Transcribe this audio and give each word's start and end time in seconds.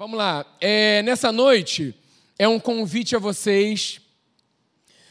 Vamos 0.00 0.16
lá. 0.16 0.46
É, 0.58 1.02
nessa 1.02 1.30
noite 1.30 1.94
é 2.38 2.48
um 2.48 2.58
convite 2.58 3.14
a 3.14 3.18
vocês 3.18 4.00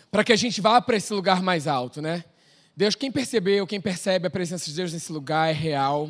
para 0.10 0.24
que 0.24 0.34
a 0.34 0.36
gente 0.36 0.60
vá 0.60 0.82
para 0.82 0.98
esse 0.98 1.14
lugar 1.14 1.44
mais 1.44 1.68
alto, 1.68 2.02
né? 2.02 2.26
Deus, 2.76 2.96
quem 2.96 3.12
percebeu, 3.12 3.68
quem 3.68 3.80
percebe 3.80 4.26
a 4.26 4.32
presença 4.32 4.66
de 4.66 4.76
Deus 4.76 4.92
nesse 4.92 5.12
lugar 5.12 5.48
é 5.48 5.54
real. 5.54 6.10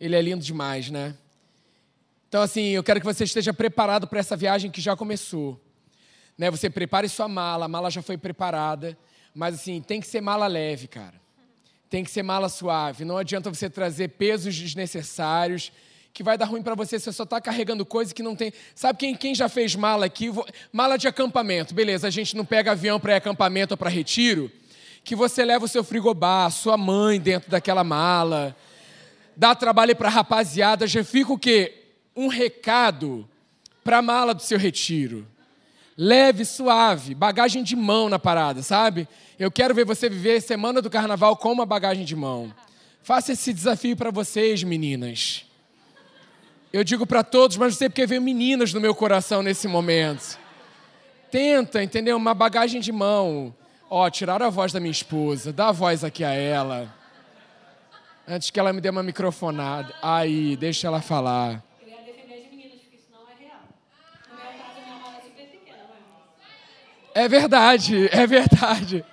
Ele 0.00 0.16
é 0.16 0.20
lindo 0.20 0.42
demais, 0.42 0.90
né? 0.90 1.14
Então, 2.28 2.42
assim, 2.42 2.70
eu 2.70 2.82
quero 2.82 2.98
que 2.98 3.06
você 3.06 3.22
esteja 3.22 3.54
preparado 3.54 4.08
para 4.08 4.18
essa 4.18 4.36
viagem 4.36 4.68
que 4.68 4.80
já 4.80 4.96
começou. 4.96 5.56
Né? 6.36 6.50
Você 6.50 6.68
prepare 6.68 7.08
sua 7.08 7.28
mala, 7.28 7.66
a 7.66 7.68
mala 7.68 7.88
já 7.88 8.02
foi 8.02 8.18
preparada, 8.18 8.98
mas 9.32 9.54
assim, 9.54 9.80
tem 9.80 10.00
que 10.00 10.08
ser 10.08 10.20
mala 10.20 10.48
leve, 10.48 10.88
cara. 10.88 11.14
Tem 11.88 12.02
que 12.02 12.10
ser 12.10 12.24
mala 12.24 12.48
suave. 12.48 13.04
Não 13.04 13.16
adianta 13.16 13.48
você 13.48 13.70
trazer 13.70 14.08
pesos 14.08 14.56
desnecessários 14.56 15.70
que 16.16 16.22
vai 16.22 16.38
dar 16.38 16.46
ruim 16.46 16.62
para 16.62 16.74
você, 16.74 16.98
você 16.98 17.12
só 17.12 17.24
está 17.24 17.38
carregando 17.42 17.84
coisa 17.84 18.14
que 18.14 18.22
não 18.22 18.34
tem. 18.34 18.50
Sabe 18.74 18.98
quem, 18.98 19.14
quem 19.14 19.34
já 19.34 19.50
fez 19.50 19.74
mala 19.74 20.06
aqui? 20.06 20.32
Mala 20.72 20.96
de 20.96 21.06
acampamento. 21.06 21.74
Beleza, 21.74 22.06
a 22.06 22.10
gente 22.10 22.34
não 22.34 22.42
pega 22.42 22.72
avião 22.72 22.98
para 22.98 23.14
acampamento 23.14 23.74
ou 23.74 23.76
para 23.76 23.90
retiro, 23.90 24.50
que 25.04 25.14
você 25.14 25.44
leva 25.44 25.66
o 25.66 25.68
seu 25.68 25.84
frigobar, 25.84 26.50
sua 26.50 26.78
mãe 26.78 27.20
dentro 27.20 27.50
daquela 27.50 27.84
mala. 27.84 28.56
Dá 29.36 29.54
trabalho 29.54 29.94
para 29.94 30.08
rapaziada, 30.08 30.86
já 30.86 31.04
fica 31.04 31.34
o 31.34 31.38
quê? 31.38 31.84
Um 32.16 32.28
recado 32.28 33.28
para 33.84 33.98
a 33.98 34.02
mala 34.02 34.32
do 34.32 34.40
seu 34.40 34.58
retiro. 34.58 35.26
Leve, 35.98 36.46
suave, 36.46 37.14
bagagem 37.14 37.62
de 37.62 37.76
mão 37.76 38.08
na 38.08 38.18
parada, 38.18 38.62
sabe? 38.62 39.06
Eu 39.38 39.50
quero 39.50 39.74
ver 39.74 39.84
você 39.84 40.08
viver 40.08 40.40
semana 40.40 40.80
do 40.80 40.88
carnaval 40.88 41.36
com 41.36 41.52
uma 41.52 41.66
bagagem 41.66 42.06
de 42.06 42.16
mão. 42.16 42.54
Faça 43.02 43.32
esse 43.32 43.52
desafio 43.52 43.94
para 43.94 44.10
vocês, 44.10 44.62
meninas. 44.62 45.45
Eu 46.72 46.84
digo 46.84 47.06
para 47.06 47.22
todos, 47.22 47.56
mas 47.56 47.72
não 47.72 47.78
sei 47.78 47.88
porque 47.88 48.06
veio 48.06 48.20
meninas 48.20 48.72
no 48.72 48.80
meu 48.80 48.94
coração 48.94 49.42
nesse 49.42 49.66
momento. 49.68 50.38
Tenta, 51.30 51.82
entendeu? 51.82 52.16
Uma 52.16 52.34
bagagem 52.34 52.80
de 52.80 52.92
mão. 52.92 53.54
Ó, 53.88 54.08
tiraram 54.10 54.46
a 54.46 54.50
voz 54.50 54.72
da 54.72 54.80
minha 54.80 54.90
esposa. 54.90 55.52
Dá 55.52 55.68
a 55.68 55.72
voz 55.72 56.02
aqui 56.02 56.24
a 56.24 56.32
ela. 56.32 56.92
Antes 58.28 58.50
que 58.50 58.58
ela 58.58 58.72
me 58.72 58.80
dê 58.80 58.90
uma 58.90 59.02
microfonada. 59.02 59.94
Aí, 60.02 60.56
deixa 60.56 60.88
ela 60.88 61.00
falar. 61.00 61.62
Eu 61.80 61.88
ia 61.88 61.98
defender 61.98 62.34
as 62.34 62.50
meninas, 62.50 62.80
porque 62.80 62.96
isso 62.96 63.06
não 63.12 63.20
é 63.30 63.34
É 67.14 67.28
verdade, 67.28 68.08
é 68.12 68.26
verdade. 68.26 69.04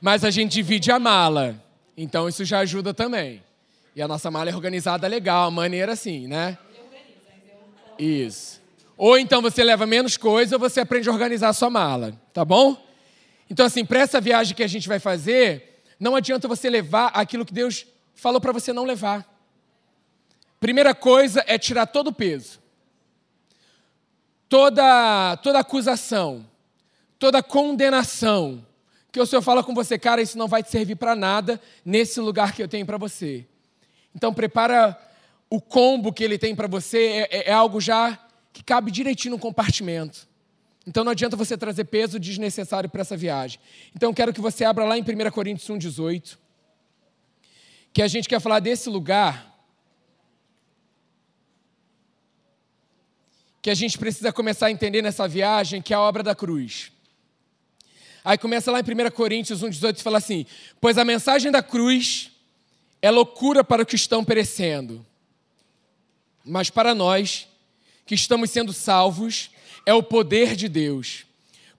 Mas 0.00 0.24
a 0.24 0.30
gente 0.30 0.52
divide 0.52 0.92
a 0.92 0.98
mala. 0.98 1.56
Então 1.96 2.28
isso 2.28 2.44
já 2.44 2.60
ajuda 2.60 2.94
também. 2.94 3.42
E 3.94 4.00
a 4.00 4.08
nossa 4.08 4.30
mala 4.30 4.50
é 4.50 4.54
organizada 4.54 5.06
legal, 5.08 5.50
maneira 5.50 5.92
assim, 5.92 6.26
né? 6.26 6.56
Isso. 8.00 8.60
Ou 8.96 9.18
então 9.18 9.42
você 9.42 9.62
leva 9.62 9.86
menos 9.86 10.16
coisa 10.16 10.56
ou 10.56 10.60
você 10.60 10.80
aprende 10.80 11.08
a 11.08 11.12
organizar 11.12 11.50
a 11.50 11.52
sua 11.52 11.68
mala, 11.68 12.18
tá 12.32 12.44
bom? 12.44 12.82
Então, 13.48 13.66
assim, 13.66 13.84
para 13.84 14.00
essa 14.00 14.20
viagem 14.20 14.54
que 14.54 14.62
a 14.62 14.68
gente 14.68 14.88
vai 14.88 14.98
fazer, 14.98 15.82
não 15.98 16.16
adianta 16.16 16.48
você 16.48 16.70
levar 16.70 17.08
aquilo 17.08 17.44
que 17.44 17.52
Deus 17.52 17.86
falou 18.14 18.40
para 18.40 18.52
você 18.52 18.72
não 18.72 18.84
levar. 18.84 19.26
Primeira 20.58 20.94
coisa 20.94 21.44
é 21.46 21.58
tirar 21.58 21.86
todo 21.86 22.08
o 22.08 22.12
peso, 22.12 22.58
toda, 24.48 25.36
toda 25.38 25.58
acusação, 25.58 26.46
toda 27.18 27.42
condenação, 27.42 28.64
que 29.12 29.20
o 29.20 29.26
Senhor 29.26 29.42
fala 29.42 29.64
com 29.64 29.74
você, 29.74 29.98
cara, 29.98 30.22
isso 30.22 30.38
não 30.38 30.46
vai 30.46 30.62
te 30.62 30.70
servir 30.70 30.96
para 30.96 31.14
nada 31.14 31.60
nesse 31.84 32.20
lugar 32.20 32.52
que 32.54 32.62
eu 32.62 32.68
tenho 32.68 32.86
para 32.86 32.96
você. 32.96 33.46
Então, 34.14 34.32
prepara 34.32 34.98
o 35.50 35.60
combo 35.60 36.12
que 36.12 36.22
ele 36.22 36.38
tem 36.38 36.54
para 36.54 36.68
você 36.68 36.98
é, 36.98 37.38
é, 37.38 37.50
é 37.50 37.52
algo 37.52 37.80
já 37.80 38.16
que 38.52 38.62
cabe 38.62 38.92
direitinho 38.92 39.32
no 39.34 39.38
compartimento. 39.38 40.28
Então 40.86 41.02
não 41.02 41.10
adianta 41.10 41.36
você 41.36 41.58
trazer 41.58 41.84
peso 41.84 42.18
desnecessário 42.20 42.88
para 42.88 43.00
essa 43.00 43.16
viagem. 43.16 43.58
Então 43.94 44.14
quero 44.14 44.32
que 44.32 44.40
você 44.40 44.64
abra 44.64 44.84
lá 44.84 44.96
em 44.96 45.02
1 45.02 45.30
Coríntios 45.32 45.68
1,18, 45.68 46.38
que 47.92 48.00
a 48.00 48.08
gente 48.08 48.28
quer 48.28 48.40
falar 48.40 48.60
desse 48.60 48.88
lugar 48.88 49.50
que 53.60 53.70
a 53.70 53.74
gente 53.74 53.98
precisa 53.98 54.32
começar 54.32 54.66
a 54.66 54.70
entender 54.70 55.02
nessa 55.02 55.28
viagem, 55.28 55.82
que 55.82 55.92
é 55.92 55.96
a 55.96 56.00
obra 56.00 56.22
da 56.22 56.34
cruz. 56.34 56.90
Aí 58.24 58.38
começa 58.38 58.70
lá 58.70 58.80
em 58.80 58.82
1 58.82 59.10
Coríntios 59.10 59.62
1,18 59.62 59.98
e 59.98 60.02
fala 60.02 60.18
assim: 60.18 60.46
Pois 60.80 60.96
a 60.96 61.04
mensagem 61.04 61.50
da 61.50 61.62
cruz 61.62 62.30
é 63.02 63.10
loucura 63.10 63.64
para 63.64 63.82
os 63.82 63.88
que 63.88 63.96
estão 63.96 64.24
perecendo 64.24 65.04
mas 66.50 66.68
para 66.68 66.94
nós, 66.94 67.46
que 68.04 68.14
estamos 68.14 68.50
sendo 68.50 68.72
salvos, 68.72 69.50
é 69.86 69.94
o 69.94 70.02
poder 70.02 70.56
de 70.56 70.68
Deus. 70.68 71.24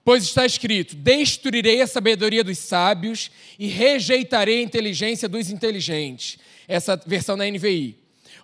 Pois 0.04 0.24
está 0.24 0.46
escrito: 0.46 0.96
Destruirei 0.96 1.82
a 1.82 1.86
sabedoria 1.86 2.42
dos 2.42 2.58
sábios 2.58 3.30
e 3.58 3.68
rejeitarei 3.68 4.60
a 4.60 4.62
inteligência 4.62 5.28
dos 5.28 5.50
inteligentes. 5.50 6.38
Essa 6.66 6.96
versão 7.06 7.36
na 7.36 7.44
NVI. 7.44 7.98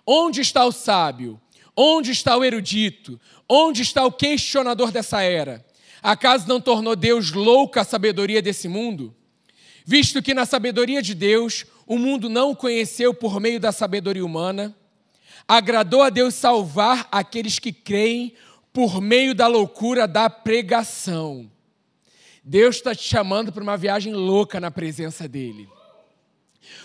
Onde 0.05 0.41
está 0.41 0.63
o 0.65 0.71
sábio? 0.71 1.41
Onde 1.75 2.11
está 2.11 2.37
o 2.37 2.45
erudito? 2.45 3.19
Onde 3.47 3.81
está 3.81 4.05
o 4.05 4.11
questionador 4.11 4.91
dessa 4.91 5.21
era? 5.21 5.65
Acaso 6.01 6.47
não 6.47 6.61
tornou 6.61 6.95
Deus 6.95 7.31
louca 7.31 7.81
a 7.81 7.85
sabedoria 7.85 8.41
desse 8.41 8.67
mundo? 8.67 9.15
Visto 9.83 10.21
que 10.21 10.33
na 10.33 10.45
sabedoria 10.45 11.01
de 11.01 11.15
Deus 11.15 11.65
o 11.87 11.97
mundo 11.97 12.29
não 12.29 12.53
conheceu 12.53 13.13
por 13.13 13.39
meio 13.39 13.59
da 13.59 13.71
sabedoria 13.71 14.23
humana, 14.23 14.75
agradou 15.49 16.03
a 16.03 16.11
Deus 16.11 16.35
salvar 16.35 17.07
aqueles 17.11 17.57
que 17.57 17.73
creem 17.73 18.35
por 18.71 19.01
meio 19.01 19.33
da 19.33 19.47
loucura 19.47 20.07
da 20.07 20.29
pregação. 20.29 21.49
Deus 22.43 22.75
está 22.75 22.93
te 22.93 23.01
chamando 23.01 23.51
para 23.51 23.63
uma 23.63 23.75
viagem 23.75 24.13
louca 24.13 24.59
na 24.59 24.69
presença 24.69 25.27
dEle. 25.27 25.67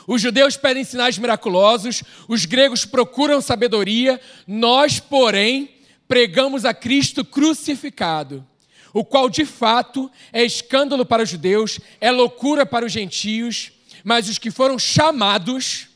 Os 0.07 0.23
judeus 0.23 0.57
pedem 0.57 0.83
sinais 0.83 1.19
miraculosos, 1.19 2.03
os 2.27 2.47
gregos 2.47 2.87
procuram 2.87 3.43
sabedoria, 3.43 4.19
nós, 4.47 4.99
porém, 4.99 5.69
pregamos 6.09 6.65
a 6.65 6.73
Cristo 6.73 7.23
crucificado, 7.23 8.47
o 8.95 9.05
qual 9.05 9.29
de 9.29 9.45
fato 9.45 10.11
é 10.33 10.43
escândalo 10.43 11.05
para 11.05 11.23
os 11.23 11.29
judeus, 11.29 11.79
é 12.01 12.11
loucura 12.11 12.65
para 12.65 12.87
os 12.87 12.93
gentios, 12.93 13.73
mas 14.03 14.27
os 14.27 14.39
que 14.39 14.51
foram 14.51 14.79
chamados, 14.79 15.89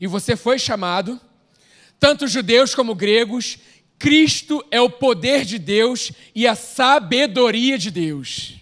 e 0.00 0.08
você 0.08 0.34
foi 0.34 0.58
chamado, 0.58 1.20
tanto 1.98 2.26
judeus 2.26 2.74
como 2.74 2.94
gregos, 2.94 3.58
Cristo 3.98 4.64
é 4.70 4.80
o 4.80 4.90
poder 4.90 5.44
de 5.44 5.58
Deus 5.58 6.12
e 6.34 6.46
a 6.46 6.54
sabedoria 6.54 7.78
de 7.78 7.90
Deus. 7.90 8.54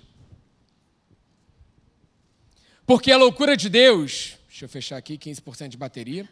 Porque 2.87 3.11
a 3.11 3.17
loucura 3.17 3.57
de 3.57 3.69
Deus, 3.69 4.37
deixa 4.49 4.67
eu 4.67 4.69
fechar 4.69 4.97
aqui 4.97 5.17
15% 5.17 5.69
de 5.69 5.77
bateria. 5.77 6.29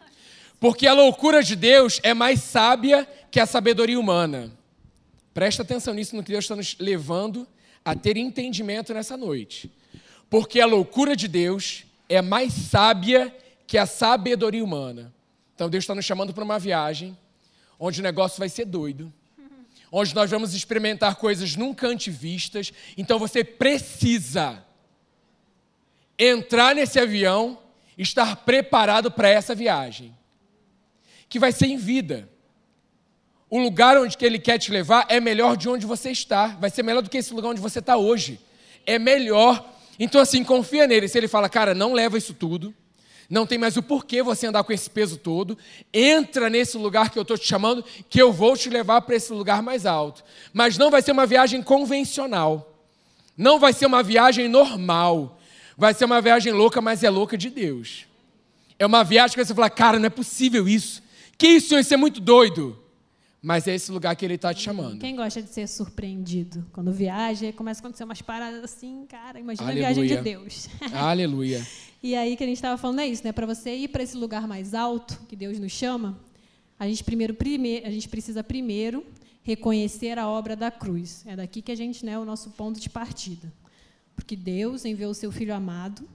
Porque 0.61 0.87
a 0.87 0.93
loucura 0.93 1.43
de 1.43 1.57
Deus 1.57 1.99
é 2.05 2.15
mais 2.15 2.41
sábia 2.41 3.09
que 3.31 3.41
a 3.41 3.47
sabedoria 3.47 3.99
humana. 3.99 4.53
Presta 5.35 5.63
atenção 5.63 5.95
nisso 5.95 6.15
no 6.15 6.23
que 6.23 6.31
Deus 6.31 6.45
está 6.45 6.55
nos 6.55 6.77
levando 6.79 7.49
a 7.85 7.97
ter 7.97 8.17
entendimento 8.17 8.95
nessa 8.95 9.17
noite. 9.17 9.73
Porque 10.31 10.61
a 10.61 10.67
loucura 10.67 11.17
de 11.17 11.27
Deus 11.27 11.85
é 12.09 12.23
mais 12.23 12.53
sábia 12.53 13.35
que 13.67 13.77
a 13.77 13.87
sabedoria 13.87 14.63
humana. 14.63 15.13
Então 15.55 15.69
Deus 15.69 15.85
está 15.85 15.95
nos 15.95 16.05
chamando 16.05 16.33
para 16.33 16.45
uma 16.45 16.59
viagem 16.59 17.17
onde 17.79 18.01
o 18.01 18.03
negócio 18.03 18.39
vai 18.39 18.49
ser 18.49 18.65
doido, 18.65 19.13
onde 19.91 20.15
nós 20.15 20.31
vamos 20.31 20.55
experimentar 20.55 21.17
coisas 21.17 21.57
nunca 21.57 21.87
antes 21.87 22.15
vistas. 22.15 22.73
Então 22.97 23.19
você 23.19 23.43
precisa 23.43 24.65
entrar 26.19 26.75
nesse 26.75 26.99
avião, 26.99 27.59
estar 27.99 28.37
preparado 28.37 29.11
para 29.11 29.29
essa 29.29 29.55
viagem, 29.55 30.17
que 31.29 31.39
vai 31.39 31.53
ser 31.53 31.67
em 31.67 31.77
vida. 31.77 32.29
O 33.51 33.59
lugar 33.59 33.99
onde 33.99 34.17
ele 34.23 34.39
quer 34.39 34.59
te 34.59 34.71
levar 34.71 35.05
é 35.09 35.21
melhor 35.21 35.57
de 35.57 35.69
onde 35.69 35.85
você 35.85 36.11
está, 36.11 36.47
vai 36.47 36.71
ser 36.71 36.83
melhor 36.83 37.03
do 37.03 37.11
que 37.11 37.19
esse 37.19 37.35
lugar 37.35 37.51
onde 37.51 37.61
você 37.61 37.81
está 37.81 37.97
hoje. 37.97 38.41
É 38.87 38.99
melhor. 38.99 39.71
Então, 39.99 40.21
assim, 40.21 40.43
confia 40.43 40.87
nele. 40.87 41.07
Se 41.07 41.19
ele 41.19 41.29
fala, 41.29 41.49
cara, 41.49 41.75
não 41.75 41.93
leva 41.93 42.17
isso 42.17 42.33
tudo, 42.33 42.75
não 43.33 43.47
tem 43.47 43.57
mais 43.57 43.79
o 43.79 43.83
porquê 43.83 44.23
você 44.23 44.47
andar 44.47 44.63
com 44.63 44.75
esse 44.75 44.91
peso 44.91 45.17
todo. 45.17 45.57
Entra 45.91 46.51
nesse 46.51 46.77
lugar 46.77 47.09
que 47.09 47.19
eu 47.19 47.23
estou 47.23 47.39
te 47.39 47.49
chamando, 47.49 47.83
que 48.11 48.21
eu 48.21 48.31
vou 48.31 48.55
te 48.59 48.69
levar 48.69 49.01
para 49.01 49.17
esse 49.17 49.33
lugar 49.33 49.63
mais 49.63 49.87
alto. 49.87 50.23
Mas 50.53 50.77
não 50.77 50.91
vai 50.91 51.01
ser 51.01 51.13
uma 51.13 51.25
viagem 51.25 51.63
convencional. 51.63 52.79
Não 53.35 53.59
vai 53.59 53.73
ser 53.73 53.87
uma 53.87 54.03
viagem 54.03 54.49
normal. 54.49 55.41
Vai 55.79 55.95
ser 55.95 56.05
uma 56.05 56.21
viagem 56.21 56.53
louca, 56.53 56.83
mas 56.83 57.03
é 57.03 57.09
louca 57.09 57.39
de 57.39 57.49
Deus. 57.49 58.07
É 58.79 58.85
uma 58.85 59.03
viagem 59.03 59.35
que 59.35 59.43
você 59.43 59.55
fala, 59.55 59.71
cara, 59.71 59.99
não 59.99 60.09
é 60.09 60.11
possível 60.11 60.69
isso. 60.69 61.03
Que 61.39 61.47
isso, 61.47 61.75
isso 61.79 61.95
é 61.95 61.97
muito 61.97 62.21
doido. 62.21 62.79
Mas 63.41 63.67
é 63.67 63.75
esse 63.75 63.91
lugar 63.91 64.15
que 64.15 64.27
ele 64.27 64.35
está 64.35 64.53
te 64.53 64.61
chamando. 64.61 65.01
Quem 65.01 65.17
gosta 65.17 65.41
de 65.41 65.49
ser 65.49 65.67
surpreendido? 65.67 66.67
Quando 66.71 66.93
viaja, 66.93 67.51
começa 67.55 67.81
a 67.81 67.83
acontecer 67.83 68.05
umas 68.05 68.21
paradas 68.21 68.63
assim, 68.63 69.07
cara, 69.09 69.41
imagina 69.41 69.71
Aleluia. 69.71 69.89
a 69.89 69.93
viagem 69.95 70.17
de 70.19 70.23
Deus. 70.23 70.69
Aleluia. 70.93 71.67
E 72.03 72.17
aí 72.17 72.37
que 72.37 72.43
a 72.43 72.47
gente 72.47 72.57
estava 72.57 72.77
falando 72.77 73.01
é 73.01 73.07
isso, 73.07 73.23
né? 73.25 73.33
Para 73.33 73.47
você 73.47 73.75
ir 73.75 73.89
para 73.89 74.03
esse 74.03 74.17
lugar 74.17 74.49
mais 74.49 74.75
alto 74.75 75.21
que 75.29 75.37
Deus 75.37 75.59
nos 75.59 75.71
chama, 75.71 76.19
a 76.79 76.89
gente 76.89 77.05
primeiro, 77.05 77.35
primeiro, 77.35 77.87
a 77.87 77.91
gente 77.91 78.09
precisa 78.09 78.43
primeiro 78.43 79.05
reconhecer 79.43 80.19
a 80.19 80.29
obra 80.29 80.57
da 80.57 80.71
cruz. 80.71 81.25
É 81.27 81.37
daqui 81.37 81.63
que 81.63 81.71
a 81.71 81.75
gente, 81.77 82.05
né, 82.05 82.13
é 82.13 82.19
o 82.19 82.25
nosso 82.25 82.51
ponto 82.51 82.81
de 82.81 82.91
partida. 82.91 83.53
Porque 84.17 84.35
Deus 84.35 84.85
enviou 84.85 85.11
o 85.11 85.15
seu 85.15 85.31
filho 85.31 85.55
amado 85.55 86.07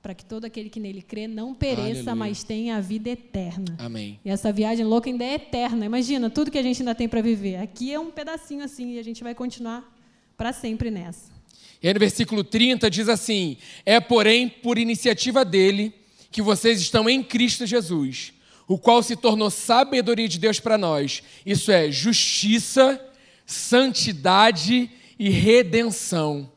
para 0.00 0.14
que 0.14 0.24
todo 0.24 0.44
aquele 0.44 0.70
que 0.70 0.78
nele 0.78 1.02
crê 1.02 1.26
não 1.26 1.52
pereça, 1.52 2.10
Aleluia. 2.10 2.14
mas 2.14 2.44
tenha 2.44 2.76
a 2.76 2.80
vida 2.80 3.10
eterna. 3.10 3.74
Amém. 3.78 4.20
E 4.24 4.30
essa 4.30 4.52
viagem 4.52 4.86
louca 4.86 5.10
ainda 5.10 5.24
é 5.24 5.34
eterna. 5.34 5.84
Imagina 5.84 6.30
tudo 6.30 6.48
que 6.48 6.58
a 6.58 6.62
gente 6.62 6.80
ainda 6.80 6.94
tem 6.94 7.08
para 7.08 7.20
viver. 7.20 7.56
Aqui 7.56 7.92
é 7.92 7.98
um 7.98 8.12
pedacinho 8.12 8.64
assim 8.64 8.92
e 8.92 8.98
a 9.00 9.02
gente 9.02 9.24
vai 9.24 9.34
continuar 9.34 9.92
para 10.36 10.52
sempre 10.52 10.92
nessa. 10.92 11.35
E 11.82 11.88
aí 11.88 11.94
no 11.94 12.00
versículo 12.00 12.42
30 12.42 12.90
diz 12.90 13.08
assim: 13.08 13.56
É, 13.84 14.00
porém, 14.00 14.48
por 14.48 14.78
iniciativa 14.78 15.44
dele 15.44 15.92
que 16.30 16.42
vocês 16.42 16.80
estão 16.80 17.08
em 17.08 17.22
Cristo 17.22 17.64
Jesus, 17.66 18.32
o 18.66 18.78
qual 18.78 19.02
se 19.02 19.16
tornou 19.16 19.50
sabedoria 19.50 20.28
de 20.28 20.38
Deus 20.38 20.58
para 20.58 20.76
nós. 20.76 21.22
Isso 21.44 21.70
é 21.70 21.90
justiça, 21.90 23.00
santidade 23.46 24.90
e 25.18 25.30
redenção. 25.30 26.50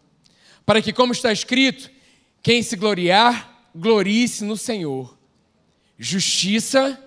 Para 0.66 0.82
que, 0.82 0.92
como 0.92 1.14
está 1.14 1.32
escrito, 1.32 1.90
quem 2.42 2.64
se 2.64 2.76
gloriar, 2.76 3.70
glorie-se 3.76 4.44
no 4.44 4.58
Senhor. 4.58 5.18
Justiça, 5.98 7.02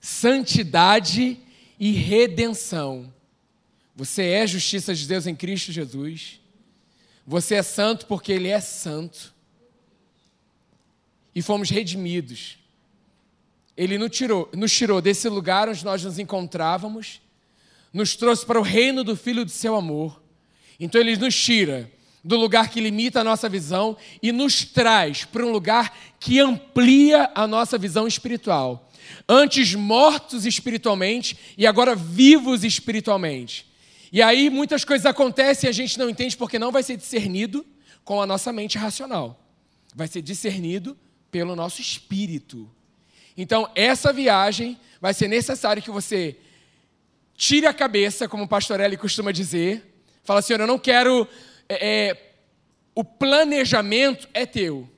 santidade 0.00 1.38
e 1.78 1.92
redenção. 1.92 3.12
Você 3.96 4.22
é 4.24 4.46
justiça 4.46 4.94
de 4.94 5.06
Deus 5.06 5.26
em 5.26 5.34
Cristo 5.34 5.72
Jesus. 5.72 6.41
Você 7.26 7.56
é 7.56 7.62
santo 7.62 8.06
porque 8.06 8.32
Ele 8.32 8.48
é 8.48 8.60
santo. 8.60 9.32
E 11.34 11.40
fomos 11.40 11.70
redimidos. 11.70 12.58
Ele 13.76 13.96
nos 13.96 14.10
tirou, 14.10 14.50
nos 14.54 14.72
tirou 14.72 15.00
desse 15.00 15.28
lugar 15.28 15.68
onde 15.68 15.84
nós 15.84 16.04
nos 16.04 16.18
encontrávamos, 16.18 17.22
nos 17.92 18.14
trouxe 18.16 18.44
para 18.44 18.60
o 18.60 18.62
reino 18.62 19.02
do 19.02 19.16
Filho 19.16 19.44
do 19.44 19.50
seu 19.50 19.74
amor. 19.74 20.22
Então 20.78 21.00
Ele 21.00 21.16
nos 21.16 21.34
tira 21.34 21.90
do 22.24 22.36
lugar 22.36 22.68
que 22.68 22.80
limita 22.80 23.20
a 23.20 23.24
nossa 23.24 23.48
visão 23.48 23.96
e 24.22 24.30
nos 24.30 24.64
traz 24.64 25.24
para 25.24 25.44
um 25.44 25.50
lugar 25.50 25.96
que 26.20 26.38
amplia 26.38 27.30
a 27.34 27.46
nossa 27.46 27.76
visão 27.76 28.06
espiritual. 28.06 28.88
Antes 29.28 29.74
mortos 29.74 30.46
espiritualmente 30.46 31.36
e 31.58 31.66
agora 31.66 31.96
vivos 31.96 32.62
espiritualmente. 32.62 33.71
E 34.12 34.20
aí 34.20 34.50
muitas 34.50 34.84
coisas 34.84 35.06
acontecem 35.06 35.66
e 35.66 35.70
a 35.70 35.72
gente 35.72 35.98
não 35.98 36.10
entende 36.10 36.36
porque 36.36 36.58
não 36.58 36.70
vai 36.70 36.82
ser 36.82 36.98
discernido 36.98 37.64
com 38.04 38.20
a 38.20 38.26
nossa 38.26 38.52
mente 38.52 38.76
racional. 38.76 39.42
Vai 39.94 40.06
ser 40.06 40.20
discernido 40.20 40.98
pelo 41.30 41.56
nosso 41.56 41.80
espírito. 41.80 42.70
Então, 43.36 43.70
essa 43.74 44.12
viagem 44.12 44.78
vai 45.00 45.14
ser 45.14 45.28
necessário 45.28 45.82
que 45.82 45.90
você 45.90 46.36
tire 47.34 47.66
a 47.66 47.72
cabeça, 47.72 48.28
como 48.28 48.44
o 48.44 48.48
Pastorelli 48.48 48.98
costuma 48.98 49.32
dizer. 49.32 50.02
Fala 50.22 50.40
assim: 50.40 50.52
eu 50.52 50.66
não 50.66 50.78
quero 50.78 51.26
é, 51.66 52.10
é, 52.10 52.32
o 52.94 53.02
planejamento 53.02 54.28
é 54.34 54.44
teu. 54.44 54.88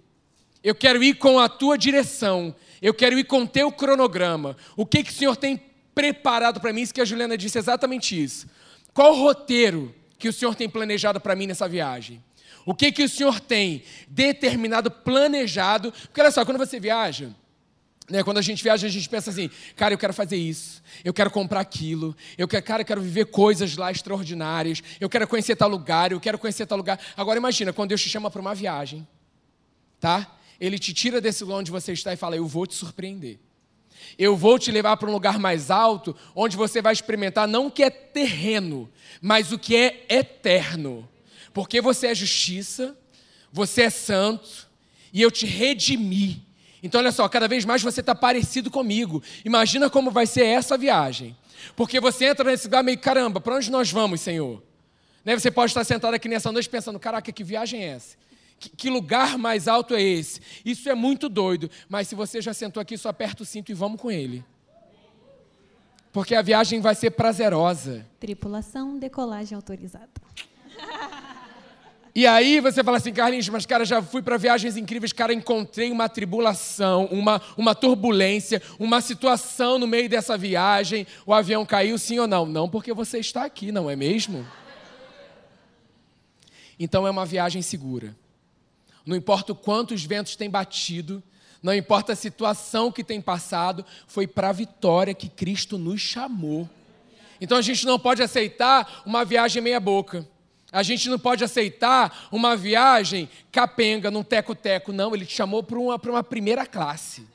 Eu 0.62 0.74
quero 0.74 1.04
ir 1.04 1.14
com 1.14 1.38
a 1.38 1.48
tua 1.48 1.78
direção. 1.78 2.54
Eu 2.82 2.92
quero 2.92 3.16
ir 3.18 3.24
com 3.24 3.42
o 3.42 3.48
teu 3.48 3.70
cronograma. 3.70 4.56
O 4.76 4.84
que, 4.84 5.04
que 5.04 5.10
o 5.10 5.14
Senhor 5.14 5.36
tem 5.36 5.60
preparado 5.94 6.60
para 6.60 6.72
mim? 6.72 6.82
Isso 6.82 6.92
que 6.92 7.00
a 7.00 7.04
Juliana 7.04 7.38
disse 7.38 7.58
exatamente 7.58 8.20
isso. 8.20 8.48
Qual 8.94 9.12
o 9.12 9.20
roteiro 9.20 9.92
que 10.18 10.28
o 10.28 10.32
Senhor 10.32 10.54
tem 10.54 10.68
planejado 10.68 11.20
para 11.20 11.34
mim 11.34 11.48
nessa 11.48 11.68
viagem? 11.68 12.22
O 12.64 12.72
que, 12.74 12.92
que 12.92 13.02
o 13.02 13.08
Senhor 13.08 13.40
tem 13.40 13.82
determinado, 14.08 14.90
planejado? 14.90 15.92
Porque 15.92 16.20
olha 16.20 16.30
só, 16.30 16.44
quando 16.44 16.56
você 16.56 16.80
viaja, 16.80 17.30
né, 18.08 18.22
quando 18.22 18.38
a 18.38 18.42
gente 18.42 18.62
viaja, 18.62 18.86
a 18.86 18.90
gente 18.90 19.08
pensa 19.08 19.30
assim, 19.30 19.50
cara, 19.76 19.92
eu 19.92 19.98
quero 19.98 20.14
fazer 20.14 20.36
isso, 20.36 20.82
eu 21.04 21.12
quero 21.12 21.30
comprar 21.30 21.60
aquilo, 21.60 22.16
eu 22.38 22.46
quero, 22.46 22.64
cara, 22.64 22.82
eu 22.82 22.86
quero 22.86 23.02
viver 23.02 23.26
coisas 23.26 23.76
lá 23.76 23.90
extraordinárias, 23.90 24.82
eu 25.00 25.10
quero 25.10 25.26
conhecer 25.26 25.56
tal 25.56 25.68
lugar, 25.68 26.12
eu 26.12 26.20
quero 26.20 26.38
conhecer 26.38 26.64
tal 26.64 26.78
lugar. 26.78 26.98
Agora 27.16 27.38
imagina, 27.38 27.72
quando 27.72 27.90
Deus 27.90 28.00
te 28.00 28.08
chama 28.08 28.30
para 28.30 28.40
uma 28.40 28.54
viagem, 28.54 29.06
tá? 29.98 30.38
Ele 30.60 30.78
te 30.78 30.94
tira 30.94 31.20
desse 31.20 31.42
lugar 31.42 31.58
onde 31.58 31.70
você 31.70 31.92
está 31.92 32.12
e 32.12 32.16
fala, 32.16 32.36
eu 32.36 32.46
vou 32.46 32.66
te 32.66 32.74
surpreender. 32.74 33.38
Eu 34.18 34.36
vou 34.36 34.58
te 34.58 34.70
levar 34.70 34.96
para 34.96 35.08
um 35.08 35.12
lugar 35.12 35.38
mais 35.38 35.70
alto, 35.70 36.14
onde 36.34 36.56
você 36.56 36.80
vai 36.80 36.92
experimentar 36.92 37.48
não 37.48 37.66
o 37.66 37.70
que 37.70 37.82
é 37.82 37.90
terreno, 37.90 38.90
mas 39.20 39.52
o 39.52 39.58
que 39.58 39.76
é 39.76 40.04
eterno. 40.08 41.08
Porque 41.52 41.80
você 41.80 42.08
é 42.08 42.14
justiça, 42.14 42.96
você 43.52 43.82
é 43.82 43.90
santo, 43.90 44.68
e 45.12 45.22
eu 45.22 45.30
te 45.30 45.46
redimi. 45.46 46.44
Então, 46.82 47.00
olha 47.00 47.12
só, 47.12 47.28
cada 47.28 47.48
vez 47.48 47.64
mais 47.64 47.82
você 47.82 48.00
está 48.00 48.14
parecido 48.14 48.70
comigo. 48.70 49.22
Imagina 49.44 49.88
como 49.88 50.10
vai 50.10 50.26
ser 50.26 50.44
essa 50.44 50.76
viagem. 50.76 51.36
Porque 51.74 51.98
você 52.00 52.26
entra 52.26 52.50
nesse 52.50 52.66
lugar 52.66 52.84
meio, 52.84 52.98
caramba, 52.98 53.40
para 53.40 53.56
onde 53.56 53.70
nós 53.70 53.90
vamos, 53.90 54.20
Senhor? 54.20 54.62
Né? 55.24 55.38
Você 55.38 55.50
pode 55.50 55.70
estar 55.70 55.84
sentado 55.84 56.14
aqui 56.14 56.28
nessa 56.28 56.52
noite 56.52 56.68
pensando, 56.68 56.98
caraca, 56.98 57.32
que 57.32 57.42
viagem 57.42 57.82
é 57.82 57.86
essa? 57.86 58.16
Que, 58.76 58.90
lugar 58.90 59.38
mais 59.38 59.68
alto 59.68 59.94
é 59.94 60.02
esse? 60.02 60.40
Isso 60.64 60.88
é 60.88 60.94
muito 60.94 61.28
doido. 61.28 61.70
Mas 61.88 62.08
se 62.08 62.14
você 62.14 62.40
já 62.40 62.54
sentou 62.54 62.80
aqui, 62.80 62.96
só 62.96 63.08
aperta 63.08 63.42
o 63.42 63.46
cinto 63.46 63.70
e 63.70 63.74
vamos 63.74 64.00
com 64.00 64.10
ele. 64.10 64.44
Porque 66.12 66.34
a 66.34 66.42
viagem 66.42 66.80
vai 66.80 66.94
ser 66.94 67.10
prazerosa. 67.10 68.06
Tripulação, 68.20 68.98
decolagem 68.98 69.56
autorizada. 69.56 70.10
E 72.14 72.28
aí 72.28 72.60
você 72.60 72.84
fala 72.84 72.98
assim, 72.98 73.12
Carlinhos, 73.12 73.48
mas 73.48 73.66
cara, 73.66 73.84
já 73.84 74.00
fui 74.00 74.22
para 74.22 74.36
viagens 74.36 74.76
incríveis, 74.76 75.12
cara, 75.12 75.34
encontrei 75.34 75.90
uma 75.90 76.08
tribulação, 76.08 77.06
uma, 77.06 77.42
uma 77.56 77.74
turbulência, 77.74 78.62
uma 78.78 79.00
situação 79.00 79.80
no 79.80 79.86
meio 79.88 80.08
dessa 80.08 80.38
viagem, 80.38 81.08
o 81.26 81.34
avião 81.34 81.66
caiu, 81.66 81.98
sim 81.98 82.20
ou 82.20 82.28
não? 82.28 82.46
Não, 82.46 82.68
porque 82.68 82.94
você 82.94 83.18
está 83.18 83.44
aqui, 83.44 83.72
não 83.72 83.90
é 83.90 83.96
mesmo? 83.96 84.46
Então 86.78 87.04
é 87.04 87.10
uma 87.10 87.26
viagem 87.26 87.62
segura. 87.62 88.14
Não 89.04 89.16
importa 89.16 89.52
o 89.52 89.56
quanto 89.56 89.94
os 89.94 90.04
ventos 90.04 90.36
têm 90.36 90.48
batido, 90.48 91.22
não 91.62 91.74
importa 91.74 92.12
a 92.12 92.16
situação 92.16 92.92
que 92.92 93.02
tem 93.02 93.20
passado, 93.20 93.86
foi 94.06 94.26
para 94.26 94.50
a 94.50 94.52
vitória 94.52 95.14
que 95.14 95.30
Cristo 95.30 95.78
nos 95.78 96.00
chamou. 96.00 96.68
Então 97.40 97.56
a 97.56 97.62
gente 97.62 97.86
não 97.86 97.98
pode 97.98 98.22
aceitar 98.22 99.02
uma 99.06 99.24
viagem 99.24 99.62
meia-boca. 99.62 100.28
A 100.70 100.82
gente 100.82 101.08
não 101.08 101.18
pode 101.18 101.44
aceitar 101.44 102.28
uma 102.32 102.56
viagem 102.56 103.30
capenga, 103.50 104.10
num 104.10 104.22
teco-teco. 104.22 104.92
Não, 104.92 105.14
ele 105.14 105.24
te 105.24 105.34
chamou 105.34 105.62
para 105.62 105.78
uma, 105.78 105.96
uma 105.96 106.22
primeira 106.22 106.66
classe. 106.66 107.26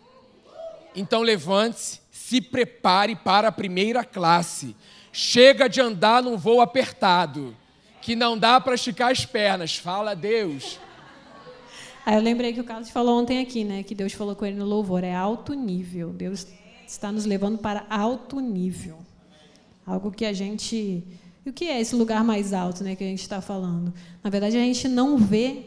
Então 0.96 1.22
levante-se, 1.22 2.00
se 2.12 2.42
prepare 2.42 3.16
para 3.16 3.48
a 3.48 3.52
primeira 3.52 4.04
classe. 4.04 4.76
Chega 5.12 5.68
de 5.68 5.82
andar 5.82 6.22
num 6.22 6.38
voo 6.38 6.62
apertado, 6.62 7.56
que 8.02 8.16
não 8.16 8.38
dá 8.38 8.60
para 8.60 8.76
esticar 8.76 9.12
as 9.12 9.26
pernas. 9.26 9.76
Fala, 9.76 10.16
Deus. 10.16 10.80
Aí 12.10 12.16
eu 12.16 12.22
lembrei 12.24 12.52
que 12.52 12.60
o 12.60 12.64
Carlos 12.64 12.90
falou 12.90 13.22
ontem 13.22 13.38
aqui, 13.38 13.64
né? 13.64 13.84
Que 13.84 13.94
Deus 13.94 14.14
falou 14.14 14.36
com 14.36 14.44
ele 14.44 14.58
no 14.58 14.66
louvor, 14.66 15.04
é 15.04 15.14
alto 15.14 15.54
nível. 15.54 16.10
Deus 16.10 16.48
está 16.88 17.12
nos 17.12 17.24
levando 17.24 17.60
para 17.60 17.86
alto 17.88 18.40
nível. 18.40 18.98
Algo 19.86 20.10
que 20.10 20.26
a 20.26 20.34
gente 20.34 21.04
e 21.46 21.50
o 21.52 21.54
que 21.54 21.66
é 21.66 21.80
esse 21.80 21.96
lugar 21.96 22.24
mais 22.24 22.52
alto 22.52 22.84
né, 22.84 22.96
que 22.96 23.04
a 23.04 23.08
gente 23.08 23.22
está 23.22 23.42
falando? 23.42 23.94
Na 24.24 24.30
verdade, 24.32 24.58
a 24.58 24.60
gente 24.60 24.88
não 24.88 25.18
vê, 25.20 25.66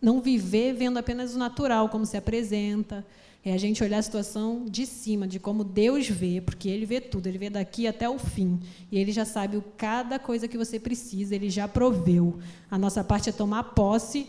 não 0.00 0.22
viver 0.22 0.72
vendo 0.72 0.96
apenas 0.96 1.34
o 1.34 1.38
natural, 1.38 1.90
como 1.90 2.06
se 2.06 2.16
apresenta. 2.16 3.04
É 3.44 3.52
a 3.52 3.58
gente 3.58 3.84
olhar 3.84 3.98
a 3.98 4.02
situação 4.02 4.64
de 4.64 4.86
cima, 4.86 5.28
de 5.28 5.38
como 5.38 5.62
Deus 5.62 6.08
vê, 6.08 6.40
porque 6.40 6.66
Ele 6.66 6.86
vê 6.86 6.98
tudo, 6.98 7.26
Ele 7.26 7.36
vê 7.36 7.50
daqui 7.50 7.86
até 7.86 8.08
o 8.08 8.18
fim. 8.18 8.58
E 8.90 8.98
Ele 8.98 9.12
já 9.12 9.26
sabe 9.26 9.62
cada 9.76 10.18
coisa 10.18 10.48
que 10.48 10.56
você 10.56 10.80
precisa, 10.80 11.34
Ele 11.34 11.50
já 11.50 11.68
proveu. 11.68 12.38
A 12.70 12.78
nossa 12.78 13.04
parte 13.04 13.28
é 13.28 13.32
tomar 13.32 13.64
posse 13.74 14.26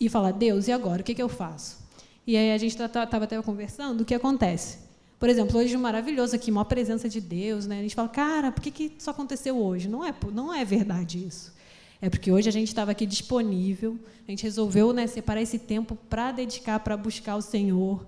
e 0.00 0.08
falar, 0.08 0.32
Deus, 0.32 0.68
e 0.68 0.72
agora? 0.72 1.00
O 1.02 1.04
que, 1.04 1.14
que 1.14 1.22
eu 1.22 1.28
faço? 1.28 1.78
E 2.26 2.36
aí 2.36 2.52
a 2.52 2.58
gente 2.58 2.80
estava 2.80 3.24
até 3.24 3.40
conversando, 3.40 4.02
o 4.02 4.04
que 4.04 4.14
acontece? 4.14 4.78
Por 5.18 5.28
exemplo, 5.28 5.58
hoje 5.58 5.76
maravilhoso 5.76 6.36
aqui, 6.36 6.50
uma 6.50 6.64
presença 6.64 7.08
de 7.08 7.20
Deus, 7.20 7.66
né? 7.66 7.80
A 7.80 7.82
gente 7.82 7.94
fala, 7.94 8.08
cara, 8.08 8.52
por 8.52 8.62
que, 8.62 8.70
que 8.70 8.92
isso 8.96 9.10
aconteceu 9.10 9.56
hoje? 9.56 9.88
Não 9.88 10.04
é, 10.04 10.14
não 10.32 10.54
é 10.54 10.64
verdade 10.64 11.26
isso. 11.26 11.52
É 12.00 12.08
porque 12.08 12.30
hoje 12.30 12.48
a 12.48 12.52
gente 12.52 12.68
estava 12.68 12.92
aqui 12.92 13.04
disponível, 13.04 13.98
a 14.26 14.30
gente 14.30 14.44
resolveu 14.44 14.92
né, 14.92 15.06
separar 15.08 15.42
esse 15.42 15.58
tempo 15.58 15.96
para 16.08 16.30
dedicar, 16.30 16.78
para 16.80 16.96
buscar 16.96 17.34
o 17.34 17.42
Senhor, 17.42 18.06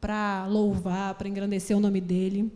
para 0.00 0.46
louvar, 0.46 1.14
para 1.14 1.28
engrandecer 1.28 1.76
o 1.76 1.80
nome 1.80 2.00
dele. 2.00 2.50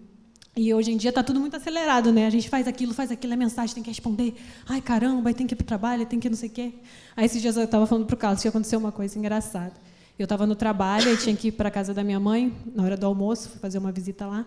E 0.56 0.73
hoje 0.73 0.92
em 0.92 0.96
dia 0.96 1.08
está 1.08 1.23
tudo 1.23 1.40
muito 1.40 1.56
acelerado, 1.56 2.12
né? 2.12 2.26
A 2.26 2.30
gente 2.30 2.49
faz 2.49 2.68
aquilo, 2.68 2.94
faz 2.94 3.11
aquilo, 3.11 3.32
a 3.32 3.37
mensagem 3.37 3.75
tem 3.75 3.82
que 3.82 3.90
responder. 3.90 4.34
Ai, 4.68 4.80
caramba, 4.80 5.34
tem 5.34 5.46
que 5.46 5.54
ir 5.54 5.56
para 5.56 5.64
o 5.64 5.66
trabalho, 5.66 6.06
tem 6.06 6.20
que 6.20 6.28
não 6.28 6.37
sei 6.37 6.49
o 6.49 6.52
quê. 6.52 6.75
Aí 7.16 7.25
esses 7.25 7.42
dias 7.42 7.56
eu 7.56 7.64
estava 7.64 7.87
falando 7.87 8.06
para 8.06 8.14
o 8.14 8.16
Carlos 8.16 8.40
que 8.40 8.46
aconteceu 8.46 8.78
uma 8.78 8.92
coisa 8.92 9.18
engraçada. 9.18 9.73
Eu 10.16 10.25
estava 10.25 10.46
no 10.46 10.54
trabalho, 10.54 11.08
eu 11.08 11.18
tinha 11.18 11.34
que 11.34 11.49
ir 11.49 11.52
para 11.52 11.68
a 11.68 11.73
casa 11.73 11.92
da 11.92 12.04
minha 12.04 12.20
mãe, 12.20 12.54
na 12.73 12.84
hora 12.84 12.96
do 12.96 13.04
almoço, 13.04 13.49
fui 13.49 13.58
fazer 13.58 13.78
uma 13.78 13.90
visita 13.90 14.26
lá. 14.26 14.46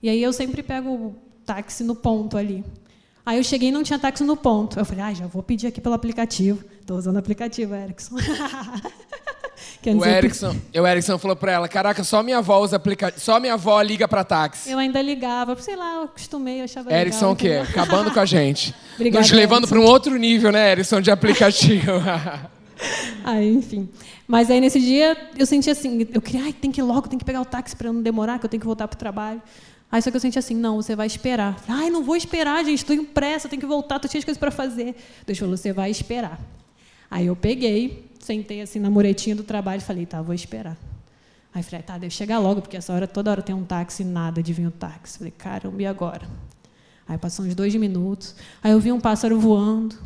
E 0.00 0.08
aí 0.08 0.22
eu 0.22 0.32
sempre 0.32 0.62
pego 0.62 0.90
o 0.90 1.14
táxi 1.44 1.82
no 1.82 1.96
ponto 1.96 2.36
ali. 2.36 2.64
Aí 3.26 3.38
eu 3.38 3.42
cheguei 3.42 3.70
e 3.70 3.72
não 3.72 3.82
tinha 3.82 3.98
táxi 3.98 4.22
no 4.22 4.36
ponto. 4.36 4.78
Eu 4.78 4.84
falei, 4.84 5.02
ah, 5.02 5.12
já 5.12 5.26
vou 5.26 5.42
pedir 5.42 5.66
aqui 5.66 5.80
pelo 5.80 5.94
aplicativo. 5.94 6.64
Estou 6.80 6.96
usando 6.96 7.16
o 7.16 7.18
aplicativo, 7.18 7.74
Erickson. 7.74 8.16
O 9.90 10.04
Erickson, 10.04 10.56
o 10.74 10.86
Erickson 10.86 11.18
falou 11.18 11.36
pra 11.36 11.52
ela: 11.52 11.68
Caraca, 11.68 12.04
só 12.04 12.22
minha 12.22 12.38
avó 12.38 12.60
usa 12.60 12.76
aplicativo. 12.76 13.20
Só 13.20 13.40
minha 13.40 13.54
avó 13.54 13.80
liga 13.82 14.06
pra 14.06 14.22
táxi. 14.24 14.70
Eu 14.70 14.78
ainda 14.78 15.00
ligava, 15.02 15.56
sei 15.56 15.76
lá, 15.76 15.94
eu 15.94 16.02
acostumei, 16.02 16.60
eu 16.60 16.64
achava 16.64 16.92
Erickson 16.92 17.26
o 17.26 17.28
legal. 17.30 17.36
quê? 17.36 17.48
entendeu? 17.58 17.82
Acabando 17.82 18.10
com 18.10 18.20
a 18.20 18.24
gente. 18.26 18.74
Obrigada, 18.94 19.20
Nos 19.20 19.30
levando 19.30 19.66
para 19.66 19.78
um 19.78 19.84
outro 19.84 20.16
nível, 20.16 20.52
né, 20.52 20.72
Erickson, 20.72 21.00
de 21.00 21.10
aplicativo. 21.10 21.92
Aí, 23.24 23.48
enfim. 23.54 23.88
Mas 24.26 24.50
aí 24.50 24.60
nesse 24.60 24.80
dia 24.80 25.16
eu 25.36 25.44
senti 25.46 25.68
assim, 25.68 26.06
eu 26.12 26.22
queria, 26.22 26.44
ai, 26.44 26.52
tem 26.52 26.70
que 26.70 26.80
ir 26.80 26.84
logo, 26.84 27.08
tem 27.08 27.18
que 27.18 27.24
pegar 27.24 27.40
o 27.40 27.44
táxi 27.44 27.76
para 27.76 27.92
não 27.92 28.00
demorar, 28.00 28.38
que 28.38 28.46
eu 28.46 28.48
tenho 28.50 28.60
que 28.60 28.66
voltar 28.66 28.88
para 28.88 28.96
o 28.96 28.98
trabalho. 28.98 29.42
Aí 29.90 30.00
só 30.00 30.10
que 30.10 30.16
eu 30.16 30.20
senti 30.20 30.38
assim, 30.38 30.54
não, 30.54 30.76
você 30.76 30.96
vai 30.96 31.06
esperar. 31.06 31.56
Ai, 31.68 31.90
não 31.90 32.02
vou 32.02 32.16
esperar, 32.16 32.64
gente, 32.64 32.78
estou 32.78 32.96
em 32.96 33.04
pressa, 33.04 33.46
tenho 33.48 33.60
que 33.60 33.66
voltar, 33.66 33.96
estou 33.96 34.10
cheia 34.10 34.20
de 34.20 34.26
coisas 34.26 34.38
para 34.40 34.50
fazer. 34.50 34.94
Deus 35.26 35.38
falou, 35.38 35.54
você 35.54 35.70
vai 35.70 35.90
esperar. 35.90 36.40
Aí 37.12 37.26
eu 37.26 37.36
peguei, 37.36 38.10
sentei 38.18 38.62
assim 38.62 38.80
na 38.80 38.88
muretinha 38.88 39.36
do 39.36 39.42
trabalho 39.42 39.80
e 39.80 39.84
falei, 39.84 40.06
tá, 40.06 40.22
vou 40.22 40.34
esperar. 40.34 40.78
Aí 41.54 41.62
falei, 41.62 41.82
tá, 41.82 41.98
deve 41.98 42.14
chegar 42.14 42.38
logo, 42.38 42.62
porque 42.62 42.78
essa 42.78 42.90
hora 42.92 43.06
toda 43.06 43.30
hora 43.30 43.42
tem 43.42 43.54
um 43.54 43.64
táxi 43.64 44.02
nada 44.02 44.42
de 44.42 44.54
vir 44.54 44.66
o 44.66 44.70
táxi. 44.70 45.18
Falei, 45.18 45.34
caramba, 45.36 45.82
e 45.82 45.86
agora? 45.86 46.26
Aí 47.06 47.18
passou 47.18 47.44
uns 47.44 47.54
dois 47.54 47.74
minutos, 47.74 48.34
aí 48.62 48.72
eu 48.72 48.80
vi 48.80 48.90
um 48.90 48.98
pássaro 48.98 49.38
voando, 49.38 49.98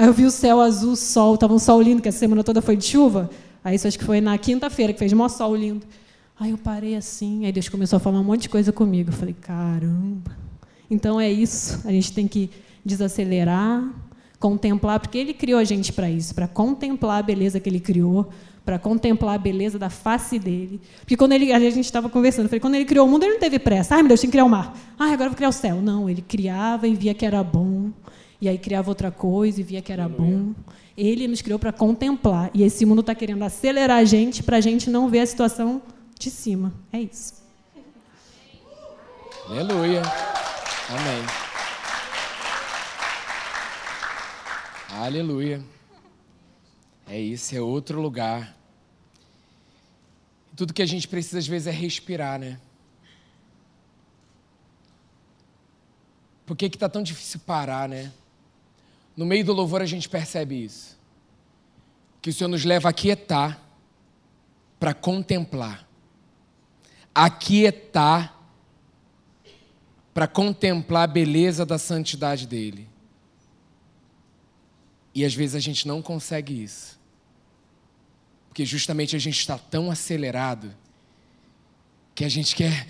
Aí 0.00 0.06
eu 0.06 0.14
vi 0.14 0.24
o 0.24 0.30
céu 0.30 0.62
azul, 0.62 0.96
sol, 0.96 1.36
tava 1.36 1.52
um 1.52 1.58
sol 1.58 1.78
lindo, 1.82 2.00
que 2.00 2.08
a 2.08 2.12
semana 2.12 2.42
toda 2.42 2.62
foi 2.62 2.74
de 2.74 2.86
chuva. 2.86 3.28
Aí 3.62 3.76
isso 3.76 3.86
acho 3.86 3.98
que 3.98 4.04
foi 4.06 4.18
na 4.18 4.38
quinta-feira 4.38 4.94
que 4.94 4.98
fez 4.98 5.12
maior 5.12 5.28
sol 5.28 5.54
lindo. 5.54 5.84
Aí 6.38 6.52
eu 6.52 6.56
parei 6.56 6.96
assim, 6.96 7.44
aí 7.44 7.52
Deus 7.52 7.68
começou 7.68 7.98
a 7.98 8.00
falar 8.00 8.18
um 8.18 8.24
monte 8.24 8.44
de 8.44 8.48
coisa 8.48 8.72
comigo. 8.72 9.10
Eu 9.10 9.12
falei, 9.12 9.36
caramba. 9.38 10.34
Então 10.90 11.20
é 11.20 11.30
isso, 11.30 11.86
a 11.86 11.92
gente 11.92 12.14
tem 12.14 12.26
que 12.26 12.48
desacelerar, 12.82 13.92
contemplar, 14.40 14.98
porque 14.98 15.18
Ele 15.18 15.34
criou 15.34 15.60
a 15.60 15.64
gente 15.64 15.92
para 15.92 16.10
isso, 16.10 16.34
para 16.34 16.48
contemplar 16.48 17.20
a 17.20 17.22
beleza 17.22 17.60
que 17.60 17.68
Ele 17.68 17.78
criou, 17.78 18.28
para 18.64 18.78
contemplar 18.78 19.34
a 19.34 19.38
beleza 19.38 19.78
da 19.78 19.90
face 19.90 20.38
dele. 20.38 20.80
Porque 21.00 21.16
quando 21.16 21.32
ele, 21.32 21.52
a 21.52 21.60
gente 21.60 21.80
estava 21.80 22.08
conversando, 22.08 22.46
eu 22.46 22.48
falei, 22.48 22.60
quando 22.60 22.74
Ele 22.74 22.86
criou 22.86 23.06
o 23.06 23.10
mundo, 23.10 23.22
Ele 23.24 23.34
não 23.34 23.40
teve 23.40 23.58
pressa. 23.58 23.94
Ai, 23.94 24.02
meu 24.02 24.08
Deus, 24.08 24.20
tem 24.20 24.28
que 24.28 24.32
criar 24.32 24.44
o 24.44 24.48
mar. 24.48 24.76
Ai, 24.98 25.12
agora 25.12 25.28
vou 25.28 25.36
criar 25.36 25.50
o 25.50 25.52
céu. 25.52 25.76
Não, 25.82 26.08
Ele 26.08 26.22
criava 26.22 26.88
e 26.88 26.94
via 26.94 27.12
que 27.12 27.26
era 27.26 27.44
bom. 27.44 27.90
E 28.40 28.48
aí 28.48 28.56
criava 28.56 28.90
outra 28.90 29.10
coisa 29.10 29.60
e 29.60 29.62
via 29.62 29.82
que 29.82 29.92
era 29.92 30.08
bom. 30.08 30.54
Ele 30.96 31.28
nos 31.28 31.42
criou 31.42 31.58
para 31.58 31.72
contemplar. 31.72 32.50
E 32.54 32.62
esse 32.62 32.86
mundo 32.86 33.00
está 33.00 33.14
querendo 33.14 33.42
acelerar 33.42 33.98
a 33.98 34.04
gente 34.04 34.42
para 34.42 34.56
a 34.56 34.60
gente 34.60 34.88
não 34.88 35.08
ver 35.08 35.20
a 35.20 35.26
situação 35.26 35.82
de 36.18 36.30
cima. 36.30 36.72
É 36.90 37.00
isso. 37.00 37.34
Aleluia. 39.48 40.02
Amém. 40.88 41.49
Aleluia. 44.92 45.64
É 47.06 47.18
isso, 47.18 47.54
é 47.54 47.60
outro 47.60 48.00
lugar. 48.02 48.56
Tudo 50.56 50.74
que 50.74 50.82
a 50.82 50.86
gente 50.86 51.06
precisa 51.06 51.38
às 51.38 51.46
vezes 51.46 51.68
é 51.68 51.70
respirar, 51.70 52.40
né? 52.40 52.60
Por 56.44 56.56
que 56.56 56.66
está 56.66 56.88
tão 56.88 57.04
difícil 57.04 57.38
parar, 57.46 57.88
né? 57.88 58.12
No 59.16 59.24
meio 59.24 59.44
do 59.44 59.52
louvor 59.52 59.80
a 59.80 59.86
gente 59.86 60.08
percebe 60.08 60.64
isso. 60.64 60.98
Que 62.20 62.30
o 62.30 62.32
Senhor 62.32 62.48
nos 62.48 62.64
leva 62.64 62.88
a 62.88 62.92
quietar 62.92 63.62
para 64.80 64.92
contemplar. 64.92 65.88
Aquietar 67.14 68.36
para 70.12 70.26
contemplar 70.26 71.04
a 71.04 71.12
beleza 71.12 71.64
da 71.64 71.78
santidade 71.78 72.44
dele. 72.44 72.89
E 75.14 75.24
às 75.24 75.34
vezes 75.34 75.54
a 75.56 75.60
gente 75.60 75.86
não 75.88 76.00
consegue 76.00 76.62
isso. 76.62 76.98
Porque 78.48 78.64
justamente 78.64 79.14
a 79.14 79.18
gente 79.18 79.38
está 79.38 79.58
tão 79.58 79.90
acelerado 79.90 80.74
que 82.14 82.24
a 82.24 82.28
gente 82.28 82.54
quer. 82.54 82.86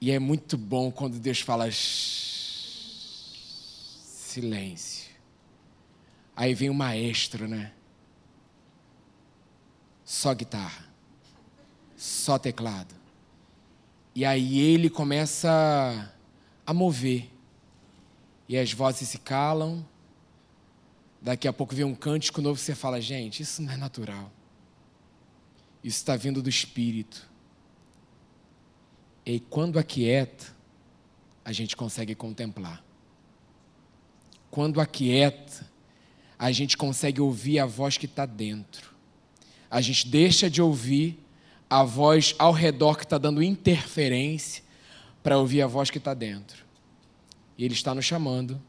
E 0.00 0.10
é 0.10 0.18
muito 0.18 0.56
bom 0.56 0.90
quando 0.90 1.18
Deus 1.18 1.40
fala. 1.40 1.70
"Shh, 1.70 2.30
Silêncio. 4.30 5.10
Aí 6.36 6.54
vem 6.54 6.70
o 6.70 6.74
maestro, 6.74 7.48
né? 7.48 7.72
Só 10.04 10.32
guitarra. 10.32 10.84
Só 11.96 12.38
teclado. 12.38 12.94
E 14.14 14.24
aí 14.24 14.58
ele 14.58 14.88
começa 14.88 16.12
a 16.66 16.72
mover. 16.72 17.30
E 18.48 18.56
as 18.56 18.72
vozes 18.72 19.08
se 19.08 19.18
calam. 19.18 19.86
Daqui 21.20 21.46
a 21.46 21.52
pouco 21.52 21.74
vem 21.74 21.84
um 21.84 21.94
cântico 21.94 22.40
novo 22.40 22.58
e 22.58 22.62
você 22.62 22.74
fala: 22.74 23.00
gente, 23.00 23.42
isso 23.42 23.62
não 23.62 23.72
é 23.72 23.76
natural. 23.76 24.32
Isso 25.84 25.98
está 25.98 26.16
vindo 26.16 26.42
do 26.42 26.48
Espírito. 26.48 27.28
E 29.24 29.38
quando 29.38 29.78
aquieta, 29.78 30.46
a 31.44 31.52
gente 31.52 31.76
consegue 31.76 32.14
contemplar. 32.14 32.82
Quando 34.50 34.80
aquieta, 34.80 35.68
a 36.38 36.50
gente 36.50 36.76
consegue 36.76 37.20
ouvir 37.20 37.58
a 37.58 37.66
voz 37.66 37.96
que 37.96 38.06
está 38.06 38.24
dentro. 38.26 38.90
A 39.70 39.80
gente 39.80 40.08
deixa 40.08 40.50
de 40.50 40.60
ouvir 40.60 41.22
a 41.68 41.84
voz 41.84 42.34
ao 42.38 42.52
redor 42.52 42.96
que 42.96 43.04
está 43.04 43.18
dando 43.18 43.42
interferência 43.42 44.64
para 45.22 45.38
ouvir 45.38 45.62
a 45.62 45.66
voz 45.66 45.90
que 45.90 45.98
está 45.98 46.14
dentro. 46.14 46.64
E 47.56 47.64
Ele 47.64 47.74
está 47.74 47.94
nos 47.94 48.04
chamando 48.04 48.60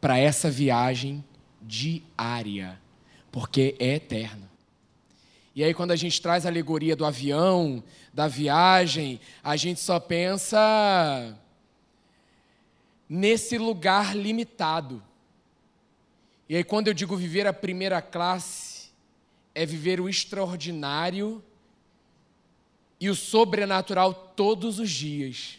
para 0.00 0.18
essa 0.18 0.50
viagem 0.50 1.22
diária, 1.66 2.80
porque 3.30 3.76
é 3.78 3.94
eterna. 3.94 4.50
E 5.54 5.64
aí, 5.64 5.72
quando 5.72 5.90
a 5.90 5.96
gente 5.96 6.20
traz 6.20 6.44
a 6.44 6.48
alegoria 6.48 6.94
do 6.94 7.04
avião, 7.04 7.82
da 8.12 8.28
viagem, 8.28 9.18
a 9.42 9.56
gente 9.56 9.80
só 9.80 9.98
pensa 9.98 11.34
nesse 13.08 13.56
lugar 13.56 14.14
limitado. 14.14 15.02
E 16.48 16.56
aí, 16.56 16.62
quando 16.62 16.88
eu 16.88 16.94
digo 16.94 17.16
viver 17.16 17.46
a 17.46 17.52
primeira 17.52 18.02
classe, 18.02 18.90
é 19.54 19.64
viver 19.64 20.00
o 20.00 20.08
extraordinário 20.08 21.42
e 23.00 23.08
o 23.08 23.14
sobrenatural 23.14 24.12
todos 24.12 24.78
os 24.78 24.90
dias. 24.90 25.58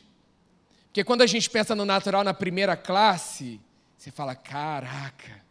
Porque 0.86 1.04
quando 1.04 1.24
a 1.24 1.28
gente 1.28 1.50
pensa 1.50 1.76
no 1.76 1.86
natural 1.86 2.24
na 2.24 2.34
primeira 2.34 2.78
classe, 2.78 3.60
você 3.98 4.12
fala, 4.12 4.36
caraca. 4.36 5.47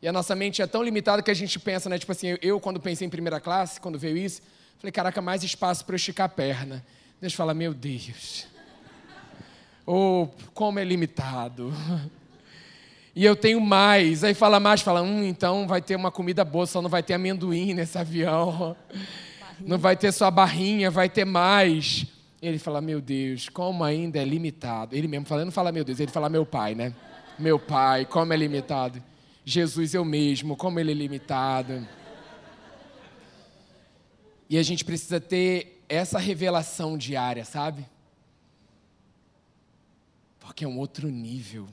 E 0.00 0.06
a 0.06 0.12
nossa 0.12 0.34
mente 0.34 0.62
é 0.62 0.66
tão 0.66 0.82
limitada 0.82 1.22
que 1.22 1.30
a 1.30 1.34
gente 1.34 1.58
pensa, 1.58 1.88
né? 1.88 1.98
Tipo 1.98 2.12
assim, 2.12 2.36
eu 2.40 2.60
quando 2.60 2.78
pensei 2.78 3.06
em 3.06 3.10
primeira 3.10 3.40
classe, 3.40 3.80
quando 3.80 3.98
veio 3.98 4.16
isso, 4.16 4.40
falei, 4.78 4.92
caraca, 4.92 5.20
mais 5.20 5.42
espaço 5.42 5.84
para 5.84 5.94
eu 5.94 5.96
esticar 5.96 6.26
a 6.26 6.28
perna. 6.28 6.84
Deus 7.20 7.34
fala, 7.34 7.54
meu 7.54 7.74
Deus. 7.74 8.46
Oh, 9.90 10.28
como 10.52 10.78
é 10.78 10.84
limitado. 10.84 11.72
E 13.16 13.24
eu 13.24 13.34
tenho 13.34 13.60
mais. 13.60 14.22
Aí 14.22 14.32
fala 14.32 14.60
mais, 14.60 14.80
fala, 14.80 15.02
hum, 15.02 15.24
então 15.24 15.66
vai 15.66 15.82
ter 15.82 15.96
uma 15.96 16.08
comida 16.08 16.44
boa, 16.44 16.66
só 16.66 16.80
não 16.80 16.88
vai 16.88 17.02
ter 17.02 17.14
amendoim 17.14 17.74
nesse 17.74 17.98
avião. 17.98 18.76
Não 19.60 19.76
vai 19.76 19.96
ter 19.96 20.12
só 20.12 20.30
barrinha, 20.30 20.88
vai 20.88 21.08
ter 21.08 21.24
mais. 21.24 22.06
Ele 22.40 22.60
fala, 22.60 22.80
meu 22.80 23.00
Deus, 23.00 23.48
como 23.48 23.82
ainda 23.82 24.20
é 24.20 24.24
limitado. 24.24 24.94
Ele 24.94 25.08
mesmo 25.08 25.26
fala, 25.26 25.44
não 25.44 25.50
fala 25.50 25.72
meu 25.72 25.82
Deus, 25.82 25.98
ele 25.98 26.12
fala 26.12 26.28
meu 26.28 26.46
pai, 26.46 26.76
né? 26.76 26.94
Meu 27.36 27.58
pai, 27.58 28.04
como 28.04 28.32
é 28.32 28.36
limitado. 28.36 29.02
Jesus, 29.48 29.94
eu 29.94 30.04
mesmo, 30.04 30.54
como 30.54 30.78
ele 30.78 30.90
é 30.90 30.94
limitado. 30.94 31.88
E 34.46 34.58
a 34.58 34.62
gente 34.62 34.84
precisa 34.84 35.18
ter 35.18 35.82
essa 35.88 36.18
revelação 36.18 36.98
diária, 36.98 37.46
sabe? 37.46 37.86
Porque 40.38 40.66
é 40.66 40.68
um 40.68 40.78
outro 40.78 41.08
nível. 41.08 41.66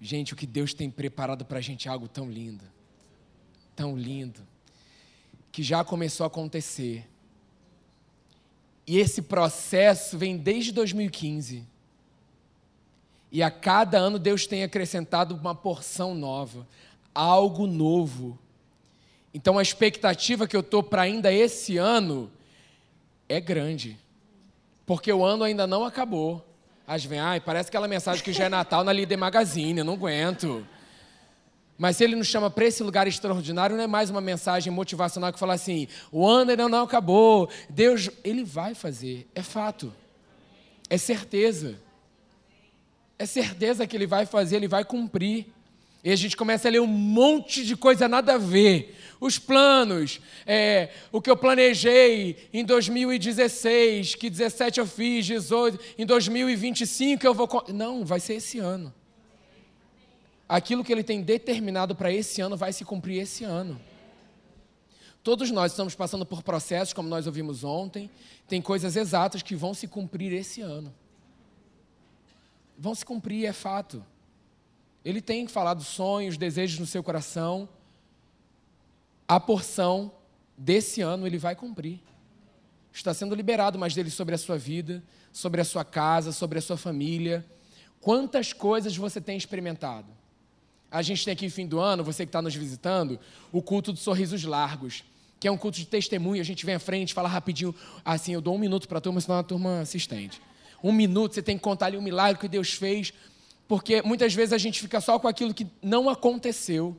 Gente, 0.00 0.32
o 0.32 0.36
que 0.36 0.46
Deus 0.46 0.72
tem 0.72 0.90
preparado 0.90 1.44
para 1.44 1.58
a 1.58 1.62
gente 1.62 1.88
é 1.88 1.90
algo 1.90 2.08
tão 2.08 2.30
lindo. 2.30 2.64
Tão 3.76 3.94
lindo. 3.94 4.40
Que 5.52 5.62
já 5.62 5.84
começou 5.84 6.24
a 6.24 6.28
acontecer. 6.28 7.06
E 8.86 8.96
esse 8.96 9.20
processo 9.20 10.16
vem 10.16 10.38
desde 10.38 10.72
2015. 10.72 11.73
E 13.34 13.42
a 13.42 13.50
cada 13.50 13.98
ano 13.98 14.16
Deus 14.16 14.46
tem 14.46 14.62
acrescentado 14.62 15.34
uma 15.34 15.56
porção 15.56 16.14
nova, 16.14 16.64
algo 17.12 17.66
novo. 17.66 18.38
Então 19.34 19.58
a 19.58 19.62
expectativa 19.62 20.46
que 20.46 20.54
eu 20.54 20.60
estou 20.60 20.84
para 20.84 21.02
ainda 21.02 21.32
esse 21.32 21.76
ano 21.76 22.30
é 23.28 23.40
grande. 23.40 23.98
Porque 24.86 25.12
o 25.12 25.24
ano 25.24 25.42
ainda 25.42 25.66
não 25.66 25.84
acabou. 25.84 26.46
Às 26.86 27.04
vezes, 27.04 27.24
ai, 27.24 27.40
parece 27.40 27.70
aquela 27.70 27.88
mensagem 27.88 28.22
que 28.22 28.32
já 28.32 28.44
é 28.44 28.48
Natal 28.48 28.84
na 28.84 28.92
Líder 28.92 29.16
Magazine, 29.16 29.80
eu 29.80 29.84
não 29.84 29.94
aguento. 29.94 30.64
Mas 31.76 31.96
se 31.96 32.04
ele 32.04 32.14
nos 32.14 32.28
chama 32.28 32.48
para 32.48 32.66
esse 32.66 32.84
lugar 32.84 33.08
extraordinário, 33.08 33.76
não 33.76 33.82
é 33.82 33.88
mais 33.88 34.10
uma 34.10 34.20
mensagem 34.20 34.72
motivacional 34.72 35.32
que 35.32 35.40
fala 35.40 35.54
assim: 35.54 35.88
o 36.12 36.24
ano 36.24 36.52
ainda 36.52 36.68
não 36.68 36.84
acabou, 36.84 37.50
Deus, 37.68 38.08
ele 38.22 38.44
vai 38.44 38.76
fazer, 38.76 39.28
é 39.34 39.42
fato, 39.42 39.92
é 40.88 40.96
certeza. 40.96 41.82
É 43.18 43.26
certeza 43.26 43.86
que 43.86 43.96
ele 43.96 44.06
vai 44.06 44.26
fazer, 44.26 44.56
ele 44.56 44.68
vai 44.68 44.84
cumprir. 44.84 45.46
E 46.02 46.10
a 46.10 46.16
gente 46.16 46.36
começa 46.36 46.68
a 46.68 46.70
ler 46.70 46.80
um 46.80 46.86
monte 46.86 47.64
de 47.64 47.74
coisa 47.74 48.06
nada 48.06 48.34
a 48.34 48.38
ver. 48.38 48.94
Os 49.18 49.38
planos, 49.38 50.20
é, 50.46 50.90
o 51.10 51.20
que 51.20 51.30
eu 51.30 51.36
planejei 51.36 52.48
em 52.52 52.62
2016, 52.62 54.14
que 54.14 54.28
17 54.28 54.80
eu 54.80 54.86
fiz, 54.86 55.24
18, 55.24 55.78
em 55.96 56.04
2025 56.04 57.26
eu 57.26 57.32
vou. 57.32 57.48
Não, 57.68 58.04
vai 58.04 58.20
ser 58.20 58.34
esse 58.34 58.58
ano. 58.58 58.92
Aquilo 60.46 60.84
que 60.84 60.92
ele 60.92 61.02
tem 61.02 61.22
determinado 61.22 61.94
para 61.94 62.12
esse 62.12 62.42
ano 62.42 62.54
vai 62.54 62.72
se 62.72 62.84
cumprir 62.84 63.22
esse 63.22 63.44
ano. 63.44 63.80
Todos 65.22 65.50
nós 65.50 65.72
estamos 65.72 65.94
passando 65.94 66.26
por 66.26 66.42
processos, 66.42 66.92
como 66.92 67.08
nós 67.08 67.26
ouvimos 67.26 67.64
ontem, 67.64 68.10
tem 68.46 68.60
coisas 68.60 68.94
exatas 68.94 69.40
que 69.40 69.56
vão 69.56 69.72
se 69.72 69.88
cumprir 69.88 70.34
esse 70.34 70.60
ano. 70.60 70.94
Vão 72.78 72.94
se 72.94 73.04
cumprir, 73.04 73.46
é 73.46 73.52
fato. 73.52 74.04
Ele 75.04 75.20
tem 75.20 75.46
falado 75.46 75.82
sonhos, 75.82 76.36
desejos 76.36 76.78
no 76.78 76.86
seu 76.86 77.02
coração. 77.02 77.68
A 79.28 79.38
porção 79.38 80.12
desse 80.56 81.00
ano 81.00 81.26
ele 81.26 81.38
vai 81.38 81.54
cumprir. 81.54 82.00
Está 82.92 83.12
sendo 83.12 83.34
liberado 83.34 83.78
mais 83.78 83.94
dele 83.94 84.10
sobre 84.10 84.34
a 84.34 84.38
sua 84.38 84.56
vida, 84.56 85.02
sobre 85.32 85.60
a 85.60 85.64
sua 85.64 85.84
casa, 85.84 86.32
sobre 86.32 86.58
a 86.58 86.62
sua 86.62 86.76
família. 86.76 87.44
Quantas 88.00 88.52
coisas 88.52 88.96
você 88.96 89.20
tem 89.20 89.36
experimentado? 89.36 90.08
A 90.90 91.02
gente 91.02 91.24
tem 91.24 91.32
aqui, 91.32 91.50
fim 91.50 91.66
do 91.66 91.80
ano, 91.80 92.04
você 92.04 92.24
que 92.24 92.28
está 92.28 92.40
nos 92.40 92.54
visitando, 92.54 93.18
o 93.50 93.60
culto 93.60 93.92
dos 93.92 94.02
sorrisos 94.02 94.44
largos 94.44 95.02
que 95.44 95.48
é 95.48 95.50
um 95.50 95.58
culto 95.58 95.76
de 95.76 95.84
testemunho, 95.84 96.40
a 96.40 96.44
gente 96.44 96.64
vem 96.64 96.74
à 96.74 96.78
frente, 96.78 97.12
fala 97.12 97.28
rapidinho, 97.28 97.74
assim, 98.02 98.32
eu 98.32 98.40
dou 98.40 98.54
um 98.54 98.58
minuto 98.58 98.88
para 98.88 98.96
a 98.96 99.00
turma, 99.02 99.20
senão 99.20 99.38
a 99.38 99.42
turma 99.42 99.80
assistente. 99.80 100.40
Um 100.84 100.92
minuto, 100.92 101.34
você 101.34 101.42
tem 101.42 101.56
que 101.56 101.62
contar 101.64 101.86
ali 101.86 101.96
um 101.96 102.02
milagre 102.02 102.38
que 102.38 102.46
Deus 102.46 102.74
fez, 102.74 103.10
porque 103.66 104.02
muitas 104.02 104.34
vezes 104.34 104.52
a 104.52 104.58
gente 104.58 104.82
fica 104.82 105.00
só 105.00 105.18
com 105.18 105.26
aquilo 105.26 105.54
que 105.54 105.66
não 105.82 106.10
aconteceu. 106.10 106.94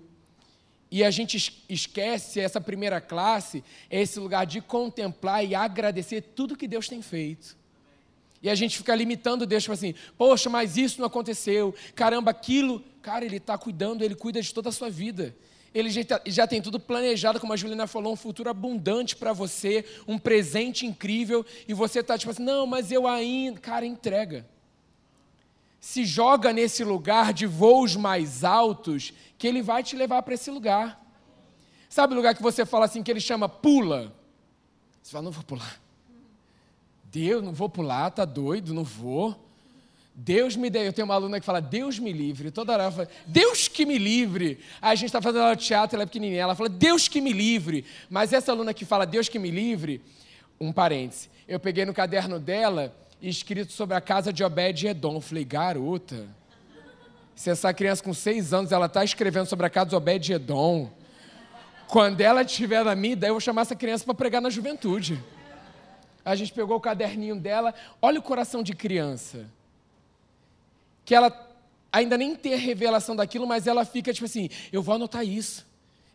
E 0.89 1.03
a 1.03 1.11
gente 1.11 1.63
esquece 1.69 2.39
essa 2.39 2.59
primeira 2.59 2.99
classe, 2.99 3.63
é 3.87 4.01
esse 4.01 4.19
lugar 4.19 4.47
de 4.47 4.59
contemplar 4.59 5.45
e 5.45 5.53
agradecer 5.53 6.21
tudo 6.21 6.55
que 6.55 6.67
Deus 6.67 6.87
tem 6.87 6.99
feito. 7.03 7.55
E 8.41 8.49
a 8.49 8.55
gente 8.55 8.75
fica 8.75 8.95
limitando 8.95 9.45
Deus, 9.45 9.61
tipo 9.61 9.73
assim, 9.73 9.93
poxa, 10.17 10.49
mas 10.49 10.77
isso 10.77 10.99
não 10.99 11.07
aconteceu, 11.07 11.73
caramba, 11.93 12.31
aquilo. 12.31 12.83
Cara, 13.03 13.23
Ele 13.23 13.37
está 13.37 13.55
cuidando, 13.55 14.03
Ele 14.03 14.15
cuida 14.15 14.41
de 14.41 14.51
toda 14.51 14.69
a 14.69 14.71
sua 14.71 14.89
vida 14.89 15.35
ele 15.75 15.89
já, 15.89 16.05
tá, 16.05 16.21
já 16.25 16.47
tem 16.47 16.61
tudo 16.61 16.79
planejado, 16.79 17.37
como 17.37 17.51
a 17.51 17.57
Juliana 17.57 17.85
falou, 17.85 18.13
um 18.13 18.15
futuro 18.15 18.49
abundante 18.49 19.13
para 19.13 19.33
você, 19.33 19.83
um 20.07 20.17
presente 20.17 20.85
incrível, 20.85 21.45
e 21.67 21.73
você 21.73 21.99
está 21.99 22.17
tipo 22.17 22.31
assim, 22.31 22.43
não, 22.43 22.65
mas 22.65 22.93
eu 22.93 23.05
ainda. 23.05 23.59
Cara, 23.59 23.85
entrega. 23.85 24.47
Se 25.81 26.05
joga 26.05 26.53
nesse 26.53 26.81
lugar 26.85 27.33
de 27.33 27.45
voos 27.45 27.97
mais 27.97 28.45
altos, 28.45 29.13
que 29.37 29.45
ele 29.45 29.61
vai 29.61 29.83
te 29.83 29.97
levar 29.97 30.23
para 30.23 30.33
esse 30.33 30.49
lugar. 30.49 31.05
Sabe 31.89 32.13
o 32.13 32.15
lugar 32.15 32.33
que 32.33 32.41
você 32.41 32.65
fala 32.65 32.85
assim, 32.85 33.03
que 33.03 33.11
ele 33.11 33.19
chama 33.19 33.49
pula? 33.49 34.15
Você 35.03 35.11
fala, 35.11 35.25
não 35.25 35.31
vou 35.31 35.43
pular. 35.43 35.81
Deus, 37.03 37.43
não 37.43 37.53
vou 37.53 37.67
pular, 37.67 38.09
tá 38.11 38.23
doido, 38.23 38.73
não 38.73 38.85
vou. 38.85 39.44
Deus 40.15 40.55
me 40.55 40.69
deu. 40.69 40.83
Eu 40.83 40.93
tenho 40.93 41.05
uma 41.05 41.13
aluna 41.13 41.41
que 41.41 41.45
fala, 41.45 41.59
Deus 41.59 41.99
me 41.99 42.13
livre. 42.13 42.49
Toda 42.49 42.71
hora 42.71 42.83
ela 42.83 42.91
fala, 42.91 43.09
Deus 43.27 43.67
que 43.67 43.85
me 43.85 43.97
livre. 43.97 44.59
Aí 44.81 44.93
a 44.93 44.95
gente 44.95 45.07
está 45.07 45.21
fazendo 45.21 45.41
aula 45.41 45.55
de 45.57 45.65
teatro, 45.65 45.97
ela 45.97 46.03
é 46.03 46.05
pequenininha. 46.05 46.41
Ela 46.41 46.55
fala, 46.55 46.69
Deus 46.69 47.09
que 47.09 47.19
me 47.19 47.33
livre. 47.33 47.83
Mas 48.09 48.31
essa 48.31 48.53
aluna 48.53 48.73
que 48.73 48.85
fala, 48.85 49.05
Deus 49.05 49.27
que 49.27 49.37
me 49.37 49.51
livre, 49.51 50.01
um 50.59 50.71
parêntese. 50.71 51.29
Eu 51.45 51.59
peguei 51.59 51.83
no 51.85 51.93
caderno 51.93 52.39
dela, 52.39 52.95
escrito 53.21 53.73
sobre 53.73 53.97
a 53.97 53.99
casa 53.99 54.31
de 54.31 54.41
Obed 54.41 54.87
Edom. 54.87 55.15
Eu 55.15 55.21
falei, 55.21 55.43
garota, 55.43 56.29
se 57.35 57.49
essa 57.49 57.73
criança 57.73 58.01
com 58.01 58.13
seis 58.13 58.53
anos, 58.53 58.71
ela 58.71 58.85
está 58.85 59.03
escrevendo 59.03 59.47
sobre 59.47 59.65
a 59.65 59.69
casa 59.69 59.89
de 59.89 59.95
Obed 59.97 60.31
Edom. 60.31 60.89
Quando 61.89 62.21
ela 62.21 62.41
estiver 62.41 62.85
na 62.85 62.95
minha 62.95 63.13
ideia, 63.13 63.31
eu 63.31 63.33
vou 63.33 63.41
chamar 63.41 63.63
essa 63.63 63.75
criança 63.75 64.05
para 64.05 64.13
pregar 64.13 64.41
na 64.41 64.49
juventude. 64.49 65.21
A 66.23 66.35
gente 66.35 66.53
pegou 66.53 66.77
o 66.77 66.81
caderninho 66.81 67.35
dela. 67.35 67.73
Olha 68.01 68.17
o 68.17 68.23
coração 68.23 68.63
de 68.63 68.73
criança 68.73 69.45
que 71.05 71.13
ela 71.13 71.31
ainda 71.91 72.17
nem 72.17 72.35
tem 72.35 72.53
a 72.53 72.57
revelação 72.57 73.15
daquilo, 73.15 73.47
mas 73.47 73.67
ela 73.67 73.85
fica 73.85 74.11
tipo 74.11 74.25
assim: 74.25 74.49
eu 74.71 74.81
vou 74.81 74.95
anotar 74.95 75.25
isso. 75.25 75.65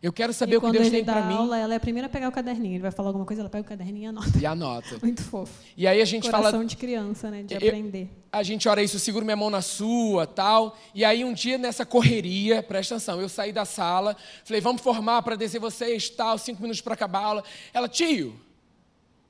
Eu 0.01 0.11
quero 0.11 0.33
saber 0.33 0.55
e 0.55 0.57
o 0.57 0.61
que 0.61 0.71
Deus 0.71 0.89
tem 0.89 1.05
para 1.05 1.21
mim. 1.21 1.35
Aula, 1.35 1.59
ela 1.59 1.73
é 1.75 1.77
a 1.77 1.79
primeira 1.79 2.07
a 2.07 2.09
pegar 2.09 2.27
o 2.27 2.31
caderninho. 2.31 2.73
Ele 2.73 2.81
vai 2.81 2.89
falar 2.89 3.09
alguma 3.09 3.23
coisa, 3.23 3.43
ela 3.43 3.49
pega 3.49 3.63
o 3.63 3.69
caderninho 3.69 4.05
e 4.05 4.07
anota. 4.07 4.31
E 4.39 4.45
anota. 4.47 4.97
Muito 5.03 5.21
fofo. 5.21 5.53
E 5.77 5.85
aí 5.85 6.01
a 6.01 6.05
gente 6.05 6.23
Coração 6.23 6.51
fala. 6.51 6.65
de 6.65 6.75
criança, 6.75 7.29
né? 7.29 7.43
De 7.43 7.53
eu, 7.53 7.59
aprender. 7.59 8.09
A 8.31 8.41
gente 8.41 8.67
ora 8.67 8.81
isso, 8.81 8.97
seguro 8.97 9.23
minha 9.23 9.37
mão 9.37 9.51
na 9.51 9.61
sua, 9.61 10.25
tal. 10.25 10.75
E 10.95 11.05
aí 11.05 11.23
um 11.23 11.33
dia 11.33 11.55
nessa 11.59 11.85
correria, 11.85 12.63
presta 12.63 12.95
atenção, 12.95 13.21
eu 13.21 13.29
saí 13.29 13.51
da 13.51 13.63
sala, 13.63 14.17
falei, 14.43 14.59
vamos 14.59 14.81
formar 14.81 15.21
para 15.21 15.35
descer 15.35 15.59
vocês, 15.59 16.09
tal, 16.09 16.35
cinco 16.39 16.63
minutos 16.63 16.81
para 16.81 16.95
acabar 16.95 17.19
a 17.19 17.25
aula. 17.25 17.43
Ela, 17.71 17.87
tio, 17.87 18.35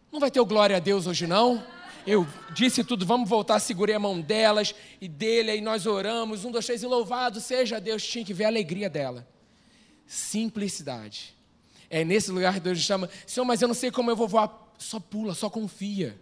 não 0.10 0.22
vai 0.22 0.32
ter 0.32 0.40
o 0.40 0.46
glória 0.46 0.78
a 0.78 0.80
Deus 0.80 1.06
hoje 1.06 1.28
não? 1.28 1.62
Eu 2.06 2.28
disse 2.54 2.84
tudo, 2.84 3.06
vamos 3.06 3.30
voltar, 3.30 3.60
segurei 3.60 3.96
a 3.96 4.00
mão 4.00 4.20
delas 4.20 4.74
e 5.00 5.08
dele, 5.08 5.52
aí 5.52 5.62
nós 5.62 5.86
oramos, 5.86 6.46
um, 6.46 6.52
dois, 6.52 6.66
três, 6.66 6.84
e 6.84 6.88
louvado 6.88 7.40
seja 7.40 7.80
Deus, 7.80 8.06
tinha 8.06 8.26
que 8.26 8.34
ver 8.34 8.46
a 8.46 8.48
alegria 8.48 8.90
dela. 8.90 9.28
Simplicidade. 10.06 11.36
É 11.90 12.04
nesse 12.04 12.32
lugar 12.32 12.54
que 12.54 12.60
Deus 12.60 12.80
chama, 12.80 13.10
Senhor, 13.26 13.46
mas 13.46 13.62
eu 13.62 13.68
não 13.68 13.76
sei 13.76 13.92
como 13.92 14.10
eu 14.10 14.16
vou 14.16 14.28
voar. 14.28 14.72
Só 14.78 15.00
pula, 15.00 15.36
só 15.36 15.50
confia. 15.50 16.20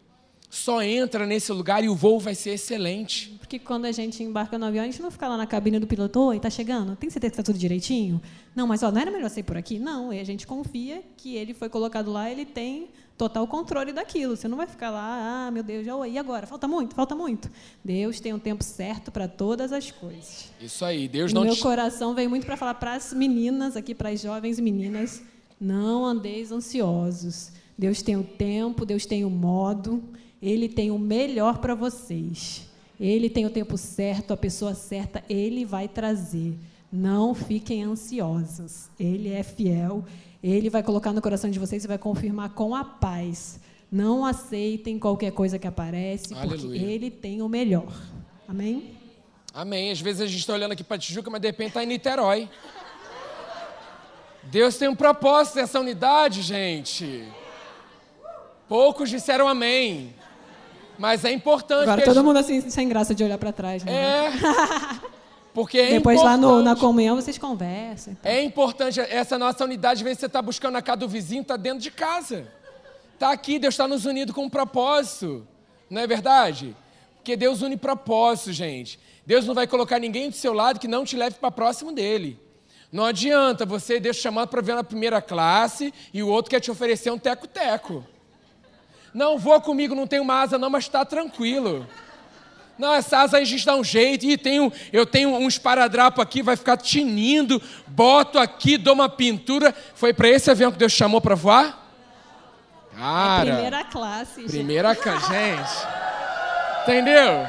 Só 0.49 0.81
entra 0.81 1.27
nesse 1.27 1.51
lugar 1.51 1.83
e 1.83 1.89
o 1.89 1.95
voo 1.95 2.19
vai 2.19 2.33
ser 2.33 2.51
excelente. 2.51 3.35
Porque 3.37 3.59
quando 3.59 3.85
a 3.85 3.91
gente 3.91 4.23
embarca 4.23 4.57
no 4.57 4.65
avião, 4.65 4.83
a 4.83 4.87
gente 4.87 4.99
não 4.99 5.11
fica 5.11 5.27
lá 5.27 5.37
na 5.37 5.45
cabine 5.45 5.77
do 5.77 5.85
piloto, 5.85 6.19
oi, 6.21 6.39
tá 6.39 6.49
chegando? 6.49 6.95
Tem 6.95 7.07
certeza 7.09 7.31
que 7.31 7.39
está 7.39 7.43
tudo 7.43 7.59
direitinho? 7.59 8.19
Não, 8.55 8.65
mas 8.65 8.81
ó, 8.81 8.91
não 8.91 8.99
era 8.99 9.11
melhor 9.11 9.29
ser 9.29 9.43
por 9.43 9.55
aqui? 9.55 9.77
Não, 9.77 10.11
e 10.11 10.19
a 10.19 10.23
gente 10.23 10.47
confia 10.47 11.03
que 11.15 11.35
ele 11.35 11.53
foi 11.53 11.69
colocado 11.69 12.11
lá, 12.11 12.31
ele 12.31 12.45
tem 12.45 12.89
total 13.19 13.45
controle 13.45 13.91
daquilo. 13.91 14.37
Você 14.37 14.47
não 14.47 14.55
vai 14.55 14.65
ficar 14.65 14.89
lá, 14.89 15.47
ah, 15.47 15.51
meu 15.51 15.61
Deus, 15.61 15.85
já 15.85 16.07
e 16.07 16.17
agora? 16.17 16.47
Falta 16.47 16.69
muito, 16.69 16.95
falta 16.95 17.13
muito. 17.13 17.51
Deus 17.83 18.21
tem 18.21 18.33
um 18.33 18.39
tempo 18.39 18.63
certo 18.63 19.11
para 19.11 19.27
todas 19.27 19.73
as 19.73 19.91
coisas. 19.91 20.49
Isso 20.61 20.85
aí, 20.85 21.05
Deus 21.05 21.31
e 21.31 21.35
não 21.35 21.43
meu 21.43 21.53
te... 21.53 21.61
coração 21.61 22.15
veio 22.15 22.29
muito 22.29 22.45
para 22.45 22.55
falar 22.55 22.75
para 22.75 22.93
as 22.93 23.13
meninas 23.13 23.75
aqui, 23.75 23.93
para 23.93 24.09
as 24.09 24.21
jovens 24.21 24.57
meninas, 24.57 25.21
não 25.59 26.05
andeis 26.05 26.49
ansiosos. 26.49 27.51
Deus 27.77 28.01
tem 28.01 28.15
o 28.15 28.23
tempo, 28.23 28.85
Deus 28.85 29.05
tem 29.05 29.25
o 29.25 29.29
modo, 29.29 30.01
ele 30.41 30.69
tem 30.69 30.89
o 30.89 30.97
melhor 30.97 31.57
para 31.57 31.75
vocês. 31.75 32.65
Ele 32.97 33.29
tem 33.29 33.45
o 33.45 33.49
tempo 33.49 33.77
certo, 33.77 34.31
a 34.31 34.37
pessoa 34.37 34.73
certa, 34.73 35.23
ele 35.29 35.65
vai 35.65 35.89
trazer. 35.89 36.57
Não 36.91 37.35
fiquem 37.35 37.83
ansiosos. 37.83 38.89
Ele 38.97 39.29
é 39.29 39.43
fiel, 39.43 40.03
ele 40.43 40.69
vai 40.69 40.81
colocar 40.81 41.11
no 41.11 41.21
coração 41.21 41.49
de 41.49 41.59
vocês 41.59 41.83
e 41.83 41.87
vai 41.87 41.97
confirmar 41.97 42.49
com 42.51 42.75
a 42.75 42.83
paz. 42.83 43.59
Não 43.91 44.25
aceitem 44.25 44.99
qualquer 44.99 45.31
coisa 45.31 45.57
que 45.57 45.67
aparece, 45.67 46.33
Aleluia. 46.33 46.59
porque 46.59 46.77
ele 46.77 47.11
tem 47.11 47.41
o 47.41 47.49
melhor. 47.49 47.91
Amém? 48.47 48.95
Amém. 49.53 49.91
Às 49.91 49.99
vezes 49.99 50.21
a 50.21 50.27
gente 50.27 50.39
está 50.39 50.53
olhando 50.53 50.73
aqui 50.73 50.83
para 50.83 50.97
Tijuca, 50.97 51.29
mas 51.29 51.41
de 51.41 51.47
repente 51.47 51.69
está 51.69 51.83
em 51.83 51.87
Niterói. 51.87 52.49
Deus 54.43 54.77
tem 54.77 54.87
um 54.87 54.95
propósito 54.95 55.57
nessa 55.57 55.79
unidade, 55.79 56.41
gente. 56.41 57.27
Poucos 58.67 59.09
disseram 59.09 59.47
amém. 59.47 60.13
Mas 60.97 61.25
é 61.25 61.31
importante. 61.31 61.83
Agora 61.83 62.01
todo 62.03 62.15
gente... 62.15 62.25
mundo 62.25 62.37
assim, 62.37 62.69
sem 62.69 62.87
graça 62.87 63.15
de 63.15 63.23
olhar 63.23 63.37
para 63.37 63.51
trás. 63.51 63.83
Né? 63.83 63.91
É. 63.91 64.31
Porque 65.59 65.77
é 65.77 65.89
Depois 65.89 66.23
lá 66.23 66.37
no, 66.37 66.63
na 66.63 66.73
comunhão 66.73 67.17
vocês 67.17 67.37
conversam. 67.37 68.13
Então. 68.13 68.31
É 68.31 68.41
importante. 68.41 68.97
Essa 69.01 69.37
nossa 69.37 69.65
unidade, 69.65 69.99
às 69.99 70.01
vezes 70.01 70.19
você 70.21 70.27
está 70.27 70.41
buscando 70.41 70.77
a 70.77 70.81
casa 70.81 70.99
do 70.99 71.07
vizinho, 71.09 71.41
está 71.41 71.57
dentro 71.57 71.79
de 71.79 71.91
casa. 71.91 72.47
Está 73.13 73.33
aqui, 73.33 73.59
Deus 73.59 73.73
está 73.73 73.85
nos 73.85 74.05
unindo 74.05 74.33
com 74.33 74.45
um 74.45 74.49
propósito. 74.49 75.45
Não 75.89 76.01
é 76.01 76.07
verdade? 76.07 76.73
Porque 77.17 77.35
Deus 77.35 77.61
une 77.61 77.75
propósito, 77.75 78.53
gente. 78.53 78.97
Deus 79.25 79.45
não 79.45 79.53
vai 79.53 79.67
colocar 79.67 79.99
ninguém 79.99 80.29
do 80.29 80.35
seu 80.37 80.53
lado 80.53 80.79
que 80.79 80.87
não 80.87 81.03
te 81.03 81.17
leve 81.17 81.35
para 81.35 81.51
próximo 81.51 81.91
dele. 81.91 82.39
Não 82.89 83.03
adianta 83.03 83.65
você, 83.65 83.99
Deus 83.99 84.15
chamando 84.15 84.47
para 84.47 84.61
ver 84.61 84.75
na 84.75 84.83
primeira 84.83 85.21
classe 85.21 85.93
e 86.13 86.23
o 86.23 86.29
outro 86.29 86.49
quer 86.49 86.61
te 86.61 86.71
oferecer 86.71 87.11
um 87.11 87.19
teco-teco. 87.19 88.05
Não, 89.13 89.37
voa 89.37 89.59
comigo, 89.59 89.93
não 89.93 90.07
tem 90.07 90.21
uma 90.21 90.41
asa 90.41 90.57
não, 90.57 90.69
mas 90.69 90.85
está 90.85 91.03
tranquilo. 91.03 91.85
Não, 92.79 92.93
essa 92.93 93.17
asa 93.17 93.37
a 93.37 93.43
gente 93.43 93.65
dá 93.65 93.75
um 93.75 93.83
jeito. 93.83 94.25
E 94.25 94.37
tenho, 94.37 94.71
eu 94.93 95.05
tenho 95.05 95.35
um 95.35 95.49
esparadrapo 95.49 96.21
aqui, 96.21 96.41
vai 96.41 96.55
ficar 96.55 96.77
tinindo. 96.77 97.61
Boto 97.85 98.39
aqui, 98.39 98.77
dou 98.77 98.93
uma 98.93 99.09
pintura. 99.09 99.75
Foi 99.93 100.13
para 100.13 100.29
esse 100.29 100.49
avião 100.49 100.71
que 100.71 100.77
Deus 100.77 100.93
chamou 100.93 101.19
para 101.19 101.35
voar? 101.35 101.77
Cara, 102.97 103.49
é 103.49 103.53
primeira 103.53 103.83
classe. 103.83 104.43
Primeira 104.43 104.95
classe, 104.95 105.27
gente. 105.27 105.87
Entendeu? 106.83 107.45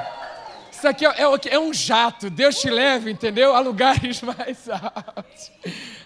Isso 0.72 0.88
aqui 0.88 1.06
é, 1.06 1.10
é, 1.10 1.54
é, 1.54 1.60
um 1.60 1.72
jato. 1.72 2.28
Deus 2.28 2.58
te 2.58 2.68
leva, 2.68 3.08
entendeu? 3.08 3.54
A 3.54 3.60
lugares 3.60 4.20
mais 4.26 4.68
altos. 4.68 5.52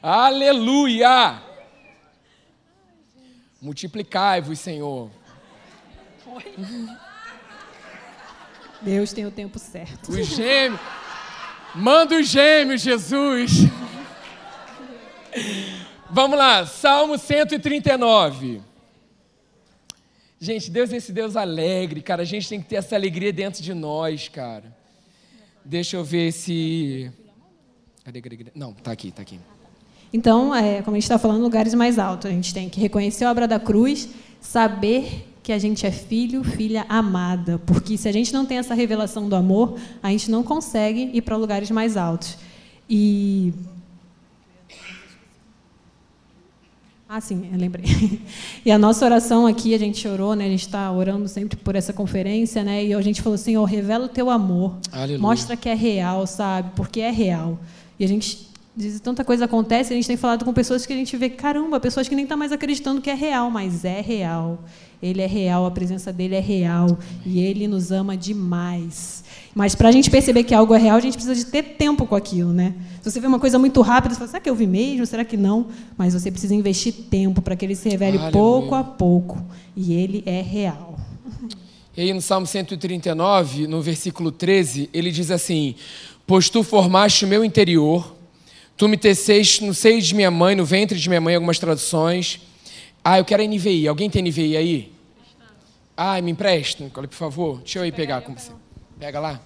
Aleluia! 0.03 1.41
Multiplicai-vos, 3.63 4.59
Senhor. 4.59 5.11
Deus 8.85 9.13
tem 9.13 9.25
o 9.27 9.31
tempo 9.31 9.59
certo. 9.59 10.13
Os 10.13 10.27
gêmeos. 10.27 10.81
Manda 11.75 12.17
os 12.17 12.29
gêmeos, 12.29 12.81
Jesus. 12.81 13.53
Vamos 16.11 16.39
lá, 16.39 16.65
Salmo 16.67 17.19
139. 17.19 18.61
Gente, 20.39 20.71
Deus 20.71 20.93
é 20.93 20.97
esse 20.97 21.13
Deus 21.13 21.35
alegre, 21.35 22.03
cara. 22.03 22.23
A 22.23 22.27
gente 22.27 22.49
tem 22.49 22.61
que 22.61 22.69
ter 22.69 22.77
essa 22.77 22.95
alegria 22.95 23.33
dentro 23.33 23.63
de 23.63 23.73
nós, 23.73 24.29
cara. 24.29 24.77
Deixa 25.65 25.97
eu 25.97 26.05
ver 26.05 26.31
se. 26.33 27.11
Não, 28.55 28.75
tá 28.75 28.93
aqui, 28.93 29.11
tá 29.11 29.23
aqui. 29.23 29.41
Então, 30.13 30.55
é, 30.55 30.83
como 30.83 30.95
a 30.95 31.01
gente 31.01 31.05
está 31.05 31.19
falando, 31.19 31.43
lugares 31.43 31.73
mais 31.75 31.99
altos. 31.99 32.31
A 32.31 32.35
gente 32.35 32.53
tem 32.53 32.69
que 32.69 32.79
reconhecer 32.79 33.25
a 33.25 33.31
obra 33.31 33.49
da 33.49 33.59
cruz, 33.59 34.11
saber 34.41 35.34
que 35.45 35.53
a 35.53 35.59
gente 35.59 35.87
é 35.87 35.91
filho, 35.91 36.43
filha 36.43 36.87
amada. 36.89 37.59
Porque 37.67 37.99
se 37.99 38.09
a 38.09 38.13
gente 38.13 38.33
não 38.33 38.47
tem 38.47 38.57
essa 38.57 38.73
revelação 38.75 39.29
do 39.29 39.37
amor, 39.37 39.79
a 40.03 40.09
gente 40.09 40.31
não 40.31 40.43
consegue 40.43 41.11
ir 41.13 41.21
para 41.21 41.37
lugares 41.37 41.71
mais 41.71 41.99
altos. 41.99 42.39
E 42.89 43.53
Ah, 47.07 47.21
sim, 47.21 47.49
eu 47.53 47.59
lembrei. 47.59 47.85
E 48.65 48.73
a 48.73 48.79
nossa 48.79 49.05
oração 49.05 49.47
aqui, 49.47 49.75
a 49.75 49.79
gente 49.79 50.09
orou, 50.09 50.35
né? 50.35 50.47
A 50.47 50.49
gente 50.49 50.63
está 50.65 50.91
orando 50.91 51.29
sempre 51.29 51.59
por 51.59 51.77
essa 51.77 51.93
conferência, 51.93 52.65
né? 52.65 52.83
E 52.83 52.95
a 52.95 53.03
gente 53.03 53.21
falou, 53.21 53.37
Senhor, 53.37 53.63
revela 53.67 54.07
o 54.07 54.09
teu 54.09 54.31
amor. 54.31 54.79
Aleluia. 54.91 55.19
Mostra 55.19 55.55
que 55.55 55.69
é 55.69 55.75
real, 55.75 56.27
sabe? 56.27 56.71
Porque 56.75 57.03
é 57.03 57.11
real. 57.11 57.59
E 58.01 58.05
a 58.07 58.09
gente 58.09 58.49
diz 58.77 58.99
tanta 59.01 59.25
coisa 59.25 59.45
acontece, 59.45 59.93
a 59.93 59.97
gente 59.97 60.07
tem 60.07 60.17
falado 60.17 60.45
com 60.45 60.53
pessoas 60.53 60.85
que 60.85 60.93
a 60.93 60.97
gente 60.97 61.17
vê, 61.17 61.31
caramba, 61.31 61.79
pessoas 61.79 62.09
que 62.09 62.15
nem 62.15 62.25
estão 62.25 62.37
tá 62.37 62.39
mais 62.39 62.53
acreditando 62.53 63.01
que 63.01 63.09
é 63.09 63.15
real, 63.15 63.51
mas 63.51 63.85
é 63.85 64.01
real. 64.01 64.65
Ele 65.03 65.21
é 65.21 65.27
real, 65.27 65.67
a 65.67 65.71
presença 65.71 66.11
dele 66.13 66.35
é 66.35 66.41
real 66.41 66.99
e 67.27 67.39
ele 67.39 67.69
nos 67.69 67.93
ama 67.93 68.17
demais. 68.17 69.23
Mas 69.55 69.75
para 69.75 69.91
a 69.91 69.93
gente 69.93 70.11
perceber 70.11 70.45
que 70.45 70.55
algo 70.55 70.75
é 70.75 70.79
real, 70.79 70.97
a 70.97 71.01
gente 71.01 71.15
precisa 71.15 71.35
de 71.35 71.45
ter 71.45 71.63
tempo 71.77 72.07
com 72.07 72.17
aquilo, 72.17 72.53
né? 72.53 72.75
Se 73.03 73.11
você 73.11 73.21
vê 73.21 73.27
uma 73.27 73.39
coisa 73.39 73.59
muito 73.59 73.83
rápida, 73.83 74.15
você 74.15 74.19
fala, 74.19 74.31
será 74.31 74.41
que 74.41 74.49
eu 74.49 74.55
vi 74.55 74.67
mesmo? 74.67 75.05
Será 75.05 75.25
que 75.25 75.37
não? 75.37 75.67
Mas 75.97 76.15
você 76.15 76.31
precisa 76.31 76.55
investir 76.55 76.93
tempo 77.11 77.43
para 77.43 77.55
que 77.55 77.65
ele 77.67 77.77
se 77.77 77.89
revele 77.89 78.17
Aleluia. 78.17 78.33
pouco 78.33 78.75
a 78.75 78.83
pouco. 78.83 79.45
E 79.77 79.93
ele 79.93 80.23
é 80.25 80.41
real. 80.41 80.99
E 81.97 82.01
aí 82.01 82.13
no 82.13 82.21
Salmo 82.21 82.47
139, 82.47 83.69
no 83.69 83.81
versículo 83.83 84.33
13, 84.33 84.89
ele 84.93 85.13
diz 85.13 85.31
assim: 85.31 85.75
Pois 86.27 86.49
tu 86.49 86.63
formaste 86.63 87.25
o 87.25 87.29
meu 87.29 87.45
interior, 87.45 88.14
tu 88.77 88.89
me 88.89 88.97
teceste 88.97 89.65
no 89.65 89.75
seio 89.75 90.01
de 90.01 90.15
minha 90.15 90.31
mãe, 90.31 90.55
no 90.55 90.65
ventre 90.65 90.99
de 90.99 91.09
minha 91.09 91.21
mãe, 91.21 91.35
algumas 91.35 91.59
traduções. 91.59 92.41
Ah, 93.03 93.19
eu 93.19 93.25
quero 93.25 93.43
a 93.43 93.47
NVI. 93.47 93.87
Alguém 93.87 94.09
tem 94.09 94.23
NVI 94.23 94.57
aí? 94.57 94.93
Ah, 95.97 96.21
me 96.21 96.33
empresta, 96.33 96.83
Nicole, 96.83 97.07
por 97.07 97.17
favor. 97.17 97.59
Deixa 97.59 97.79
eu 97.79 97.87
ir 97.87 97.93
pegar 97.93 98.23
com 98.23 98.35
você. 98.35 98.53
Pega 98.99 99.21
lá. 99.21 99.41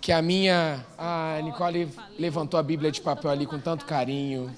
Que 0.00 0.10
a 0.10 0.20
minha. 0.20 0.84
A 0.98 1.40
Nicole 1.44 1.88
levantou 2.18 2.58
a 2.58 2.62
Bíblia 2.62 2.90
de 2.90 3.00
papel 3.00 3.30
ali 3.30 3.46
com 3.46 3.58
tanto 3.58 3.84
carinho. 3.84 4.52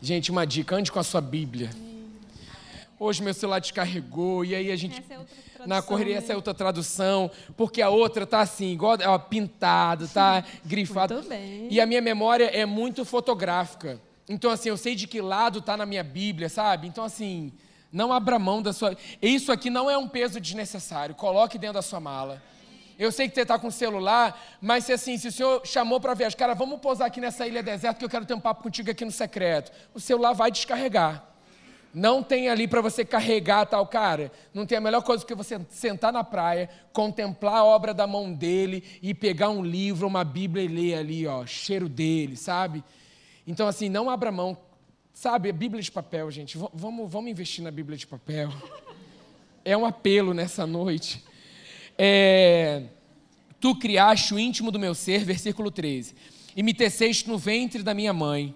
Gente, 0.00 0.30
uma 0.30 0.46
dica: 0.46 0.76
ande 0.76 0.92
com 0.92 1.00
a 1.00 1.02
sua 1.02 1.20
Bíblia. 1.20 1.70
Hoje 2.98 3.22
meu 3.22 3.34
celular 3.34 3.58
descarregou 3.58 4.44
e 4.44 4.54
aí 4.54 4.70
a 4.70 4.76
gente 4.76 5.02
é 5.10 5.18
na 5.66 5.82
correria 5.82 6.14
né? 6.14 6.18
essa 6.18 6.32
é 6.32 6.36
outra 6.36 6.54
tradução, 6.54 7.30
porque 7.56 7.82
a 7.82 7.88
outra 7.88 8.26
tá 8.26 8.40
assim, 8.40 8.72
igual 8.72 8.96
ó, 9.04 9.18
pintado, 9.18 10.08
tá 10.08 10.44
grifado. 10.64 11.14
Muito 11.14 11.28
bem. 11.28 11.68
E 11.70 11.80
a 11.80 11.86
minha 11.86 12.00
memória 12.00 12.44
é 12.44 12.64
muito 12.64 13.04
fotográfica. 13.04 14.00
Então 14.28 14.50
assim, 14.50 14.68
eu 14.68 14.76
sei 14.76 14.94
de 14.94 15.06
que 15.06 15.20
lado 15.20 15.60
tá 15.60 15.76
na 15.76 15.86
minha 15.86 16.02
Bíblia, 16.02 16.48
sabe? 16.48 16.86
Então 16.86 17.04
assim, 17.04 17.52
não 17.92 18.12
abra 18.12 18.38
mão 18.38 18.60
da 18.60 18.72
sua. 18.72 18.96
Isso 19.22 19.52
aqui 19.52 19.70
não 19.70 19.90
é 19.90 19.96
um 19.96 20.08
peso 20.08 20.40
desnecessário. 20.40 21.14
Coloque 21.14 21.58
dentro 21.58 21.74
da 21.74 21.82
sua 21.82 22.00
mala. 22.00 22.42
Eu 22.98 23.12
sei 23.12 23.28
que 23.28 23.34
você 23.34 23.42
está 23.42 23.58
com 23.58 23.68
o 23.68 23.72
celular, 23.72 24.40
mas 24.60 24.84
se 24.84 24.92
assim, 24.92 25.18
se 25.18 25.28
o 25.28 25.32
senhor 25.32 25.60
chamou 25.66 26.00
para 26.00 26.14
viajar, 26.14 26.36
cara, 26.36 26.54
vamos 26.54 26.80
pousar 26.80 27.06
aqui 27.06 27.20
nessa 27.20 27.46
ilha 27.46 27.62
deserta 27.62 27.98
que 27.98 28.04
eu 28.04 28.08
quero 28.08 28.24
ter 28.24 28.32
um 28.32 28.40
papo 28.40 28.62
contigo 28.62 28.90
aqui 28.90 29.04
no 29.04 29.10
secreto. 29.10 29.70
O 29.94 30.00
celular 30.00 30.32
vai 30.32 30.50
descarregar. 30.50 31.35
Não 31.94 32.22
tem 32.22 32.48
ali 32.48 32.68
para 32.68 32.80
você 32.80 33.04
carregar 33.04 33.66
tal 33.66 33.86
cara. 33.86 34.30
Não 34.52 34.66
tem 34.66 34.78
a 34.78 34.80
melhor 34.80 35.02
coisa 35.02 35.24
do 35.24 35.26
que 35.26 35.34
você 35.34 35.60
sentar 35.70 36.12
na 36.12 36.22
praia, 36.22 36.68
contemplar 36.92 37.56
a 37.56 37.64
obra 37.64 37.94
da 37.94 38.06
mão 38.06 38.32
dele 38.32 38.84
e 39.02 39.14
pegar 39.14 39.48
um 39.48 39.62
livro, 39.62 40.06
uma 40.06 40.24
Bíblia 40.24 40.64
e 40.64 40.68
ler 40.68 40.94
ali, 40.94 41.26
ó, 41.26 41.46
cheiro 41.46 41.88
dele, 41.88 42.36
sabe? 42.36 42.84
Então 43.46 43.66
assim, 43.66 43.88
não 43.88 44.10
abra 44.10 44.30
mão, 44.30 44.58
Sabe, 45.16 45.48
a 45.48 45.52
Bíblia 45.52 45.82
de 45.82 45.90
papel, 45.90 46.30
gente. 46.30 46.58
V 46.58 46.68
vamos, 46.74 47.10
vamos 47.10 47.30
investir 47.30 47.64
na 47.64 47.70
Bíblia 47.70 47.96
de 47.96 48.06
papel. 48.06 48.52
É 49.64 49.74
um 49.74 49.86
apelo 49.86 50.34
nessa 50.34 50.66
noite. 50.66 51.24
É, 51.96 52.82
tu 53.58 53.74
criaste 53.74 54.34
o 54.34 54.38
íntimo 54.38 54.70
do 54.70 54.78
meu 54.78 54.94
ser, 54.94 55.24
versículo 55.24 55.70
13, 55.70 56.14
e 56.54 56.62
me 56.62 56.74
teceste 56.74 57.26
no 57.28 57.38
ventre 57.38 57.82
da 57.82 57.94
minha 57.94 58.12
mãe. 58.12 58.54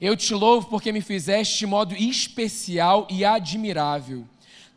Eu 0.00 0.16
te 0.16 0.32
louvo 0.32 0.68
porque 0.68 0.92
me 0.92 1.00
fizeste 1.00 1.58
de 1.58 1.66
modo 1.66 1.94
especial 1.94 3.06
e 3.10 3.24
admirável. 3.24 4.24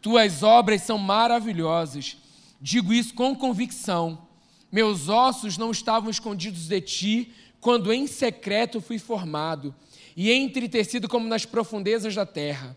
Tuas 0.02 0.42
obras 0.42 0.82
são 0.82 0.98
maravilhosas. 0.98 2.18
Digo 2.60 2.92
isso 2.92 3.14
com 3.14 3.36
convicção. 3.36 4.28
Meus 4.72 5.10
ossos 5.10 5.58
não 5.58 5.70
estavam 5.70 6.10
escondidos 6.10 6.68
de 6.68 6.82
ti 6.82 7.32
quando 7.60 7.94
em 7.94 8.08
secreto 8.08 8.82
fui 8.82 8.98
formado 8.98 9.76
e 10.18 10.32
entretecido 10.32 11.08
como 11.08 11.28
nas 11.28 11.46
profundezas 11.46 12.16
da 12.16 12.26
terra. 12.26 12.76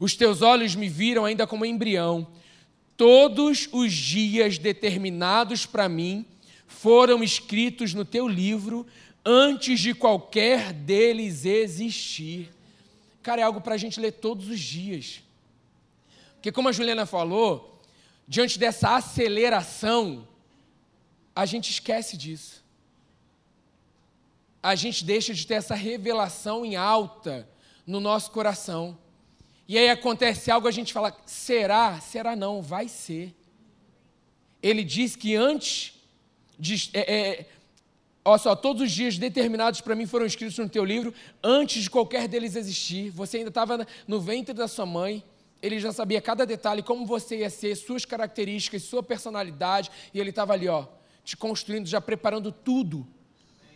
Os 0.00 0.14
teus 0.14 0.42
olhos 0.42 0.74
me 0.74 0.88
viram 0.88 1.24
ainda 1.24 1.46
como 1.46 1.64
embrião. 1.64 2.26
Todos 2.96 3.68
os 3.70 3.92
dias 3.92 4.58
determinados 4.58 5.64
para 5.66 5.88
mim 5.88 6.24
foram 6.66 7.22
escritos 7.22 7.94
no 7.94 8.04
teu 8.04 8.26
livro 8.26 8.86
antes 9.26 9.80
de 9.80 9.92
qualquer 9.92 10.72
deles 10.72 11.44
existir. 11.44 12.50
Cara, 13.22 13.42
é 13.42 13.44
algo 13.44 13.60
para 13.60 13.74
a 13.74 13.78
gente 13.78 14.00
ler 14.00 14.12
todos 14.12 14.48
os 14.48 14.60
dias. 14.60 15.22
Porque, 16.34 16.52
como 16.52 16.68
a 16.68 16.72
Juliana 16.72 17.04
falou, 17.04 17.82
diante 18.26 18.58
dessa 18.58 18.96
aceleração, 18.96 20.26
a 21.34 21.44
gente 21.44 21.70
esquece 21.70 22.16
disso 22.16 22.64
a 24.66 24.74
gente 24.74 25.04
deixa 25.04 25.32
de 25.32 25.46
ter 25.46 25.54
essa 25.54 25.76
revelação 25.76 26.66
em 26.66 26.74
alta 26.74 27.48
no 27.86 28.00
nosso 28.00 28.32
coração. 28.32 28.98
E 29.68 29.78
aí 29.78 29.88
acontece 29.88 30.50
algo, 30.50 30.66
a 30.66 30.72
gente 30.72 30.92
fala: 30.92 31.16
será? 31.24 32.00
Será 32.00 32.34
não? 32.34 32.60
Vai 32.60 32.88
ser. 32.88 33.32
Ele 34.60 34.82
diz 34.82 35.14
que 35.14 35.36
antes 35.36 35.94
de. 36.58 36.90
É, 36.92 37.14
é, 37.14 37.46
olha 38.28 38.38
só, 38.38 38.54
todos 38.54 38.82
os 38.82 38.92
dias 38.92 39.16
determinados 39.18 39.80
para 39.80 39.94
mim 39.94 40.06
foram 40.06 40.26
escritos 40.26 40.58
no 40.58 40.68
teu 40.68 40.84
livro, 40.84 41.14
antes 41.42 41.84
de 41.84 41.90
qualquer 41.90 42.28
deles 42.28 42.56
existir. 42.56 43.10
Você 43.10 43.38
ainda 43.38 43.48
estava 43.48 43.86
no 44.06 44.20
ventre 44.20 44.54
da 44.54 44.68
sua 44.68 44.84
mãe. 44.84 45.22
Ele 45.62 45.80
já 45.80 45.92
sabia 45.92 46.20
cada 46.20 46.44
detalhe, 46.44 46.82
como 46.82 47.06
você 47.06 47.38
ia 47.38 47.50
ser, 47.50 47.74
suas 47.76 48.04
características, 48.04 48.82
sua 48.82 49.02
personalidade, 49.02 49.90
e 50.12 50.20
ele 50.20 50.30
estava 50.30 50.52
ali, 50.52 50.68
ó, 50.68 50.86
te 51.24 51.36
construindo, 51.36 51.86
já 51.86 52.00
preparando 52.00 52.52
tudo 52.52 53.06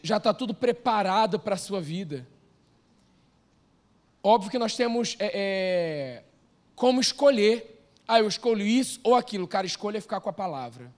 já 0.02 0.16
está 0.16 0.32
tudo 0.32 0.54
preparado 0.54 1.38
para 1.38 1.54
a 1.54 1.58
sua 1.58 1.80
vida. 1.80 2.26
Óbvio 4.22 4.50
que 4.50 4.58
nós 4.58 4.76
temos 4.76 5.16
é, 5.18 5.30
é, 5.34 6.22
como 6.74 7.00
escolher. 7.00 7.78
Ah, 8.06 8.18
eu 8.18 8.28
escolho 8.28 8.66
isso 8.66 9.00
ou 9.02 9.14
aquilo. 9.14 9.46
Cara, 9.46 9.66
escolha 9.66 10.00
ficar 10.00 10.20
com 10.20 10.28
a 10.28 10.32
palavra. 10.32 10.92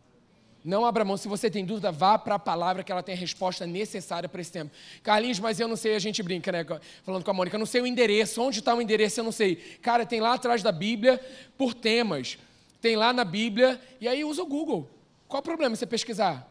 Não 0.65 0.87
abra 0.87 1.05
mão. 1.05 1.17
Se 1.17 1.27
você 1.27 1.51
tem 1.51 1.65
dúvida, 1.65 1.91
vá 1.91 2.17
para 2.17 2.37
a 2.37 2.39
palavra 2.39 2.85
que 2.85 2.93
ela 2.93 3.03
tem 3.03 3.15
a 3.15 3.19
resposta 3.19 3.67
necessária 3.67 4.29
para 4.29 4.41
esse 4.41 4.53
tempo. 4.53 4.71
Carlinhos, 5.03 5.41
mas 5.41 5.59
eu 5.59 5.67
não 5.67 5.77
sei, 5.77 5.95
a 5.95 5.99
gente 5.99 6.23
brinca, 6.23 6.53
né? 6.53 6.65
Falando 7.03 7.25
com 7.25 7.31
a 7.31 7.35
Mônica, 7.35 7.57
eu 7.57 7.59
não 7.59 7.67
sei 7.67 7.81
o 7.81 7.87
endereço. 7.87 8.41
Onde 8.41 8.61
está 8.61 8.75
o 8.75 8.81
endereço? 8.81 9.21
Eu 9.21 9.25
não 9.25 9.33
sei. 9.33 9.57
Cara, 9.83 10.07
tem 10.07 10.21
lá 10.21 10.35
atrás 10.35 10.63
da 10.63 10.71
Bíblia 10.71 11.21
por 11.59 11.75
temas. 11.75 12.39
Tem 12.81 12.97
lá 12.97 13.13
na 13.13 13.25
Bíblia, 13.25 13.81
e 14.01 14.09
aí 14.09 14.25
usa 14.25 14.43
o 14.43 14.47
Google. 14.47 14.89
Qual 15.29 15.41
o 15.41 15.45
problema 15.45 15.75
você 15.75 15.87
pesquisar? 15.87 16.49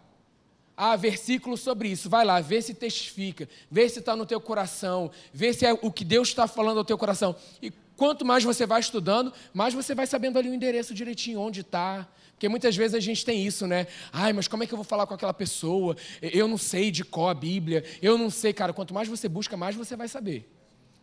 Ah, 0.75 0.95
versículo 0.95 1.57
sobre 1.57 1.89
isso. 1.89 2.09
Vai 2.09 2.25
lá, 2.25 2.39
vê 2.39 2.61
se 2.61 2.73
testifica, 2.73 3.47
vê 3.69 3.87
se 3.87 3.99
está 3.99 4.15
no 4.15 4.25
teu 4.25 4.41
coração, 4.41 5.11
vê 5.33 5.53
se 5.53 5.65
é 5.65 5.73
o 5.73 5.91
que 5.91 6.03
Deus 6.03 6.29
está 6.29 6.47
falando 6.47 6.79
ao 6.79 6.85
teu 6.85 6.97
coração. 6.97 7.35
E 7.61 7.71
quanto 7.95 8.25
mais 8.25 8.43
você 8.43 8.65
vai 8.65 8.79
estudando, 8.79 9.31
mais 9.53 9.73
você 9.73 9.93
vai 9.93 10.07
sabendo 10.07 10.39
ali 10.39 10.49
o 10.49 10.53
endereço 10.53 10.93
direitinho, 10.93 11.39
onde 11.39 11.61
está. 11.61 12.07
Porque 12.41 12.49
muitas 12.49 12.75
vezes 12.75 12.95
a 12.95 12.99
gente 12.99 13.23
tem 13.23 13.45
isso, 13.45 13.67
né? 13.67 13.85
Ai, 14.11 14.33
mas 14.33 14.47
como 14.47 14.63
é 14.63 14.65
que 14.65 14.73
eu 14.73 14.75
vou 14.75 14.83
falar 14.83 15.05
com 15.05 15.13
aquela 15.13 15.31
pessoa? 15.31 15.95
Eu 16.19 16.47
não 16.47 16.57
sei 16.57 16.89
de 16.89 17.03
qual 17.03 17.29
a 17.29 17.35
Bíblia, 17.35 17.83
eu 18.01 18.17
não 18.17 18.31
sei, 18.31 18.51
cara. 18.51 18.73
Quanto 18.73 18.95
mais 18.95 19.07
você 19.07 19.29
busca, 19.29 19.55
mais 19.55 19.75
você 19.75 19.95
vai 19.95 20.07
saber. 20.07 20.51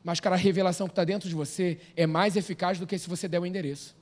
Mas, 0.03 0.19
cara, 0.19 0.35
a 0.35 0.39
revelação 0.39 0.89
que 0.89 0.91
está 0.91 1.05
dentro 1.05 1.29
de 1.29 1.37
você 1.37 1.79
é 1.97 2.09
mais 2.09 2.35
eficaz 2.35 2.81
do 2.81 2.89
que 2.89 2.99
se 2.99 3.09
você 3.09 3.29
der 3.29 3.39
o 3.39 3.47
endereço. 3.47 3.95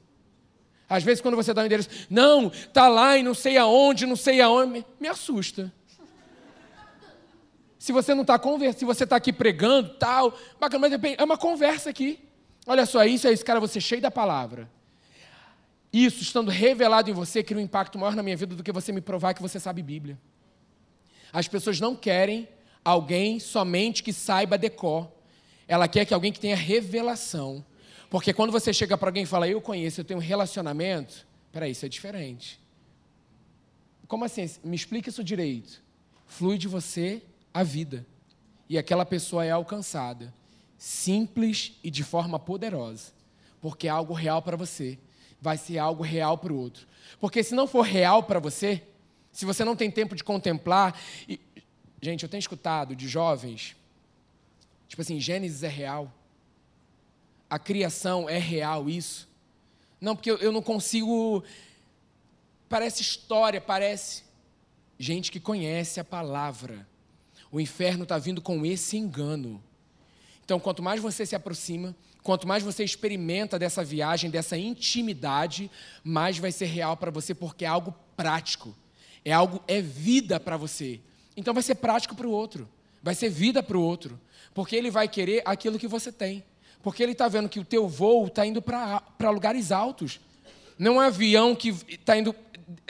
Às 0.88 1.02
vezes, 1.04 1.20
quando 1.20 1.34
você 1.34 1.52
dá 1.52 1.60
um 1.60 1.66
endereço, 1.66 1.90
não, 2.08 2.46
está 2.48 2.88
lá 2.88 3.18
e 3.18 3.22
não 3.22 3.34
sei 3.34 3.58
aonde, 3.58 4.06
não 4.06 4.16
sei 4.16 4.40
aonde, 4.40 4.72
me, 4.72 4.86
me 4.98 5.06
assusta. 5.06 5.70
Se 7.78 7.92
você 7.92 8.14
não 8.14 8.22
está 8.22 8.38
conversando, 8.38 8.78
se 8.78 8.84
você 8.86 9.04
está 9.04 9.16
aqui 9.16 9.30
pregando, 9.30 9.90
tal, 9.90 10.34
bacana, 10.58 10.88
mas 10.88 11.16
é 11.18 11.22
uma 11.22 11.36
conversa 11.36 11.90
aqui. 11.90 12.18
Olha 12.66 12.86
só, 12.86 13.04
isso 13.04 13.28
é 13.28 13.32
isso, 13.34 13.44
cara, 13.44 13.60
você 13.60 13.76
é 13.76 13.82
cheio 13.82 14.00
da 14.00 14.10
palavra. 14.10 14.74
Isso, 15.96 16.20
estando 16.20 16.50
revelado 16.50 17.08
em 17.08 17.14
você, 17.14 17.42
cria 17.42 17.58
um 17.58 17.64
impacto 17.64 17.98
maior 17.98 18.14
na 18.14 18.22
minha 18.22 18.36
vida 18.36 18.54
do 18.54 18.62
que 18.62 18.70
você 18.70 18.92
me 18.92 19.00
provar 19.00 19.32
que 19.32 19.40
você 19.40 19.58
sabe 19.58 19.82
Bíblia. 19.82 20.18
As 21.32 21.48
pessoas 21.48 21.80
não 21.80 21.96
querem 21.96 22.46
alguém 22.84 23.40
somente 23.40 24.02
que 24.02 24.12
saiba 24.12 24.58
decor. 24.58 25.10
Ela 25.66 25.88
quer 25.88 26.04
que 26.04 26.12
alguém 26.12 26.30
que 26.30 26.38
tenha 26.38 26.54
revelação. 26.54 27.64
Porque 28.10 28.34
quando 28.34 28.52
você 28.52 28.74
chega 28.74 28.98
para 28.98 29.08
alguém 29.08 29.22
e 29.22 29.26
fala, 29.26 29.48
eu 29.48 29.58
conheço, 29.58 30.02
eu 30.02 30.04
tenho 30.04 30.20
um 30.20 30.22
relacionamento, 30.22 31.26
peraí, 31.50 31.70
isso 31.70 31.86
é 31.86 31.88
diferente. 31.88 32.60
Como 34.06 34.22
assim? 34.22 34.50
Me 34.62 34.76
explica 34.76 35.08
isso 35.08 35.24
direito. 35.24 35.82
Flui 36.26 36.58
de 36.58 36.68
você 36.68 37.22
a 37.54 37.62
vida. 37.62 38.04
E 38.68 38.76
aquela 38.76 39.06
pessoa 39.06 39.46
é 39.46 39.50
alcançada. 39.50 40.30
Simples 40.76 41.72
e 41.82 41.90
de 41.90 42.04
forma 42.04 42.38
poderosa. 42.38 43.12
Porque 43.62 43.86
é 43.86 43.90
algo 43.90 44.12
real 44.12 44.42
para 44.42 44.58
você. 44.58 44.98
Vai 45.40 45.56
ser 45.56 45.78
algo 45.78 46.02
real 46.02 46.38
para 46.38 46.52
o 46.52 46.58
outro. 46.58 46.86
Porque 47.20 47.42
se 47.42 47.54
não 47.54 47.66
for 47.66 47.82
real 47.82 48.22
para 48.22 48.38
você, 48.38 48.82
se 49.32 49.44
você 49.44 49.64
não 49.64 49.76
tem 49.76 49.90
tempo 49.90 50.14
de 50.14 50.24
contemplar. 50.24 50.98
E, 51.28 51.40
gente, 52.00 52.22
eu 52.22 52.28
tenho 52.28 52.40
escutado 52.40 52.96
de 52.96 53.08
jovens, 53.08 53.76
tipo 54.88 55.02
assim, 55.02 55.20
Gênesis 55.20 55.62
é 55.62 55.68
real. 55.68 56.12
A 57.48 57.58
criação 57.58 58.28
é 58.28 58.38
real, 58.38 58.88
isso. 58.90 59.28
Não, 60.00 60.16
porque 60.16 60.30
eu, 60.30 60.36
eu 60.38 60.52
não 60.52 60.62
consigo 60.62 61.44
Parece 62.68 63.02
história, 63.02 63.60
parece. 63.60 64.24
Gente 64.98 65.30
que 65.30 65.38
conhece 65.38 66.00
a 66.00 66.04
palavra. 66.04 66.86
O 67.50 67.60
inferno 67.60 68.02
está 68.02 68.18
vindo 68.18 68.42
com 68.42 68.64
esse 68.66 68.96
engano. 68.96 69.62
Então, 70.44 70.58
quanto 70.58 70.82
mais 70.82 71.00
você 71.00 71.24
se 71.24 71.36
aproxima, 71.36 71.94
quanto 72.26 72.48
mais 72.48 72.64
você 72.64 72.82
experimenta 72.82 73.56
dessa 73.56 73.84
viagem, 73.84 74.28
dessa 74.28 74.58
intimidade, 74.58 75.70
mais 76.02 76.36
vai 76.38 76.50
ser 76.50 76.64
real 76.64 76.96
para 76.96 77.08
você, 77.08 77.32
porque 77.32 77.64
é 77.64 77.68
algo 77.68 77.94
prático. 78.16 78.74
É 79.24 79.30
algo, 79.30 79.62
é 79.68 79.80
vida 79.80 80.40
para 80.40 80.56
você. 80.56 80.98
Então 81.36 81.54
vai 81.54 81.62
ser 81.62 81.76
prático 81.76 82.16
para 82.16 82.26
o 82.26 82.32
outro. 82.32 82.68
Vai 83.00 83.14
ser 83.14 83.28
vida 83.28 83.62
para 83.62 83.76
o 83.76 83.80
outro. 83.80 84.20
Porque 84.52 84.74
ele 84.74 84.90
vai 84.90 85.06
querer 85.06 85.40
aquilo 85.44 85.78
que 85.78 85.86
você 85.86 86.10
tem. 86.10 86.42
Porque 86.82 87.00
ele 87.00 87.12
está 87.12 87.28
vendo 87.28 87.48
que 87.48 87.60
o 87.60 87.64
teu 87.64 87.86
voo 87.86 88.26
está 88.26 88.44
indo 88.44 88.60
para 88.60 89.30
lugares 89.30 89.70
altos. 89.70 90.18
Não 90.76 91.00
é 91.00 91.06
um 91.06 91.08
avião 91.08 91.54
que 91.54 91.68
está 91.88 92.18
indo 92.18 92.34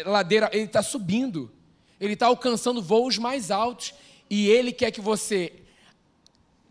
ladeira, 0.03 0.49
ele 0.51 0.64
está 0.64 0.83
subindo. 0.83 1.53
Ele 2.01 2.14
está 2.14 2.29
alcançando 2.29 2.81
voos 2.81 3.18
mais 3.18 3.51
altos. 3.51 3.92
E 4.31 4.49
ele 4.49 4.72
quer 4.72 4.90
que 4.90 5.01
você 5.03 5.53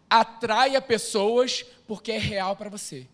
atraia 0.09 0.81
pessoas 0.81 1.63
porque 1.87 2.11
é 2.11 2.17
real 2.17 2.55
para 2.55 2.69
você. 2.69 3.07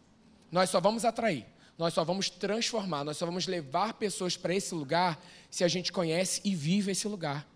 Nós 0.51 0.69
só 0.69 0.79
vamos 0.79 1.05
atrair, 1.05 1.45
nós 1.77 1.93
só 1.93 2.03
vamos 2.03 2.29
transformar, 2.29 3.03
nós 3.03 3.17
só 3.17 3.25
vamos 3.25 3.47
levar 3.47 3.93
pessoas 3.93 4.36
para 4.36 4.53
esse 4.53 4.75
lugar 4.75 5.23
se 5.49 5.63
a 5.63 5.67
gente 5.67 5.91
conhece 5.91 6.41
e 6.43 6.53
vive 6.55 6.91
esse 6.91 7.07
lugar. 7.07 7.47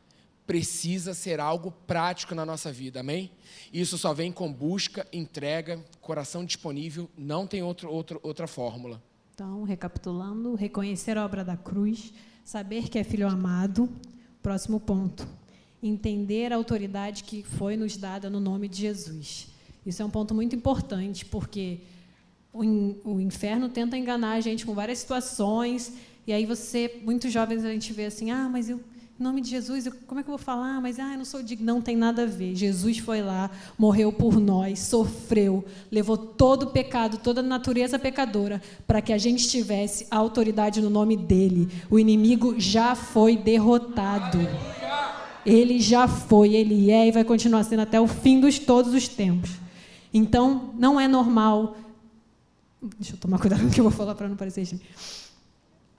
Precisa 0.48 1.14
ser 1.14 1.40
algo 1.40 1.72
prático 1.72 2.36
na 2.36 2.46
nossa 2.46 2.72
vida, 2.72 3.00
amém? 3.00 3.32
Isso 3.74 3.98
só 3.98 4.14
vem 4.14 4.32
com 4.32 4.52
busca, 4.52 5.08
entrega, 5.12 5.84
coração 6.00 6.46
disponível, 6.46 7.10
não 7.18 7.48
tem 7.48 7.64
outro, 7.64 7.92
outro, 7.92 8.20
outra 8.24 8.46
fórmula. 8.46 9.02
Então, 9.34 9.64
recapitulando, 9.64 10.56
reconhecer 10.56 11.18
a 11.18 11.26
obra 11.26 11.44
da 11.44 11.58
cruz, 11.58 12.14
saber 12.46 12.88
que 12.88 12.98
é 12.98 13.04
filho 13.04 13.28
amado. 13.28 13.90
Próximo 14.42 14.80
ponto. 14.80 15.28
Entender 15.84 16.54
a 16.54 16.56
autoridade 16.56 17.24
que 17.24 17.44
foi 17.44 17.76
nos 17.76 17.98
dada 17.98 18.30
no 18.30 18.40
nome 18.40 18.70
de 18.70 18.78
Jesus. 18.78 19.55
Isso 19.86 20.02
é 20.02 20.06
um 20.06 20.10
ponto 20.10 20.34
muito 20.34 20.56
importante, 20.56 21.26
porque 21.26 21.80
o 22.52 23.20
inferno 23.20 23.68
tenta 23.70 23.98
enganar 23.98 24.34
a 24.34 24.42
gente 24.42 24.66
com 24.66 24.74
várias 24.74 25.00
situações, 25.00 25.94
e 26.26 26.34
aí 26.34 26.46
você, 26.46 27.02
muitos 27.04 27.32
jovens, 27.32 27.64
a 27.64 27.70
gente 27.70 27.94
vê 27.94 28.06
assim: 28.06 28.32
ah, 28.32 28.50
mas 28.50 28.70
eu 28.70 28.80
em 29.18 29.24
nome 29.24 29.40
de 29.40 29.50
Jesus, 29.50 29.86
eu, 29.86 29.94
como 30.08 30.20
é 30.20 30.24
que 30.24 30.30
eu 30.30 30.36
vou 30.36 30.44
falar? 30.44 30.82
Mas 30.82 31.00
ah, 31.00 31.14
eu 31.14 31.18
não 31.18 31.24
sou 31.24 31.42
digno. 31.42 31.66
Não 31.66 31.82
tem 31.82 31.96
nada 31.96 32.24
a 32.24 32.26
ver. 32.26 32.54
Jesus 32.54 32.98
foi 32.98 33.22
lá, 33.22 33.50
morreu 33.78 34.12
por 34.12 34.42
nós, 34.42 34.80
sofreu, 34.80 35.64
levou 35.90 36.18
todo 36.18 36.64
o 36.64 36.72
pecado, 36.72 37.18
toda 37.20 37.40
a 37.40 37.44
natureza 37.44 37.98
pecadora, 37.98 38.62
para 38.86 39.02
que 39.02 39.14
a 39.14 39.18
gente 39.18 39.48
tivesse 39.48 40.06
a 40.12 40.18
autoridade 40.18 40.82
no 40.82 40.90
nome 40.90 41.16
dele. 41.16 41.70
O 41.90 41.98
inimigo 41.98 42.60
já 42.60 42.94
foi 42.94 43.38
derrotado. 43.38 44.40
Ele 45.46 45.80
já 45.80 46.10
foi, 46.10 46.54
ele 46.54 46.92
é 46.92 47.08
e 47.08 47.12
vai 47.12 47.24
continuar 47.24 47.64
sendo 47.64 47.84
até 47.84 48.02
o 48.02 48.08
fim 48.08 48.42
dos 48.42 48.60
todos 48.60 48.94
os 48.94 49.08
tempos. 49.08 49.52
Então, 50.18 50.74
não 50.78 51.00
é 51.00 51.08
normal. 51.08 51.76
Deixa 52.98 53.14
eu 53.14 53.20
tomar 53.20 53.38
cuidado 53.38 53.62
com 53.62 53.68
o 53.68 53.72
que 53.72 53.80
eu 53.80 53.84
vou 53.84 53.92
falar 53.92 54.16
para 54.16 54.28
não 54.28 54.36
parecer. 54.36 54.66
Gente 54.66 54.86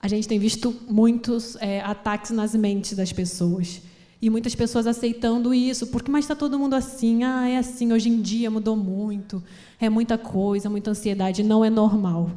a 0.01 0.09
gente 0.09 0.29
tem 0.29 0.39
visto 0.39 0.75
muitos 0.89 1.57
é, 1.57 1.81
ataques 1.81 2.31
nas 2.31 2.55
mentes 2.55 2.93
das 2.95 3.13
pessoas. 3.13 3.83
E 4.21 4.31
muitas 4.31 4.55
pessoas 4.55 4.87
aceitando 4.87 5.53
isso, 5.53 5.89
porque 5.89 6.11
mas 6.11 6.25
está 6.25 6.35
todo 6.35 6.59
mundo 6.59 6.75
assim, 6.75 7.25
ah, 7.25 7.49
é 7.49 7.59
assim, 7.59 7.93
hoje 7.93 8.09
em 8.09 8.23
dia 8.23 8.51
mudou 8.51 8.77
muito, 8.77 9.43
é 9.81 9.91
muita 9.91 10.17
coisa, 10.17 10.71
muita 10.71 10.93
ansiedade, 10.93 11.43
não 11.43 11.65
é 11.65 11.69
normal. 11.69 12.31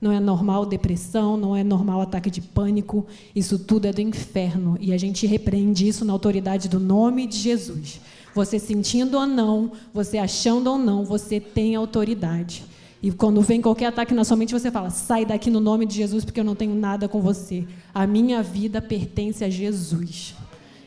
Não 0.00 0.10
é 0.10 0.18
normal 0.18 0.64
depressão, 0.64 1.36
não 1.36 1.54
é 1.56 1.62
normal 1.62 2.00
ataque 2.00 2.30
de 2.30 2.40
pânico, 2.40 3.06
isso 3.34 3.58
tudo 3.58 3.86
é 3.86 3.92
do 3.92 4.00
inferno 4.00 4.76
e 4.80 4.92
a 4.92 4.98
gente 4.98 5.26
repreende 5.26 5.86
isso 5.86 6.04
na 6.04 6.12
autoridade 6.12 6.68
do 6.68 6.80
nome 6.80 7.26
de 7.26 7.36
Jesus. 7.36 8.00
Você 8.34 8.58
sentindo 8.58 9.18
ou 9.18 9.26
não, 9.26 9.72
você 9.92 10.18
achando 10.18 10.70
ou 10.70 10.78
não, 10.78 11.04
você 11.04 11.38
tem 11.38 11.74
autoridade. 11.74 12.64
E 13.02 13.10
quando 13.10 13.42
vem 13.42 13.60
qualquer 13.60 13.86
ataque 13.86 14.14
na 14.14 14.24
sua 14.24 14.36
mente, 14.36 14.54
você 14.54 14.70
fala: 14.70 14.90
sai 14.90 15.24
daqui 15.24 15.50
no 15.50 15.60
nome 15.60 15.84
de 15.84 15.94
Jesus, 15.94 16.24
porque 16.24 16.40
eu 16.40 16.44
não 16.44 16.54
tenho 16.54 16.74
nada 16.74 17.08
com 17.08 17.20
você. 17.20 17.66
A 17.92 18.06
minha 18.06 18.42
vida 18.42 18.80
pertence 18.80 19.44
a 19.44 19.50
Jesus. 19.50 20.34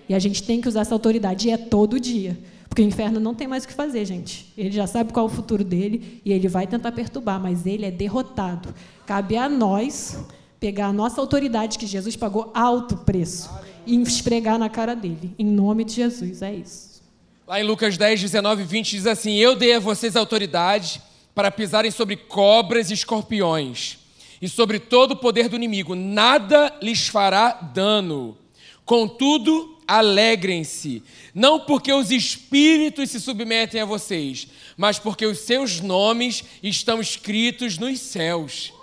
E 0.07 0.13
a 0.13 0.19
gente 0.19 0.43
tem 0.43 0.61
que 0.61 0.67
usar 0.67 0.81
essa 0.81 0.95
autoridade, 0.95 1.47
e 1.47 1.51
é 1.51 1.57
todo 1.57 1.99
dia. 1.99 2.37
Porque 2.69 2.81
o 2.81 2.85
inferno 2.85 3.19
não 3.21 3.33
tem 3.33 3.47
mais 3.47 3.63
o 3.63 3.67
que 3.67 3.73
fazer, 3.73 4.03
gente. 4.03 4.51
Ele 4.57 4.71
já 4.71 4.85
sabe 4.85 5.13
qual 5.13 5.27
é 5.27 5.29
o 5.29 5.31
futuro 5.31 5.63
dele 5.63 6.21
e 6.25 6.33
ele 6.33 6.49
vai 6.49 6.67
tentar 6.67 6.91
perturbar, 6.91 7.39
mas 7.39 7.65
ele 7.65 7.85
é 7.85 7.91
derrotado. 7.91 8.75
Cabe 9.05 9.37
a 9.37 9.47
nós 9.47 10.19
pegar 10.59 10.87
a 10.87 10.93
nossa 10.93 11.21
autoridade, 11.21 11.77
que 11.77 11.87
Jesus 11.87 12.17
pagou 12.17 12.51
alto 12.53 12.97
preço, 12.97 13.49
e 13.85 13.95
esfregar 14.01 14.59
na 14.59 14.67
cara 14.67 14.93
dele. 14.93 15.33
Em 15.39 15.45
nome 15.45 15.85
de 15.85 15.93
Jesus, 15.93 16.41
é 16.41 16.53
isso. 16.53 16.94
Lá 17.47 17.59
em 17.59 17.63
Lucas 17.63 17.95
10, 17.95 18.21
19 18.21 18.63
e 18.63 18.65
20 18.65 18.89
diz 18.89 19.05
assim: 19.05 19.35
Eu 19.35 19.55
dei 19.55 19.75
a 19.75 19.79
vocês 19.79 20.15
autoridade 20.15 20.99
para 21.35 21.51
pisarem 21.51 21.91
sobre 21.91 22.15
cobras 22.15 22.89
e 22.89 22.95
escorpiões, 22.95 23.99
e 24.41 24.49
sobre 24.49 24.79
todo 24.79 25.11
o 25.11 25.15
poder 25.15 25.47
do 25.47 25.55
inimigo, 25.55 25.93
nada 25.93 26.73
lhes 26.81 27.07
fará 27.07 27.51
dano. 27.51 28.35
Contudo, 28.83 29.79
alegrem-se, 29.87 31.03
não 31.35 31.59
porque 31.59 31.93
os 31.93 32.09
espíritos 32.09 33.11
se 33.11 33.21
submetem 33.21 33.79
a 33.79 33.85
vocês, 33.85 34.47
mas 34.75 34.97
porque 34.97 35.27
os 35.27 35.39
seus 35.39 35.79
nomes 35.79 36.43
estão 36.63 36.99
escritos 36.99 37.77
nos 37.77 37.99
céus. 37.99 38.73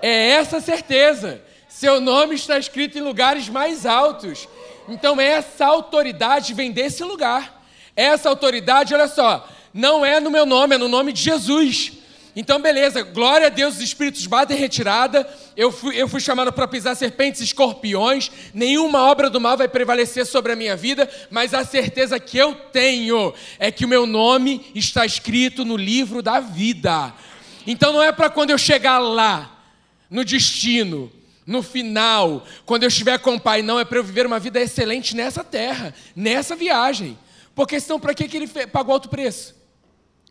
É 0.00 0.30
essa 0.30 0.62
certeza. 0.62 1.44
Seu 1.68 2.00
nome 2.00 2.36
está 2.36 2.58
escrito 2.58 2.96
em 2.96 3.02
lugares 3.02 3.50
mais 3.50 3.84
altos. 3.84 4.48
Então, 4.88 5.20
essa 5.20 5.66
autoridade 5.66 6.54
vem 6.54 6.72
desse 6.72 7.04
lugar. 7.04 7.55
Essa 7.96 8.28
autoridade, 8.28 8.94
olha 8.94 9.08
só, 9.08 9.48
não 9.72 10.04
é 10.04 10.20
no 10.20 10.30
meu 10.30 10.44
nome, 10.46 10.74
é 10.74 10.78
no 10.78 10.86
nome 10.86 11.12
de 11.12 11.22
Jesus. 11.22 11.92
Então, 12.36 12.60
beleza, 12.60 13.02
glória 13.02 13.46
a 13.46 13.50
Deus, 13.50 13.76
os 13.76 13.80
espíritos 13.80 14.26
batem 14.26 14.58
retirada. 14.58 15.26
Eu 15.56 15.72
fui, 15.72 15.96
eu 15.96 16.06
fui 16.06 16.20
chamado 16.20 16.52
para 16.52 16.68
pisar 16.68 16.94
serpentes 16.94 17.40
e 17.40 17.44
escorpiões. 17.44 18.30
Nenhuma 18.52 19.10
obra 19.10 19.30
do 19.30 19.40
mal 19.40 19.56
vai 19.56 19.66
prevalecer 19.66 20.26
sobre 20.26 20.52
a 20.52 20.56
minha 20.56 20.76
vida, 20.76 21.08
mas 21.30 21.54
a 21.54 21.64
certeza 21.64 22.20
que 22.20 22.36
eu 22.36 22.54
tenho 22.54 23.32
é 23.58 23.72
que 23.72 23.86
o 23.86 23.88
meu 23.88 24.06
nome 24.06 24.66
está 24.74 25.06
escrito 25.06 25.64
no 25.64 25.78
livro 25.78 26.20
da 26.20 26.38
vida. 26.38 27.14
Então, 27.66 27.90
não 27.94 28.02
é 28.02 28.12
para 28.12 28.28
quando 28.28 28.50
eu 28.50 28.58
chegar 28.58 28.98
lá, 28.98 29.56
no 30.10 30.24
destino, 30.24 31.10
no 31.46 31.62
final, 31.62 32.44
quando 32.64 32.82
eu 32.82 32.88
estiver 32.88 33.18
com 33.18 33.36
o 33.36 33.40
Pai, 33.40 33.62
não, 33.62 33.78
é 33.78 33.84
para 33.84 33.98
eu 33.98 34.04
viver 34.04 34.26
uma 34.26 34.38
vida 34.38 34.60
excelente 34.60 35.16
nessa 35.16 35.42
terra, 35.42 35.94
nessa 36.14 36.54
viagem. 36.54 37.16
Porque 37.56 37.80
senão, 37.80 37.98
para 37.98 38.12
que, 38.12 38.28
que 38.28 38.36
ele 38.36 38.46
pagou 38.66 38.92
alto 38.92 39.08
preço? 39.08 39.56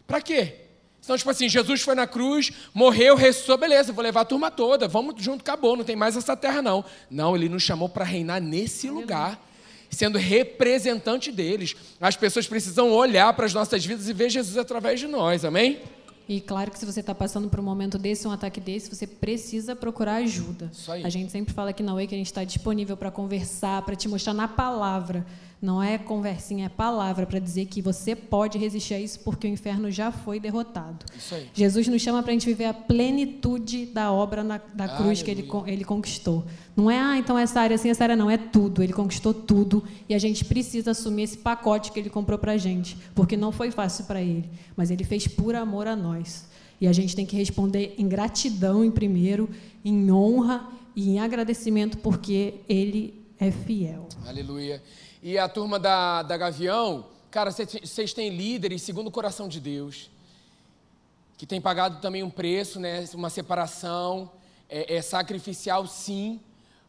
Para 0.05 0.21
quê? 0.21 0.57
Então, 1.03 1.17
tipo 1.17 1.29
assim, 1.29 1.49
Jesus 1.49 1.81
foi 1.81 1.95
na 1.95 2.05
cruz, 2.05 2.51
morreu, 2.71 3.15
ressuscitou, 3.15 3.57
beleza, 3.57 3.91
vou 3.91 4.03
levar 4.03 4.21
a 4.21 4.25
turma 4.25 4.51
toda, 4.51 4.87
vamos 4.87 5.15
junto, 5.21 5.41
acabou, 5.41 5.75
não 5.75 5.83
tem 5.83 5.95
mais 5.95 6.15
essa 6.15 6.37
terra, 6.37 6.61
não. 6.61 6.85
Não, 7.09 7.35
ele 7.35 7.49
nos 7.49 7.63
chamou 7.63 7.89
para 7.89 8.05
reinar 8.05 8.39
nesse 8.39 8.91
lugar, 8.91 9.43
sendo 9.89 10.19
representante 10.19 11.31
deles. 11.31 11.75
As 11.99 12.15
pessoas 12.15 12.47
precisam 12.47 12.91
olhar 12.91 13.33
para 13.33 13.47
as 13.47 13.53
nossas 13.55 13.83
vidas 13.83 14.07
e 14.07 14.13
ver 14.13 14.29
Jesus 14.29 14.57
através 14.57 14.99
de 14.99 15.07
nós, 15.07 15.43
amém? 15.43 15.81
E 16.29 16.39
claro 16.41 16.69
que 16.69 16.77
se 16.77 16.85
você 16.85 16.99
está 16.99 17.13
passando 17.13 17.49
por 17.49 17.59
um 17.59 17.63
momento 17.63 17.97
desse, 17.97 18.27
um 18.27 18.31
ataque 18.31 18.59
desse, 18.59 18.93
você 18.93 19.05
precisa 19.07 19.75
procurar 19.75 20.17
ajuda. 20.17 20.71
A 21.03 21.09
gente 21.09 21.31
sempre 21.31 21.53
fala 21.53 21.71
aqui 21.71 21.81
na 21.81 21.93
UE 21.93 22.07
que 22.07 22.15
a 22.15 22.17
gente 22.17 22.27
está 22.27 22.43
disponível 22.43 22.95
para 22.95 23.09
conversar, 23.09 23.81
para 23.83 23.95
te 23.95 24.07
mostrar 24.07 24.33
na 24.33 24.47
palavra 24.47 25.25
Não 25.65 25.81
é 25.81 25.97
conversinha, 25.97 26.67
é 26.67 26.69
palavra 26.69 27.25
para 27.25 27.39
dizer 27.39 27.65
que 27.65 27.81
você 27.81 28.15
pode 28.15 28.55
resistir 28.55 28.93
a 28.93 28.99
isso 28.99 29.19
porque 29.21 29.47
o 29.47 29.49
inferno 29.49 29.89
já 29.89 30.11
foi 30.11 30.39
derrotado. 30.39 31.03
Jesus 31.55 31.87
nos 31.87 32.03
chama 32.03 32.21
para 32.21 32.29
a 32.29 32.33
gente 32.33 32.45
viver 32.45 32.65
a 32.65 32.73
plenitude 32.73 33.87
da 33.87 34.11
obra 34.11 34.43
na, 34.43 34.61
da 34.75 34.87
cruz 34.87 35.23
que 35.23 35.31
ele, 35.31 35.49
ele 35.65 35.83
conquistou. 35.83 36.45
Não 36.77 36.91
é, 36.91 36.99
ah, 36.99 37.17
então 37.17 37.35
essa 37.35 37.61
área 37.61 37.73
assim, 37.73 37.89
essa 37.89 38.03
área 38.03 38.15
não. 38.15 38.29
É 38.29 38.37
tudo. 38.37 38.83
Ele 38.83 38.93
conquistou 38.93 39.33
tudo 39.33 39.83
e 40.07 40.13
a 40.13 40.19
gente 40.19 40.45
precisa 40.45 40.91
assumir 40.91 41.23
esse 41.23 41.37
pacote 41.39 41.91
que 41.91 41.99
ele 41.99 42.11
comprou 42.11 42.37
para 42.37 42.51
a 42.51 42.57
gente. 42.57 42.95
Porque 43.15 43.35
não 43.35 43.51
foi 43.51 43.71
fácil 43.71 44.05
para 44.05 44.21
ele, 44.21 44.47
mas 44.77 44.91
ele 44.91 45.03
fez 45.03 45.27
por 45.27 45.55
amor 45.55 45.87
a 45.87 45.95
nós. 45.95 46.47
E 46.79 46.87
a 46.87 46.93
gente 46.93 47.15
tem 47.15 47.25
que 47.25 47.35
responder 47.35 47.95
em 47.97 48.07
gratidão, 48.07 48.85
em 48.85 48.91
primeiro, 48.91 49.49
em 49.83 50.11
honra 50.11 50.69
e 50.95 51.09
em 51.09 51.19
agradecimento, 51.19 51.97
porque 51.97 52.53
ele 52.69 53.15
é 53.39 53.49
fiel. 53.49 54.07
Aleluia. 54.27 54.81
E 55.27 55.39
a 55.39 55.49
turma 55.49 55.79
da, 55.79 56.21
da 56.21 56.37
Gavião, 56.37 57.07
cara, 57.31 57.49
vocês 57.49 58.13
têm 58.13 58.29
líderes 58.29 58.83
segundo 58.83 59.07
o 59.07 59.11
coração 59.11 59.47
de 59.47 59.59
Deus, 59.59 60.11
que 61.35 61.47
tem 61.47 61.59
pagado 61.59 61.99
também 61.99 62.21
um 62.21 62.29
preço, 62.29 62.79
né? 62.79 63.03
Uma 63.11 63.31
separação, 63.31 64.31
é, 64.69 64.97
é 64.97 65.01
sacrificial 65.01 65.87
sim, 65.87 66.39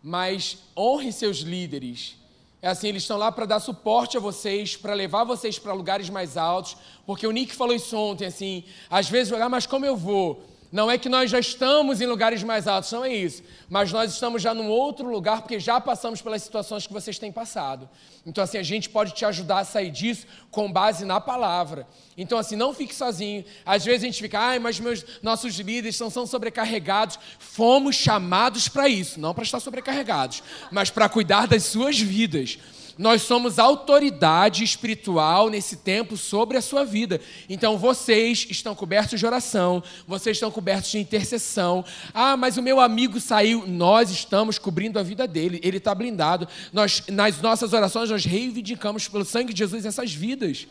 mas 0.02 0.58
honre 0.76 1.12
seus 1.12 1.38
líderes. 1.38 2.18
É 2.60 2.68
assim, 2.68 2.88
eles 2.88 3.04
estão 3.04 3.16
lá 3.16 3.32
para 3.32 3.46
dar 3.46 3.58
suporte 3.58 4.18
a 4.18 4.20
vocês, 4.20 4.76
para 4.76 4.92
levar 4.92 5.24
vocês 5.24 5.58
para 5.58 5.72
lugares 5.72 6.10
mais 6.10 6.36
altos, 6.36 6.76
porque 7.06 7.26
o 7.26 7.32
Nick 7.32 7.56
falou 7.56 7.74
isso 7.74 7.96
ontem, 7.96 8.26
assim, 8.26 8.64
às 8.90 9.08
vezes, 9.08 9.32
ah, 9.32 9.48
mas 9.48 9.64
como 9.64 9.86
eu 9.86 9.96
vou? 9.96 10.44
Não 10.76 10.90
é 10.90 10.98
que 10.98 11.08
nós 11.08 11.30
já 11.30 11.38
estamos 11.38 12.02
em 12.02 12.06
lugares 12.06 12.42
mais 12.42 12.68
altos, 12.68 12.92
não 12.92 13.02
é 13.02 13.10
isso. 13.10 13.42
Mas 13.66 13.90
nós 13.90 14.12
estamos 14.12 14.42
já 14.42 14.52
num 14.52 14.68
outro 14.68 15.08
lugar 15.08 15.40
porque 15.40 15.58
já 15.58 15.80
passamos 15.80 16.20
pelas 16.20 16.42
situações 16.42 16.86
que 16.86 16.92
vocês 16.92 17.18
têm 17.18 17.32
passado. 17.32 17.88
Então, 18.26 18.44
assim, 18.44 18.58
a 18.58 18.62
gente 18.62 18.90
pode 18.90 19.14
te 19.14 19.24
ajudar 19.24 19.60
a 19.60 19.64
sair 19.64 19.90
disso 19.90 20.26
com 20.50 20.70
base 20.70 21.06
na 21.06 21.18
palavra. 21.18 21.86
Então, 22.14 22.36
assim, 22.36 22.56
não 22.56 22.74
fique 22.74 22.94
sozinho. 22.94 23.42
Às 23.64 23.86
vezes 23.86 24.02
a 24.02 24.06
gente 24.06 24.20
fica, 24.20 24.38
ai, 24.38 24.58
mas 24.58 24.78
meus, 24.78 25.02
nossos 25.22 25.58
líderes 25.58 25.96
são, 25.96 26.10
são 26.10 26.26
sobrecarregados. 26.26 27.18
Fomos 27.38 27.96
chamados 27.96 28.68
para 28.68 28.86
isso, 28.86 29.18
não 29.18 29.32
para 29.32 29.44
estar 29.44 29.60
sobrecarregados, 29.60 30.42
mas 30.70 30.90
para 30.90 31.08
cuidar 31.08 31.46
das 31.46 31.62
suas 31.62 31.98
vidas. 31.98 32.58
Nós 32.98 33.22
somos 33.22 33.58
autoridade 33.58 34.64
espiritual 34.64 35.50
nesse 35.50 35.76
tempo 35.76 36.16
sobre 36.16 36.56
a 36.56 36.62
sua 36.62 36.82
vida. 36.82 37.20
Então 37.48 37.76
vocês 37.76 38.46
estão 38.48 38.74
cobertos 38.74 39.20
de 39.20 39.26
oração, 39.26 39.82
vocês 40.08 40.36
estão 40.36 40.50
cobertos 40.50 40.90
de 40.90 40.98
intercessão. 40.98 41.84
Ah, 42.14 42.36
mas 42.36 42.56
o 42.56 42.62
meu 42.62 42.80
amigo 42.80 43.20
saiu. 43.20 43.66
Nós 43.66 44.10
estamos 44.10 44.58
cobrindo 44.58 44.98
a 44.98 45.02
vida 45.02 45.26
dele, 45.26 45.60
ele 45.62 45.76
está 45.76 45.94
blindado. 45.94 46.48
Nós, 46.72 47.02
nas 47.08 47.40
nossas 47.42 47.74
orações, 47.74 48.08
nós 48.08 48.24
reivindicamos 48.24 49.06
pelo 49.08 49.24
sangue 49.24 49.52
de 49.52 49.58
Jesus 49.58 49.84
essas 49.84 50.14
vidas. 50.14 50.66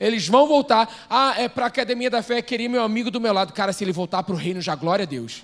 Eles 0.00 0.26
vão 0.26 0.46
voltar. 0.46 1.06
Ah, 1.10 1.34
é 1.36 1.48
para 1.48 1.64
a 1.64 1.68
academia 1.68 2.08
da 2.08 2.22
fé, 2.22 2.40
queria 2.40 2.68
meu 2.68 2.82
amigo 2.82 3.10
do 3.10 3.20
meu 3.20 3.34
lado. 3.34 3.52
Cara, 3.52 3.72
se 3.72 3.84
ele 3.84 3.92
voltar 3.92 4.22
para 4.22 4.34
o 4.34 4.38
reino, 4.38 4.62
já 4.62 4.74
glória 4.74 5.02
a 5.02 5.06
Deus. 5.06 5.42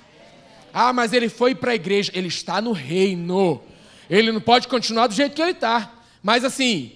Ah, 0.73 0.95
mas 0.95 1.12
ele 1.12 1.29
foi 1.29 1.55
para 1.55 1.73
a 1.73 1.75
igreja. 1.75 2.11
Ele 2.14 2.29
está 2.29 2.61
no 2.61 2.73
reino. 2.73 3.61
Ele 4.09 4.33
não 4.33 4.40
pode 4.40 4.68
continuar 4.68 5.07
do 5.07 5.14
jeito 5.14 5.35
que 5.35 5.42
ele 5.42 5.53
está. 5.53 6.01
Mas 6.22 6.44
assim, 6.44 6.92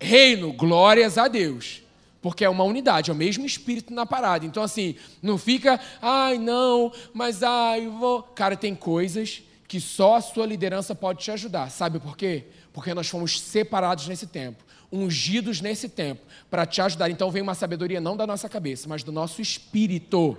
reino, 0.00 0.52
glórias 0.52 1.16
a 1.16 1.28
Deus. 1.28 1.82
Porque 2.20 2.44
é 2.44 2.48
uma 2.48 2.64
unidade, 2.64 3.10
é 3.10 3.12
o 3.14 3.16
mesmo 3.16 3.44
espírito 3.44 3.92
na 3.92 4.06
parada. 4.06 4.46
Então, 4.46 4.62
assim, 4.62 4.96
não 5.20 5.36
fica, 5.36 5.78
ai, 6.00 6.38
não, 6.38 6.90
mas 7.12 7.42
ai, 7.42 7.86
vou. 7.86 8.22
Cara, 8.22 8.56
tem 8.56 8.74
coisas 8.74 9.42
que 9.68 9.78
só 9.78 10.16
a 10.16 10.20
sua 10.22 10.46
liderança 10.46 10.94
pode 10.94 11.22
te 11.22 11.30
ajudar. 11.30 11.70
Sabe 11.70 11.98
por 11.98 12.16
quê? 12.16 12.44
Porque 12.72 12.94
nós 12.94 13.08
fomos 13.08 13.38
separados 13.38 14.08
nesse 14.08 14.26
tempo, 14.26 14.64
ungidos 14.90 15.60
nesse 15.60 15.88
tempo, 15.88 16.22
para 16.50 16.64
te 16.64 16.80
ajudar. 16.80 17.10
Então 17.10 17.30
vem 17.30 17.42
uma 17.42 17.54
sabedoria 17.54 18.00
não 18.00 18.16
da 18.16 18.26
nossa 18.26 18.48
cabeça, 18.48 18.88
mas 18.88 19.02
do 19.02 19.12
nosso 19.12 19.42
espírito. 19.42 20.36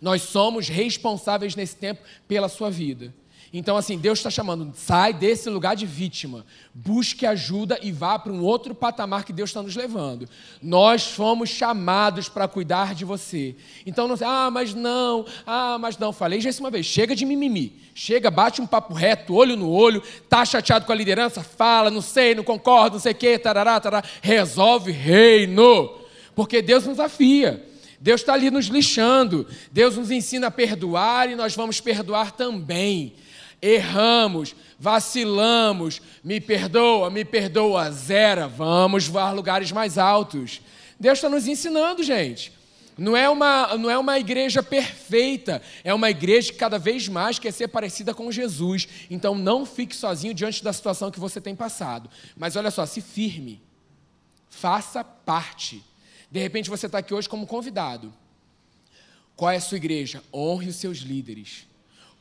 Nós 0.00 0.22
somos 0.22 0.68
responsáveis 0.68 1.54
nesse 1.54 1.76
tempo 1.76 2.02
pela 2.26 2.48
sua 2.48 2.70
vida. 2.70 3.14
Então, 3.54 3.76
assim, 3.76 3.98
Deus 3.98 4.18
está 4.18 4.30
chamando, 4.30 4.72
sai 4.74 5.12
desse 5.12 5.50
lugar 5.50 5.76
de 5.76 5.84
vítima, 5.84 6.46
busque 6.72 7.26
ajuda 7.26 7.78
e 7.82 7.92
vá 7.92 8.18
para 8.18 8.32
um 8.32 8.42
outro 8.42 8.74
patamar 8.74 9.24
que 9.24 9.32
Deus 9.32 9.50
está 9.50 9.62
nos 9.62 9.76
levando. 9.76 10.26
Nós 10.62 11.08
fomos 11.08 11.50
chamados 11.50 12.30
para 12.30 12.48
cuidar 12.48 12.94
de 12.94 13.04
você. 13.04 13.54
Então, 13.84 14.08
não 14.08 14.16
ah, 14.24 14.50
mas 14.50 14.72
não, 14.72 15.26
ah, 15.46 15.76
mas 15.78 15.98
não. 15.98 16.14
Falei 16.14 16.40
já 16.40 16.48
isso 16.48 16.62
uma 16.62 16.70
vez, 16.70 16.86
chega 16.86 17.14
de 17.14 17.26
mimimi. 17.26 17.78
Chega, 17.94 18.30
bate 18.30 18.62
um 18.62 18.66
papo 18.66 18.94
reto, 18.94 19.34
olho 19.34 19.54
no 19.54 19.68
olho, 19.68 20.02
tá 20.30 20.46
chateado 20.46 20.86
com 20.86 20.92
a 20.92 20.96
liderança, 20.96 21.42
fala, 21.42 21.90
não 21.90 22.00
sei, 22.00 22.34
não 22.34 22.42
concordo, 22.42 22.94
não 22.94 23.02
sei 23.02 23.12
o 23.12 23.16
quê, 23.16 23.38
tarará, 23.38 23.78
tarará. 23.78 24.02
Resolve 24.22 24.90
reino, 24.92 25.94
porque 26.34 26.62
Deus 26.62 26.86
nos 26.86 26.98
afia. 26.98 27.62
Deus 28.00 28.22
está 28.22 28.32
ali 28.32 28.50
nos 28.50 28.66
lixando. 28.66 29.46
Deus 29.70 29.98
nos 29.98 30.10
ensina 30.10 30.46
a 30.46 30.50
perdoar 30.50 31.30
e 31.30 31.36
nós 31.36 31.54
vamos 31.54 31.82
perdoar 31.82 32.32
também 32.32 33.14
erramos, 33.62 34.56
vacilamos, 34.76 36.02
me 36.24 36.40
perdoa, 36.40 37.08
me 37.08 37.24
perdoa, 37.24 37.88
zera, 37.92 38.48
vamos 38.48 39.06
voar 39.06 39.32
lugares 39.32 39.70
mais 39.70 39.96
altos. 39.96 40.60
Deus 40.98 41.18
está 41.18 41.28
nos 41.28 41.46
ensinando, 41.46 42.02
gente. 42.02 42.52
Não 42.98 43.16
é, 43.16 43.28
uma, 43.28 43.76
não 43.78 43.88
é 43.88 43.96
uma 43.96 44.18
igreja 44.18 44.62
perfeita, 44.62 45.62
é 45.82 45.94
uma 45.94 46.10
igreja 46.10 46.52
que 46.52 46.58
cada 46.58 46.78
vez 46.78 47.08
mais 47.08 47.38
quer 47.38 47.52
ser 47.52 47.68
parecida 47.68 48.12
com 48.12 48.30
Jesus. 48.30 48.86
Então 49.08 49.34
não 49.34 49.64
fique 49.64 49.96
sozinho 49.96 50.34
diante 50.34 50.62
da 50.62 50.72
situação 50.72 51.10
que 51.10 51.20
você 51.20 51.40
tem 51.40 51.56
passado. 51.56 52.10
Mas 52.36 52.54
olha 52.54 52.70
só, 52.70 52.84
se 52.84 53.00
firme, 53.00 53.62
faça 54.50 55.02
parte. 55.02 55.82
De 56.30 56.38
repente 56.38 56.68
você 56.68 56.86
está 56.86 56.98
aqui 56.98 57.14
hoje 57.14 57.28
como 57.28 57.46
convidado. 57.46 58.12
Qual 59.34 59.50
é 59.50 59.56
a 59.56 59.60
sua 59.60 59.78
igreja? 59.78 60.22
Honre 60.32 60.68
os 60.68 60.76
seus 60.76 60.98
líderes. 60.98 61.66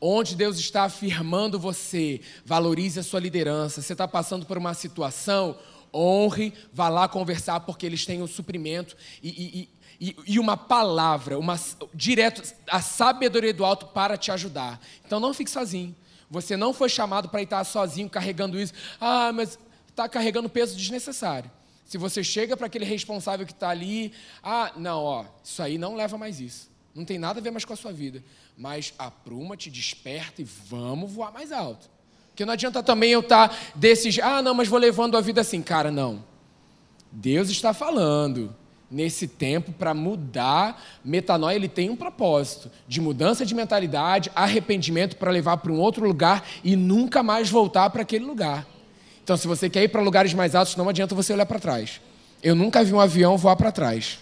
Onde 0.04 0.36
Deus 0.36 0.58
está 0.58 0.86
afirmando 0.86 1.60
você, 1.60 2.22
valorize 2.44 3.00
a 3.00 3.04
sua 3.04 3.20
liderança. 3.20 3.84
Você 3.84 3.94
está 3.94 4.08
passando 4.08 4.48
por 4.48 4.58
uma 4.58 4.74
situação, 4.74 5.56
honre, 5.94 6.52
vá 6.74 6.90
lá 6.90 7.08
conversar, 7.08 7.60
porque 7.60 7.86
eles 7.86 8.04
têm 8.04 8.20
o 8.24 8.28
suprimento 8.28 8.98
e, 9.22 9.30
e, 9.30 10.08
e, 10.08 10.16
e 10.26 10.40
uma 10.40 10.58
palavra, 10.58 11.38
uma, 11.38 11.60
direto, 11.94 12.42
a 12.68 12.82
sabedoria 12.82 13.54
do 13.54 13.64
alto 13.64 13.86
para 13.86 14.18
te 14.18 14.32
ajudar. 14.32 14.82
Então 15.06 15.20
não 15.20 15.36
fique 15.36 15.52
sozinho. 15.52 15.96
Você 16.32 16.58
não 16.58 16.74
foi 16.74 16.90
chamado 16.90 17.30
para 17.30 17.44
estar 17.44 17.64
sozinho 17.64 18.10
carregando 18.10 18.60
isso. 18.60 18.74
Ah, 19.00 19.32
mas 19.32 19.60
está 19.88 20.10
carregando 20.10 20.50
peso 20.50 20.76
desnecessário. 20.76 21.52
Se 21.86 22.00
você 22.00 22.24
chega 22.24 22.58
para 22.58 22.66
aquele 22.66 22.86
responsável 22.86 23.46
que 23.46 23.52
está 23.52 23.70
ali, 23.70 24.14
ah, 24.42 24.72
não, 24.78 25.04
ó, 25.04 25.26
isso 25.44 25.62
aí 25.62 25.78
não 25.78 25.94
leva 25.94 26.18
mais 26.18 26.40
isso. 26.40 26.72
Não 26.96 27.06
tem 27.06 27.20
nada 27.20 27.40
a 27.40 27.44
ver 27.44 27.52
mais 27.52 27.66
com 27.66 27.74
a 27.74 27.78
sua 27.78 27.92
vida 27.92 28.24
mas 28.62 28.93
apruma-te, 29.00 29.71
desperta 29.71 30.39
e 30.39 30.45
vamos 30.45 31.12
voar 31.12 31.34
mais 31.34 31.52
alto. 31.52 31.89
Porque 32.28 32.45
não 32.45 32.54
adianta 32.54 32.84
também 32.84 33.10
eu 33.10 33.21
estar 33.21 33.50
tá 33.50 33.56
desses, 33.74 34.19
ah, 34.19 34.39
não, 34.39 34.54
mas 34.54 34.67
vou 34.67 34.78
levando 34.78 35.17
a 35.17 35.21
vida 35.21 35.41
assim. 35.41 35.63
Cara, 35.63 35.89
não. 35.89 36.24
Deus 37.12 37.50
está 37.50 37.74
falando 37.74 38.56
nesse 38.89 39.28
tempo 39.28 39.71
para 39.71 39.95
mudar. 39.95 40.80
Metanoia 41.04 41.56
ele 41.56 41.67
tem 41.67 41.89
um 41.89 41.95
propósito 41.95 42.69
de 42.88 43.02
mudança 43.02 43.43
de 43.43 43.56
mentalidade, 43.56 44.32
arrependimento 44.36 45.15
para 45.17 45.32
levar 45.32 45.58
para 45.58 45.71
um 45.71 45.80
outro 45.80 46.06
lugar 46.06 46.47
e 46.63 46.76
nunca 46.76 47.24
mais 47.24 47.50
voltar 47.50 47.89
para 47.89 48.04
aquele 48.04 48.26
lugar. 48.26 48.67
Então, 49.24 49.36
se 49.36 49.47
você 49.47 49.71
quer 49.71 49.86
ir 49.86 49.88
para 49.88 50.04
lugares 50.04 50.36
mais 50.36 50.54
altos, 50.54 50.76
não 50.76 50.88
adianta 50.88 51.15
você 51.15 51.34
olhar 51.34 51.47
para 51.47 51.58
trás. 51.58 52.00
Eu 52.43 52.54
nunca 52.54 52.84
vi 52.84 52.93
um 52.93 53.00
avião 53.00 53.38
voar 53.38 53.56
para 53.56 53.71
trás. 53.71 54.19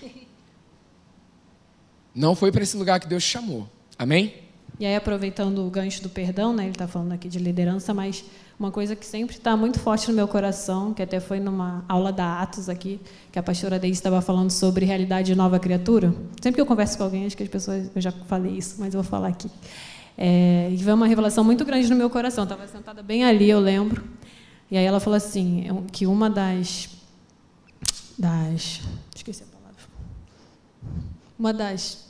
Não 2.15 2.34
foi 2.36 2.54
para 2.54 2.63
esse 2.63 2.78
lugar 2.78 3.02
que 3.02 3.08
Deus 3.08 3.23
chamou. 3.23 3.67
Amém? 4.00 4.34
E 4.80 4.86
aí, 4.86 4.96
aproveitando 4.96 5.68
o 5.68 5.70
gancho 5.70 6.02
do 6.02 6.08
perdão, 6.08 6.54
né, 6.54 6.64
ele 6.64 6.72
está 6.72 6.88
falando 6.88 7.12
aqui 7.12 7.28
de 7.28 7.38
liderança, 7.38 7.94
mas 7.94 8.24
uma 8.58 8.72
coisa 8.72 8.96
que 8.96 9.06
sempre 9.06 9.36
está 9.36 9.58
muito 9.58 9.78
forte 9.78 10.08
no 10.08 10.14
meu 10.14 10.26
coração, 10.26 10.94
que 10.94 11.04
até 11.04 11.20
foi 11.20 11.38
numa 11.38 11.84
aula 11.86 12.10
da 12.10 12.42
Atos 12.42 12.70
aqui, 12.70 12.98
que 13.30 13.38
a 13.38 13.44
pastora 13.44 13.78
Deise 13.78 14.00
estava 14.00 14.22
falando 14.22 14.52
sobre 14.52 14.86
realidade 14.86 15.28
de 15.28 15.36
nova 15.36 15.60
criatura. 15.60 16.14
Sempre 16.42 16.56
que 16.56 16.62
eu 16.62 16.66
converso 16.66 16.98
com 16.98 17.04
alguém, 17.04 17.26
acho 17.26 17.36
que 17.36 17.44
as 17.44 17.50
pessoas, 17.50 17.92
eu 17.94 18.02
já 18.02 18.14
falei 18.14 18.54
isso, 18.54 18.78
mas 18.80 18.94
eu 18.94 19.02
vou 19.02 19.10
falar 19.10 19.28
aqui. 19.28 19.52
É, 20.18 20.70
e 20.72 20.78
veio 20.78 20.96
uma 20.96 21.08
revelação 21.08 21.44
muito 21.44 21.66
grande 21.66 21.90
no 21.90 21.96
meu 21.98 22.10
coração. 22.10 22.46
Estava 22.46 22.66
sentada 22.66 23.04
bem 23.04 23.26
ali, 23.26 23.50
eu 23.50 23.60
lembro. 23.60 24.02
E 24.72 24.78
aí 24.78 24.86
ela 24.86 25.02
falou 25.02 25.18
assim, 25.18 25.86
que 25.92 26.08
uma 26.08 26.30
das, 26.30 26.88
das, 28.18 28.80
esqueci 29.14 29.44
a 29.44 29.46
palavra, 29.46 29.84
uma 31.38 31.54
das 31.54 32.09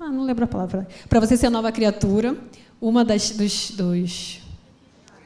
ah, 0.00 0.10
não 0.10 0.24
lembro 0.24 0.44
a 0.44 0.48
palavra. 0.48 0.86
Para 1.08 1.20
você 1.20 1.36
ser 1.36 1.50
nova 1.50 1.72
criatura, 1.72 2.36
uma 2.80 3.04
das 3.04 3.30
dos, 3.30 3.70
dos 3.72 4.40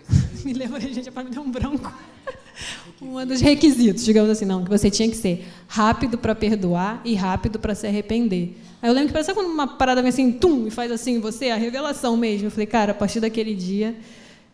me 0.45 0.53
lembra, 0.53 0.81
gente, 0.81 1.11
para 1.11 1.25
me 1.25 1.31
dar 1.31 1.41
um 1.41 1.51
branco. 1.51 1.93
Um 3.01 3.27
dos 3.27 3.41
requisitos, 3.41 4.05
digamos 4.05 4.31
assim, 4.31 4.45
não, 4.45 4.63
que 4.63 4.71
você 4.71 4.89
tinha 4.89 5.09
que 5.09 5.17
ser 5.17 5.45
rápido 5.67 6.17
para 6.17 6.37
perdoar 6.37 7.01
e 7.05 7.15
rápido 7.15 7.59
para 7.59 7.75
se 7.75 7.85
arrepender. 7.85 8.57
Aí 8.81 8.89
eu 8.89 8.95
lembro 8.95 9.09
que 9.09 9.13
parece 9.13 9.35
quando 9.35 9.49
uma 9.49 9.67
parada 9.67 10.01
vem 10.01 10.11
assim, 10.11 10.31
tum, 10.31 10.69
e 10.69 10.71
faz 10.71 10.93
assim, 10.93 11.19
você, 11.19 11.51
a 11.51 11.57
revelação 11.57 12.17
mesmo. 12.17 12.47
Eu 12.47 12.51
falei, 12.53 12.67
cara, 12.67 12.93
a 12.93 12.95
partir 12.95 13.19
daquele 13.19 13.57
dia, 13.57 13.97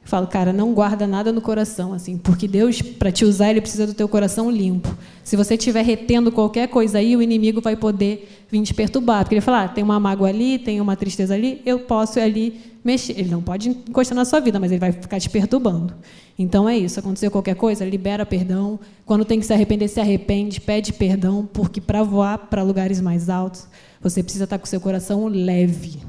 falo, 0.09 0.27
cara, 0.27 0.55
não 0.55 0.73
guarda 0.73 1.07
nada 1.07 1.31
no 1.31 1.43
coração, 1.43 1.93
assim, 1.93 2.17
porque 2.17 2.49
Deus, 2.49 2.81
para 2.81 3.13
te 3.13 3.27
usar, 3.27 3.51
ele 3.51 3.61
precisa 3.61 3.87
do 3.87 3.93
teu 3.93 4.09
coração 4.09 4.51
limpo. 4.51 4.97
Se 5.23 5.37
você 5.37 5.55
estiver 5.55 5.85
retendo 5.85 6.33
qualquer 6.33 6.67
coisa 6.69 6.97
aí, 6.97 7.15
o 7.15 7.21
inimigo 7.21 7.61
vai 7.61 7.77
poder 7.77 8.47
vir 8.51 8.63
te 8.63 8.73
perturbar. 8.73 9.23
Porque 9.23 9.35
ele 9.35 9.43
fala, 9.43 9.65
ah, 9.65 9.69
tem 9.69 9.85
uma 9.85 10.01
mágoa 10.01 10.31
ali, 10.31 10.59
tem 10.59 10.81
uma 10.81 10.97
tristeza 10.97 11.35
ali, 11.35 11.61
eu 11.67 11.81
posso 11.81 12.19
ali 12.19 12.59
mexer. 12.83 13.21
Ele 13.21 13.29
não 13.29 13.43
pode 13.43 13.69
encostar 13.69 14.17
na 14.17 14.25
sua 14.25 14.41
vida, 14.41 14.59
mas 14.59 14.73
ele 14.73 14.81
vai 14.81 14.93
ficar 14.93 15.21
te 15.21 15.29
perturbando. 15.29 15.95
Então 16.39 16.67
é 16.67 16.79
isso. 16.79 16.99
Aconteceu 16.99 17.31
qualquer 17.31 17.57
coisa, 17.57 17.85
libera 17.85 18.25
perdão. 18.25 18.81
Quando 19.05 19.27
tem 19.27 19.39
que 19.39 19.45
se 19.45 19.53
arrepender, 19.53 19.89
se 19.89 20.01
arrepende, 20.01 20.59
pede 20.59 20.95
perdão, 20.95 21.47
porque 21.53 21.83
para 21.83 22.03
voar 22.03 22.39
para 22.39 22.63
lugares 22.63 22.99
mais 22.99 23.29
altos, 23.29 23.69
você 24.01 24.23
precisa 24.23 24.45
estar 24.45 24.59
com 24.59 24.65
o 24.65 24.69
seu 24.69 24.81
coração 24.81 25.27
leve 25.27 26.01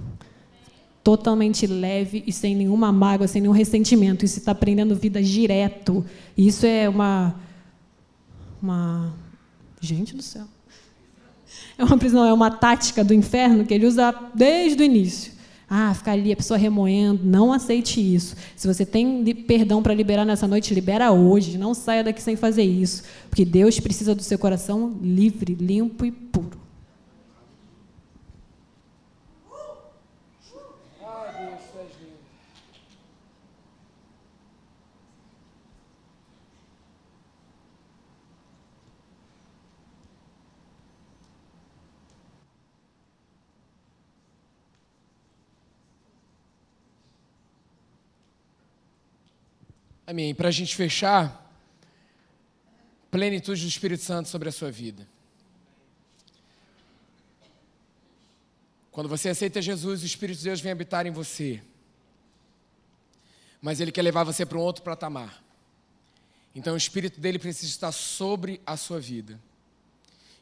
totalmente 1.03 1.65
leve 1.65 2.23
e 2.25 2.31
sem 2.31 2.55
nenhuma 2.55 2.91
mágoa, 2.91 3.27
sem 3.27 3.41
nenhum 3.41 3.53
ressentimento. 3.53 4.25
Isso 4.25 4.39
está 4.39 4.53
prendendo 4.53 4.95
vida 4.95 5.21
direto. 5.21 6.05
Isso 6.37 6.65
é 6.65 6.87
uma. 6.87 7.35
uma 8.61 9.13
gente 9.81 10.15
do 10.15 10.21
céu. 10.21 10.45
É 11.77 11.83
uma 11.83 11.97
prisão, 11.97 12.25
é 12.25 12.33
uma 12.33 12.51
tática 12.51 13.03
do 13.03 13.13
inferno 13.13 13.65
que 13.65 13.73
ele 13.73 13.85
usa 13.85 14.13
desde 14.35 14.81
o 14.81 14.85
início. 14.85 15.31
Ah, 15.69 15.93
ficar 15.93 16.13
ali, 16.13 16.31
a 16.31 16.35
pessoa 16.35 16.57
remoendo. 16.57 17.23
Não 17.23 17.53
aceite 17.53 18.01
isso. 18.01 18.35
Se 18.55 18.67
você 18.67 18.85
tem 18.85 19.23
perdão 19.47 19.83
para 19.83 19.93
liberar 19.93 20.25
nessa 20.25 20.47
noite, 20.47 20.73
libera 20.73 21.11
hoje. 21.11 21.57
Não 21.57 21.73
saia 21.75 22.03
daqui 22.03 22.21
sem 22.21 22.35
fazer 22.35 22.63
isso. 22.63 23.03
Porque 23.29 23.45
Deus 23.45 23.79
precisa 23.79 24.15
do 24.15 24.23
seu 24.23 24.39
coração 24.39 24.97
livre, 25.01 25.53
limpo 25.53 26.05
e 26.05 26.11
puro. 26.11 26.58
Amém. 50.09 50.33
Para 50.33 50.47
a 50.47 50.51
gente 50.51 50.75
fechar, 50.75 51.53
plenitude 53.11 53.61
do 53.61 53.67
Espírito 53.67 54.01
Santo 54.01 54.27
sobre 54.27 54.49
a 54.49 54.51
sua 54.51 54.71
vida. 54.71 55.07
Quando 58.89 59.07
você 59.07 59.29
aceita 59.29 59.61
Jesus, 59.61 60.01
o 60.01 60.07
Espírito 60.07 60.39
de 60.39 60.45
Deus 60.45 60.61
vem 60.61 60.71
habitar 60.71 61.05
em 61.05 61.11
você. 61.11 61.61
Mas 63.61 63.79
ele 63.79 63.91
quer 63.91 64.01
levar 64.01 64.23
você 64.23 64.47
para 64.47 64.57
um 64.57 64.61
outro 64.61 64.81
patamar. 64.81 65.43
Então 66.55 66.73
o 66.73 66.77
Espírito 66.77 67.21
dele 67.21 67.37
precisa 67.37 67.67
estar 67.67 67.91
sobre 67.91 68.59
a 68.65 68.75
sua 68.75 68.99
vida. 68.99 69.39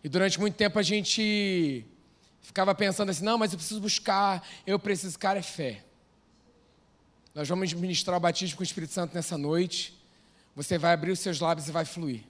E 0.01 0.07
durante 0.07 0.39
muito 0.39 0.55
tempo 0.55 0.79
a 0.79 0.83
gente 0.83 1.85
ficava 2.41 2.73
pensando 2.73 3.09
assim: 3.09 3.25
não, 3.25 3.37
mas 3.37 3.51
eu 3.51 3.57
preciso 3.57 3.81
buscar, 3.81 4.47
eu 4.65 4.79
preciso, 4.79 5.19
cara, 5.19 5.39
é 5.39 5.43
fé. 5.43 5.83
Nós 7.37 7.47
vamos 7.47 7.71
ministrar 7.71 8.17
o 8.17 8.19
batismo 8.19 8.57
com 8.57 8.63
o 8.63 8.65
Espírito 8.65 8.93
Santo 8.93 9.13
nessa 9.13 9.37
noite. 9.37 9.95
Você 10.55 10.75
vai 10.75 10.91
abrir 10.91 11.11
os 11.11 11.19
seus 11.19 11.39
lábios 11.39 11.67
e 11.67 11.71
vai 11.71 11.85
fluir. 11.85 12.23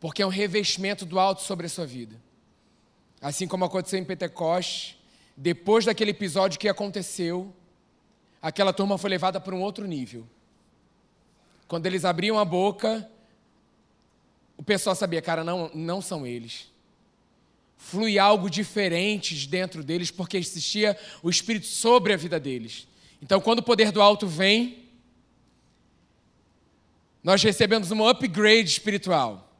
Porque 0.00 0.20
é 0.20 0.26
um 0.26 0.30
revestimento 0.30 1.06
do 1.06 1.16
alto 1.16 1.42
sobre 1.42 1.66
a 1.66 1.68
sua 1.68 1.86
vida. 1.86 2.20
Assim 3.20 3.46
como 3.46 3.64
aconteceu 3.64 4.00
em 4.00 4.04
Pentecoste, 4.04 5.00
depois 5.36 5.84
daquele 5.84 6.10
episódio 6.10 6.58
que 6.58 6.68
aconteceu, 6.68 7.54
aquela 8.42 8.72
turma 8.72 8.98
foi 8.98 9.10
levada 9.10 9.38
para 9.38 9.54
um 9.54 9.62
outro 9.62 9.86
nível. 9.86 10.26
Quando 11.68 11.86
eles 11.86 12.04
abriam 12.04 12.36
a 12.36 12.44
boca, 12.44 13.08
o 14.56 14.62
pessoal 14.64 14.96
sabia, 14.96 15.22
cara, 15.22 15.44
não, 15.44 15.70
não 15.72 16.02
são 16.02 16.26
eles. 16.26 16.68
Flui 17.78 18.18
algo 18.18 18.50
diferente 18.50 19.46
dentro 19.46 19.84
deles, 19.84 20.10
porque 20.10 20.36
existia 20.36 20.98
o 21.22 21.30
Espírito 21.30 21.66
sobre 21.66 22.12
a 22.12 22.16
vida 22.16 22.40
deles. 22.40 22.88
Então, 23.24 23.40
quando 23.40 23.60
o 23.60 23.62
poder 23.62 23.90
do 23.90 24.02
alto 24.02 24.26
vem, 24.26 24.84
nós 27.22 27.42
recebemos 27.42 27.90
um 27.90 28.06
upgrade 28.06 28.68
espiritual. 28.68 29.50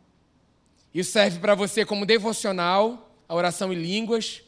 Isso 0.93 1.12
serve 1.12 1.39
para 1.39 1.55
você 1.55 1.83
como 1.83 2.05
devocional, 2.05 3.11
a 3.27 3.35
oração 3.35 3.73
em 3.73 3.77
línguas. 3.77 4.43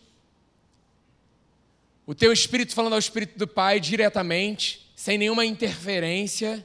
O 2.04 2.14
teu 2.14 2.30
espírito 2.30 2.74
falando 2.74 2.92
ao 2.92 2.98
espírito 2.98 3.38
do 3.38 3.48
Pai 3.48 3.80
diretamente, 3.80 4.92
sem 4.94 5.16
nenhuma 5.16 5.46
interferência. 5.46 6.64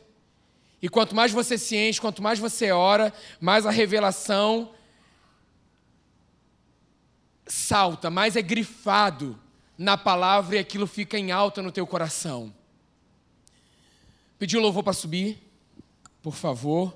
E 0.81 0.89
quanto 0.89 1.15
mais 1.15 1.31
você 1.31 1.57
se 1.57 1.77
enche, 1.77 2.01
quanto 2.01 2.21
mais 2.21 2.37
você 2.37 2.69
ora, 2.69 3.13
mais 3.39 3.65
a 3.65 3.71
revelação 3.71 4.75
salta, 7.47 8.09
mais 8.09 8.35
é 8.35 8.41
grifado 8.41 9.39
na 9.81 9.97
palavra 9.97 10.57
e 10.57 10.59
aquilo 10.59 10.85
fica 10.85 11.17
em 11.17 11.31
alta 11.31 11.59
no 11.59 11.71
teu 11.71 11.87
coração. 11.87 12.53
Pedir 14.37 14.57
o 14.57 14.61
louvor 14.61 14.83
para 14.83 14.93
subir, 14.93 15.39
por 16.21 16.35
favor. 16.35 16.95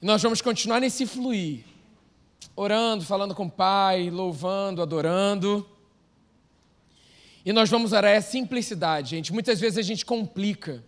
Nós 0.00 0.22
vamos 0.22 0.40
continuar 0.40 0.80
nesse 0.80 1.04
fluir, 1.04 1.64
orando, 2.56 3.04
falando 3.04 3.34
com 3.34 3.44
o 3.44 3.50
Pai, 3.50 4.08
louvando, 4.08 4.80
adorando. 4.80 5.68
E 7.44 7.52
nós 7.52 7.68
vamos 7.68 7.92
orar 7.92 8.12
é 8.12 8.22
simplicidade, 8.22 9.10
gente. 9.10 9.34
Muitas 9.34 9.60
vezes 9.60 9.76
a 9.76 9.82
gente 9.82 10.06
complica. 10.06 10.82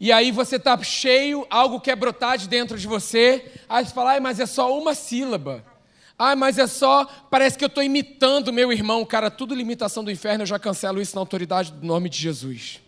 E 0.00 0.10
aí 0.10 0.32
você 0.32 0.56
está 0.56 0.76
cheio, 0.82 1.46
algo 1.48 1.80
quer 1.80 1.94
brotar 1.94 2.36
de 2.36 2.48
dentro 2.48 2.76
de 2.76 2.88
você, 2.88 3.52
aí 3.68 3.84
você 3.84 3.94
fala, 3.94 4.18
mas 4.18 4.40
é 4.40 4.46
só 4.46 4.76
uma 4.76 4.96
sílaba. 4.96 5.75
Ah, 6.18 6.34
mas 6.34 6.58
é 6.58 6.66
só, 6.66 7.04
parece 7.30 7.58
que 7.58 7.64
eu 7.64 7.68
estou 7.68 7.82
imitando 7.82 8.52
meu 8.52 8.72
irmão. 8.72 9.04
Cara, 9.04 9.30
tudo 9.30 9.54
limitação 9.54 10.02
do 10.02 10.10
inferno, 10.10 10.42
eu 10.42 10.46
já 10.46 10.58
cancelo 10.58 11.00
isso 11.00 11.14
na 11.14 11.20
autoridade 11.20 11.72
do 11.72 11.86
nome 11.86 12.08
de 12.08 12.18
Jesus. 12.18 12.80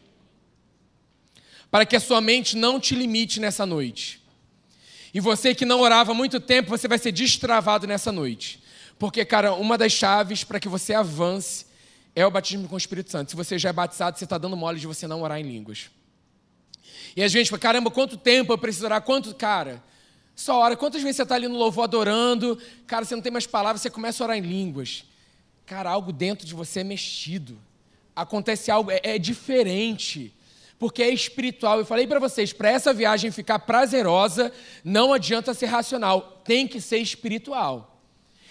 Para 1.70 1.84
que 1.84 1.94
a 1.94 2.00
sua 2.00 2.20
mente 2.20 2.56
não 2.56 2.80
te 2.80 2.94
limite 2.94 3.38
nessa 3.38 3.66
noite. 3.66 4.22
E 5.12 5.20
você 5.20 5.54
que 5.54 5.66
não 5.66 5.80
orava 5.80 6.12
há 6.12 6.14
muito 6.14 6.40
tempo, 6.40 6.70
você 6.70 6.88
vai 6.88 6.98
ser 6.98 7.12
destravado 7.12 7.86
nessa 7.86 8.10
noite. 8.10 8.62
Porque, 8.98 9.24
cara, 9.24 9.52
uma 9.54 9.76
das 9.76 9.92
chaves 9.92 10.42
para 10.42 10.58
que 10.58 10.68
você 10.68 10.94
avance 10.94 11.66
é 12.16 12.26
o 12.26 12.30
batismo 12.30 12.66
com 12.66 12.74
o 12.74 12.78
Espírito 12.78 13.10
Santo. 13.10 13.30
Se 13.30 13.36
você 13.36 13.58
já 13.58 13.68
é 13.68 13.72
batizado, 13.72 14.18
você 14.18 14.24
está 14.24 14.38
dando 14.38 14.56
mole 14.56 14.80
de 14.80 14.86
você 14.86 15.06
não 15.06 15.22
orar 15.22 15.38
em 15.38 15.44
línguas. 15.44 15.90
E 17.14 17.22
a 17.22 17.28
gente 17.28 17.50
fala, 17.50 17.60
caramba, 17.60 17.90
quanto 17.90 18.16
tempo 18.16 18.52
eu 18.52 18.58
preciso 18.58 18.86
orar? 18.86 19.02
Quanto, 19.02 19.34
cara? 19.34 19.82
Só 20.38 20.60
ora. 20.60 20.76
Quantas 20.76 21.02
vezes 21.02 21.16
você 21.16 21.24
está 21.24 21.34
ali 21.34 21.48
no 21.48 21.58
louvor 21.58 21.82
adorando, 21.82 22.56
cara, 22.86 23.04
você 23.04 23.12
não 23.12 23.20
tem 23.20 23.32
mais 23.32 23.44
palavras, 23.44 23.82
você 23.82 23.90
começa 23.90 24.22
a 24.22 24.24
orar 24.24 24.38
em 24.38 24.40
línguas. 24.40 25.04
Cara, 25.66 25.90
algo 25.90 26.12
dentro 26.12 26.46
de 26.46 26.54
você 26.54 26.78
é 26.78 26.84
mexido. 26.84 27.58
Acontece 28.14 28.70
algo, 28.70 28.88
é, 28.88 29.00
é 29.02 29.18
diferente. 29.18 30.32
Porque 30.78 31.02
é 31.02 31.10
espiritual. 31.10 31.80
Eu 31.80 31.84
falei 31.84 32.06
para 32.06 32.20
vocês, 32.20 32.52
para 32.52 32.70
essa 32.70 32.94
viagem 32.94 33.32
ficar 33.32 33.58
prazerosa, 33.58 34.52
não 34.84 35.12
adianta 35.12 35.52
ser 35.54 35.66
racional, 35.66 36.40
tem 36.44 36.68
que 36.68 36.80
ser 36.80 36.98
espiritual. 36.98 38.00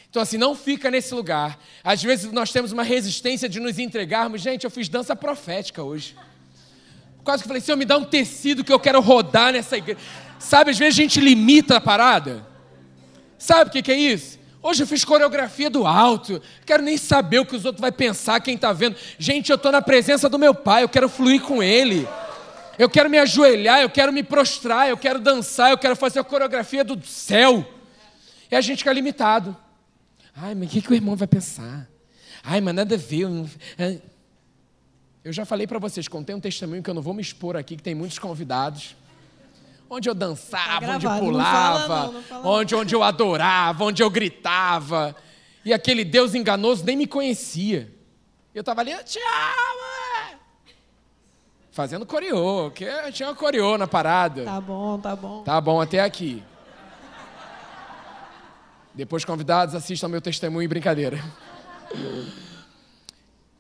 Então, 0.10 0.22
assim, 0.22 0.38
não 0.38 0.56
fica 0.56 0.92
nesse 0.92 1.14
lugar. 1.14 1.58
Às 1.82 2.04
vezes 2.04 2.30
nós 2.34 2.52
temos 2.52 2.74
uma 2.74 2.84
resistência 2.84 3.48
de 3.48 3.62
nos 3.62 3.80
entregarmos. 3.80 4.42
Gente, 4.42 4.66
eu 4.66 4.70
fiz 4.70 4.90
dança 4.90 5.16
profética 5.16 5.82
hoje. 5.82 6.18
Quase 7.24 7.44
que 7.44 7.48
falei, 7.48 7.62
Senhor, 7.62 7.78
me 7.78 7.86
dá 7.86 7.98
um 7.98 8.04
tecido 8.04 8.62
que 8.62 8.74
eu 8.74 8.80
quero 8.80 9.00
rodar 9.00 9.54
nessa 9.54 9.78
igreja. 9.78 10.27
Sabe, 10.40 10.72
às 10.72 10.78
vezes 10.78 11.00
a 11.00 11.02
gente 11.02 11.20
limita 11.20 11.78
a 11.78 11.82
parada. 11.82 12.46
Sabe 13.38 13.70
o 13.70 13.74
que, 13.74 13.82
que 13.82 13.92
é 13.92 13.98
isso? 13.98 14.38
Hoje 14.62 14.84
eu 14.84 14.88
fiz 14.88 15.06
coreografia 15.06 15.70
do 15.70 15.86
alto. 15.86 16.42
Quero 16.66 16.84
nem 16.84 16.98
saber 16.98 17.40
o 17.40 17.46
que 17.46 17.56
os 17.56 17.66
outros 17.66 17.82
vão 17.82 17.92
pensar, 17.92 18.40
quem 18.42 18.56
está 18.56 18.74
vendo. 18.74 18.96
Gente, 19.18 19.50
eu 19.50 19.56
estou 19.56 19.72
na 19.72 19.82
presença 19.82 20.28
do 20.28 20.38
meu 20.38 20.54
pai, 20.54 20.84
eu 20.84 20.90
quero 20.90 21.08
fluir 21.08 21.42
com 21.42 21.62
ele. 21.62 22.08
Eu 22.78 22.90
quero 22.90 23.10
me 23.10 23.18
ajoelhar, 23.18 23.80
eu 23.80 23.90
quero 23.90 24.12
me 24.12 24.22
prostrar, 24.22 24.90
eu 24.90 24.98
quero 24.98 25.20
dançar, 25.20 25.72
eu 25.72 25.78
quero 25.78 25.96
fazer 25.96 26.20
a 26.20 26.24
coreografia 26.24 26.84
do 26.84 27.04
céu. 27.06 27.66
E 28.52 28.56
a 28.56 28.62
gente 28.62 28.80
fica 28.80 28.94
limitado. 28.94 29.56
Ai, 30.36 30.54
mas 30.54 30.68
o 30.68 30.72
que, 30.72 30.82
que 30.82 30.92
o 30.92 30.96
irmão 30.96 31.16
vai 31.16 31.28
pensar? 31.28 31.88
Ai, 32.44 32.62
mas 32.62 32.76
nada 32.76 32.96
a 32.96 32.98
ver. 32.98 33.28
Eu 35.24 35.34
já 35.34 35.46
falei 35.46 35.66
para 35.66 35.80
vocês, 35.80 36.08
contei 36.08 36.36
um 36.36 36.40
testemunho 36.40 36.84
que 36.84 36.90
eu 36.90 36.94
não 36.94 37.02
vou 37.02 37.14
me 37.14 37.22
expor 37.22 37.56
aqui, 37.56 37.76
que 37.76 37.84
tem 37.84 37.96
muitos 37.96 38.20
convidados 38.20 38.96
onde 39.90 40.10
eu 40.10 40.14
dançava, 40.14 40.86
tá 40.86 40.96
onde 40.96 41.06
eu 41.06 41.12
pulava, 41.20 41.88
não 41.88 42.14
não, 42.14 42.22
não 42.44 42.46
onde, 42.46 42.76
onde 42.76 42.96
eu 42.96 43.04
adorava, 43.04 43.84
onde 43.84 44.04
eu 44.04 44.10
gritava. 44.10 45.16
E 45.64 45.74
aquele 45.74 46.04
Deus 46.06 46.34
enganoso 46.34 46.86
nem 46.86 46.96
me 46.96 47.08
conhecia. 47.08 47.94
Eu 48.54 48.62
estava 48.62 48.82
ali, 48.82 48.92
eu 48.92 49.04
te 49.04 49.20
amo! 49.20 50.38
Fazendo 51.72 52.06
coreô, 52.06 52.72
que 52.72 52.86
tinha 53.12 53.30
uma 53.30 53.36
coreô 53.36 53.78
na 53.78 53.88
parada. 53.88 54.44
Tá 54.44 54.60
bom, 54.60 55.00
tá 55.00 55.16
bom. 55.16 55.44
Tá 55.44 55.62
bom 55.62 55.80
até 55.80 56.00
aqui. 56.00 56.44
Depois, 58.96 59.24
convidados, 59.24 59.76
assistam 59.76 60.08
meu 60.08 60.20
testemunho 60.20 60.66
e 60.66 60.68
brincadeira. 60.68 61.24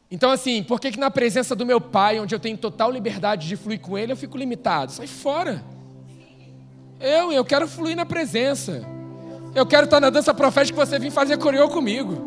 Então, 0.09 0.31
assim, 0.31 0.63
por 0.63 0.79
que, 0.79 0.91
que 0.91 0.99
na 0.99 1.11
presença 1.11 1.55
do 1.55 1.63
meu 1.63 1.79
pai, 1.79 2.19
onde 2.19 2.33
eu 2.33 2.39
tenho 2.39 2.57
total 2.57 2.89
liberdade 2.89 3.47
de 3.47 3.55
fluir 3.55 3.79
com 3.79 3.95
ele, 3.97 4.13
eu 4.13 4.17
fico 4.17 4.35
limitado? 4.35 4.93
Sai 4.93 5.05
fora. 5.05 5.63
Eu, 6.99 7.31
eu 7.31 7.45
quero 7.45 7.67
fluir 7.67 7.95
na 7.95 8.05
presença. 8.05 8.83
Eu 9.53 9.65
quero 9.65 9.85
estar 9.85 9.99
na 9.99 10.09
dança 10.09 10.33
profética 10.33 10.79
que 10.79 10.85
você 10.85 10.99
vir 10.99 11.11
fazer 11.11 11.37
coreô 11.37 11.69
comigo. 11.69 12.26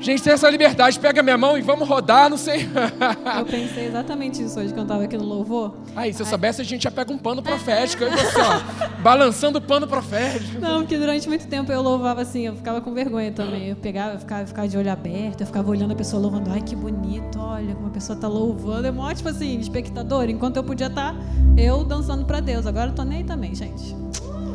Gente, 0.00 0.22
tem 0.22 0.32
essa 0.32 0.48
liberdade, 0.50 1.00
pega 1.00 1.22
minha 1.22 1.38
mão 1.38 1.56
e 1.56 1.62
vamos 1.62 1.88
rodar, 1.88 2.28
não 2.28 2.36
sei. 2.36 2.68
Eu 3.38 3.46
pensei 3.46 3.86
exatamente 3.86 4.42
isso 4.42 4.58
hoje 4.58 4.68
quando 4.68 4.78
eu 4.78 4.84
estava 4.84 5.04
aqui 5.04 5.16
no 5.16 5.24
louvor. 5.24 5.74
Aí, 5.94 6.12
se 6.12 6.22
eu 6.22 6.26
soubesse, 6.26 6.60
a 6.60 6.64
gente 6.64 6.82
já 6.82 6.90
pega 6.90 7.12
um 7.12 7.18
pano 7.18 7.42
profético. 7.42 8.04
Aí 8.04 8.10
você, 8.10 8.40
ó, 8.40 8.96
balançando 9.02 9.58
o 9.58 9.62
pano 9.62 9.86
profético. 9.86 10.60
Não, 10.60 10.80
porque 10.80 10.96
durante 10.96 11.28
muito 11.28 11.46
tempo 11.46 11.72
eu 11.72 11.82
louvava 11.82 12.22
assim, 12.22 12.46
eu 12.46 12.56
ficava 12.56 12.80
com 12.80 12.92
vergonha 12.92 13.32
também. 13.32 13.68
Eu 13.68 13.76
pegava, 13.76 14.14
eu 14.14 14.18
ficava, 14.18 14.42
eu 14.42 14.46
ficava 14.46 14.68
de 14.68 14.76
olho 14.76 14.90
aberto, 14.90 15.40
eu 15.40 15.46
ficava 15.46 15.70
olhando 15.70 15.92
a 15.92 15.96
pessoa 15.96 16.20
louvando. 16.20 16.50
Ai, 16.50 16.60
que 16.60 16.76
bonito, 16.76 17.38
olha 17.38 17.74
como 17.74 17.88
a 17.88 17.90
pessoa 17.90 18.18
tá 18.18 18.28
louvando. 18.28 18.86
É 18.86 18.90
mó, 18.90 19.12
tipo 19.12 19.28
assim, 19.28 19.58
espectador. 19.58 20.28
Enquanto 20.28 20.56
eu 20.56 20.64
podia 20.64 20.88
estar 20.88 21.14
tá, 21.14 21.18
eu 21.56 21.84
dançando 21.84 22.24
para 22.24 22.40
Deus. 22.40 22.66
Agora 22.66 22.90
eu 22.90 22.94
tô 22.94 23.02
nem 23.02 23.18
aí 23.18 23.24
também, 23.24 23.54
gente. 23.54 23.96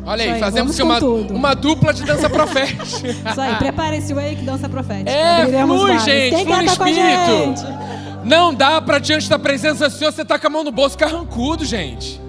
Olha 0.04 0.24
aí, 0.24 0.30
aí 0.32 0.40
fazemos 0.40 0.78
uma, 0.80 0.98
uma 0.98 1.54
dupla 1.54 1.92
de 1.92 2.04
dança 2.04 2.28
profética. 2.28 2.82
Isso 3.30 3.40
aí, 3.40 3.56
prepare-se 3.56 4.12
aí 4.12 4.36
que 4.36 4.42
dança 4.42 4.68
profética. 4.68 5.10
É, 5.10 5.64
flui, 5.64 5.98
gente, 6.00 6.34
Quem 6.34 6.44
flui 6.44 6.64
espírito. 6.64 7.82
Não 8.24 8.52
dá 8.52 8.80
para 8.80 8.98
diante 8.98 9.28
da 9.28 9.38
presença 9.38 9.88
do 9.88 9.94
Senhor 9.94 10.12
você 10.12 10.24
tá 10.24 10.38
com 10.38 10.46
a 10.46 10.50
mão 10.50 10.64
no 10.64 10.72
bolso 10.72 10.98
carrancudo, 10.98 11.64
gente. 11.64 12.20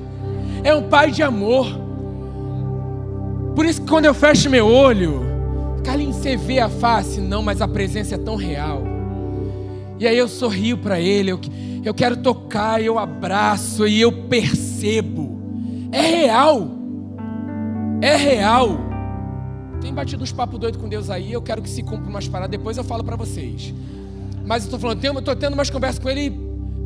É 0.64 0.74
um 0.74 0.84
pai 0.84 1.12
de 1.12 1.24
amor. 1.24 1.68
Por 3.56 3.66
isso 3.66 3.82
que 3.82 3.88
quando 3.88 4.06
eu 4.06 4.14
fecho 4.14 4.50
meu 4.50 4.68
olho, 4.68 5.24
Carlinhos, 5.84 6.18
você 6.18 6.36
vê 6.36 6.60
a 6.60 6.70
face? 6.70 7.20
Não, 7.20 7.42
mas 7.42 7.62
a 7.62 7.68
presença 7.68 8.16
é 8.16 8.18
tão 8.18 8.36
real. 8.36 8.84
E 10.00 10.08
aí 10.08 10.18
eu 10.18 10.28
sorrio 10.28 10.78
para 10.78 11.00
ele, 11.00 11.32
eu, 11.32 11.40
eu 11.84 11.94
quero 11.94 12.18
tocar, 12.18 12.82
eu 12.82 12.98
abraço 12.98 13.88
e 13.88 14.02
eu 14.02 14.12
percebo. 14.12 15.42
É 15.92 16.02
real 16.02 16.83
é 18.02 18.16
real. 18.16 18.78
Tem 19.82 19.94
batido 19.94 20.24
uns 20.24 20.32
papos 20.32 20.60
doidos 20.60 20.82
com 20.82 20.88
Deus 20.88 21.10
aí, 21.10 21.34
eu 21.34 21.42
quero 21.42 21.62
que 21.62 21.70
se 21.70 21.84
cumpra 21.84 22.10
umas 22.10 22.28
paradas, 22.28 22.52
depois 22.52 22.78
eu 22.78 22.84
falo 22.84 23.04
para 23.04 23.16
vocês. 23.16 23.74
Mas 24.46 24.64
eu 24.64 24.68
estou 24.68 24.80
falando, 24.80 25.04
eu 25.04 25.20
estou 25.20 25.36
tendo 25.36 25.54
umas 25.54 25.70
conversas 25.70 26.00
com 26.00 26.10
ele, 26.10 26.34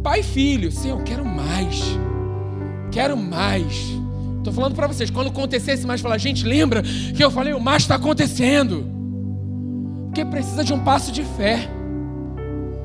pai 0.03 0.21
e 0.21 0.23
filho. 0.23 0.71
Sim, 0.71 0.89
eu 0.89 1.03
quero 1.03 1.25
mais. 1.25 1.81
Quero 2.91 3.15
mais. 3.15 3.97
Estou 4.37 4.53
falando 4.53 4.75
para 4.75 4.87
vocês, 4.87 5.09
quando 5.09 5.27
acontecer 5.27 5.73
esse 5.73 5.85
mais, 5.85 6.01
falar, 6.01 6.17
gente, 6.17 6.45
lembra 6.45 6.81
que 6.81 7.23
eu 7.23 7.29
falei, 7.29 7.53
o 7.53 7.59
mais 7.59 7.83
está 7.83 7.95
acontecendo. 7.95 8.85
Porque 10.05 10.23
precisa 10.23 10.63
de 10.63 10.73
um 10.73 10.79
passo 10.79 11.11
de 11.11 11.23
fé. 11.23 11.69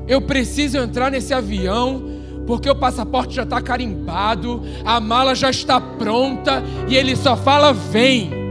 Eu 0.07 0.21
preciso 0.21 0.77
entrar 0.77 1.09
nesse 1.09 1.33
avião 1.33 2.12
porque 2.45 2.69
o 2.69 2.75
passaporte 2.75 3.35
já 3.35 3.43
está 3.43 3.61
carimbado, 3.61 4.61
a 4.83 4.99
mala 4.99 5.33
já 5.33 5.49
está 5.49 5.79
pronta 5.79 6.63
e 6.87 6.95
ele 6.95 7.15
só 7.15 7.35
fala: 7.35 7.73
vem. 7.73 8.43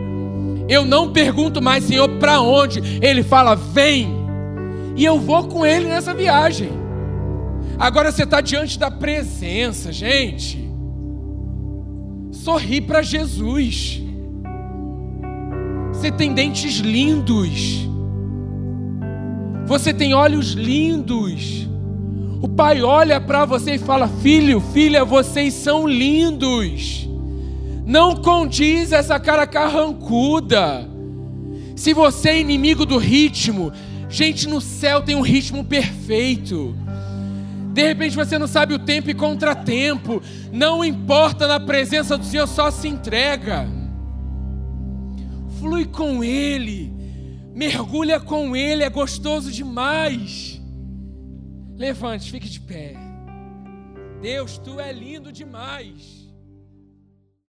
Eu 0.69 0.85
não 0.85 1.13
pergunto 1.13 1.61
mais, 1.61 1.85
Senhor, 1.85 2.09
para 2.19 2.41
onde? 2.41 2.81
Ele 3.03 3.23
fala: 3.23 3.55
vem. 3.55 4.09
E 4.97 5.05
eu 5.05 5.19
vou 5.19 5.45
com 5.45 5.65
ele 5.65 5.87
nessa 5.87 6.15
viagem. 6.15 6.71
Agora 7.79 8.13
você 8.13 8.25
está 8.25 8.41
diante 8.41 8.79
da 8.79 8.91
presença, 8.91 9.93
gente. 9.93 10.71
Sorri 12.31 12.81
para 12.81 13.03
Jesus. 13.03 14.03
Você 15.93 16.11
tem 16.11 16.33
dentes 16.33 16.79
lindos. 16.79 17.89
Você 19.67 19.93
tem 19.93 20.15
olhos 20.15 20.53
lindos. 20.53 21.69
O 22.43 22.49
pai 22.49 22.83
olha 22.83 23.21
para 23.21 23.45
você 23.45 23.77
e 23.77 23.79
fala: 23.79 24.09
Filho, 24.09 24.61
filha, 24.61 25.05
vocês 25.05 25.55
são 25.55 25.87
lindos. 25.87 27.09
Não 27.87 28.17
condiz 28.17 28.91
essa 28.91 29.21
cara 29.21 29.47
carrancuda. 29.47 30.89
Se 31.77 31.95
você 31.95 32.31
é 32.31 32.41
inimigo 32.41 32.85
do 32.85 32.99
ritmo, 32.99 33.73
gente, 34.09 34.49
no 34.49 34.61
céu 34.61 35.03
tem 35.03 35.15
um 35.15 35.21
ritmo 35.21 35.65
perfeito. 35.65 36.77
De 37.73 37.87
repente 37.87 38.17
você 38.17 38.37
não 38.39 38.49
sabe 38.49 38.75
o 38.75 38.79
tempo 38.79 39.09
e 39.09 39.15
contratempo. 39.15 40.21
Não 40.51 40.85
importa 40.85 41.47
na 41.47 41.61
presença 41.61 42.19
do 42.19 42.25
Senhor, 42.25 42.49
só 42.49 42.73
se 42.73 42.89
entrega. 42.89 43.69
Flui 45.61 45.85
com 45.85 46.25
Ele. 46.25 46.93
Mergulha 47.55 48.19
com 48.19 48.57
Ele, 48.57 48.83
é 48.83 48.91
gostoso 48.91 49.53
demais. 49.53 50.52
Levante, 51.83 52.31
fique 52.31 52.49
de 52.49 52.61
pé. 52.61 52.95
Deus, 54.21 54.57
tu 54.57 54.79
é 54.79 54.93
lindo 54.93 55.33
demais. 55.33 56.22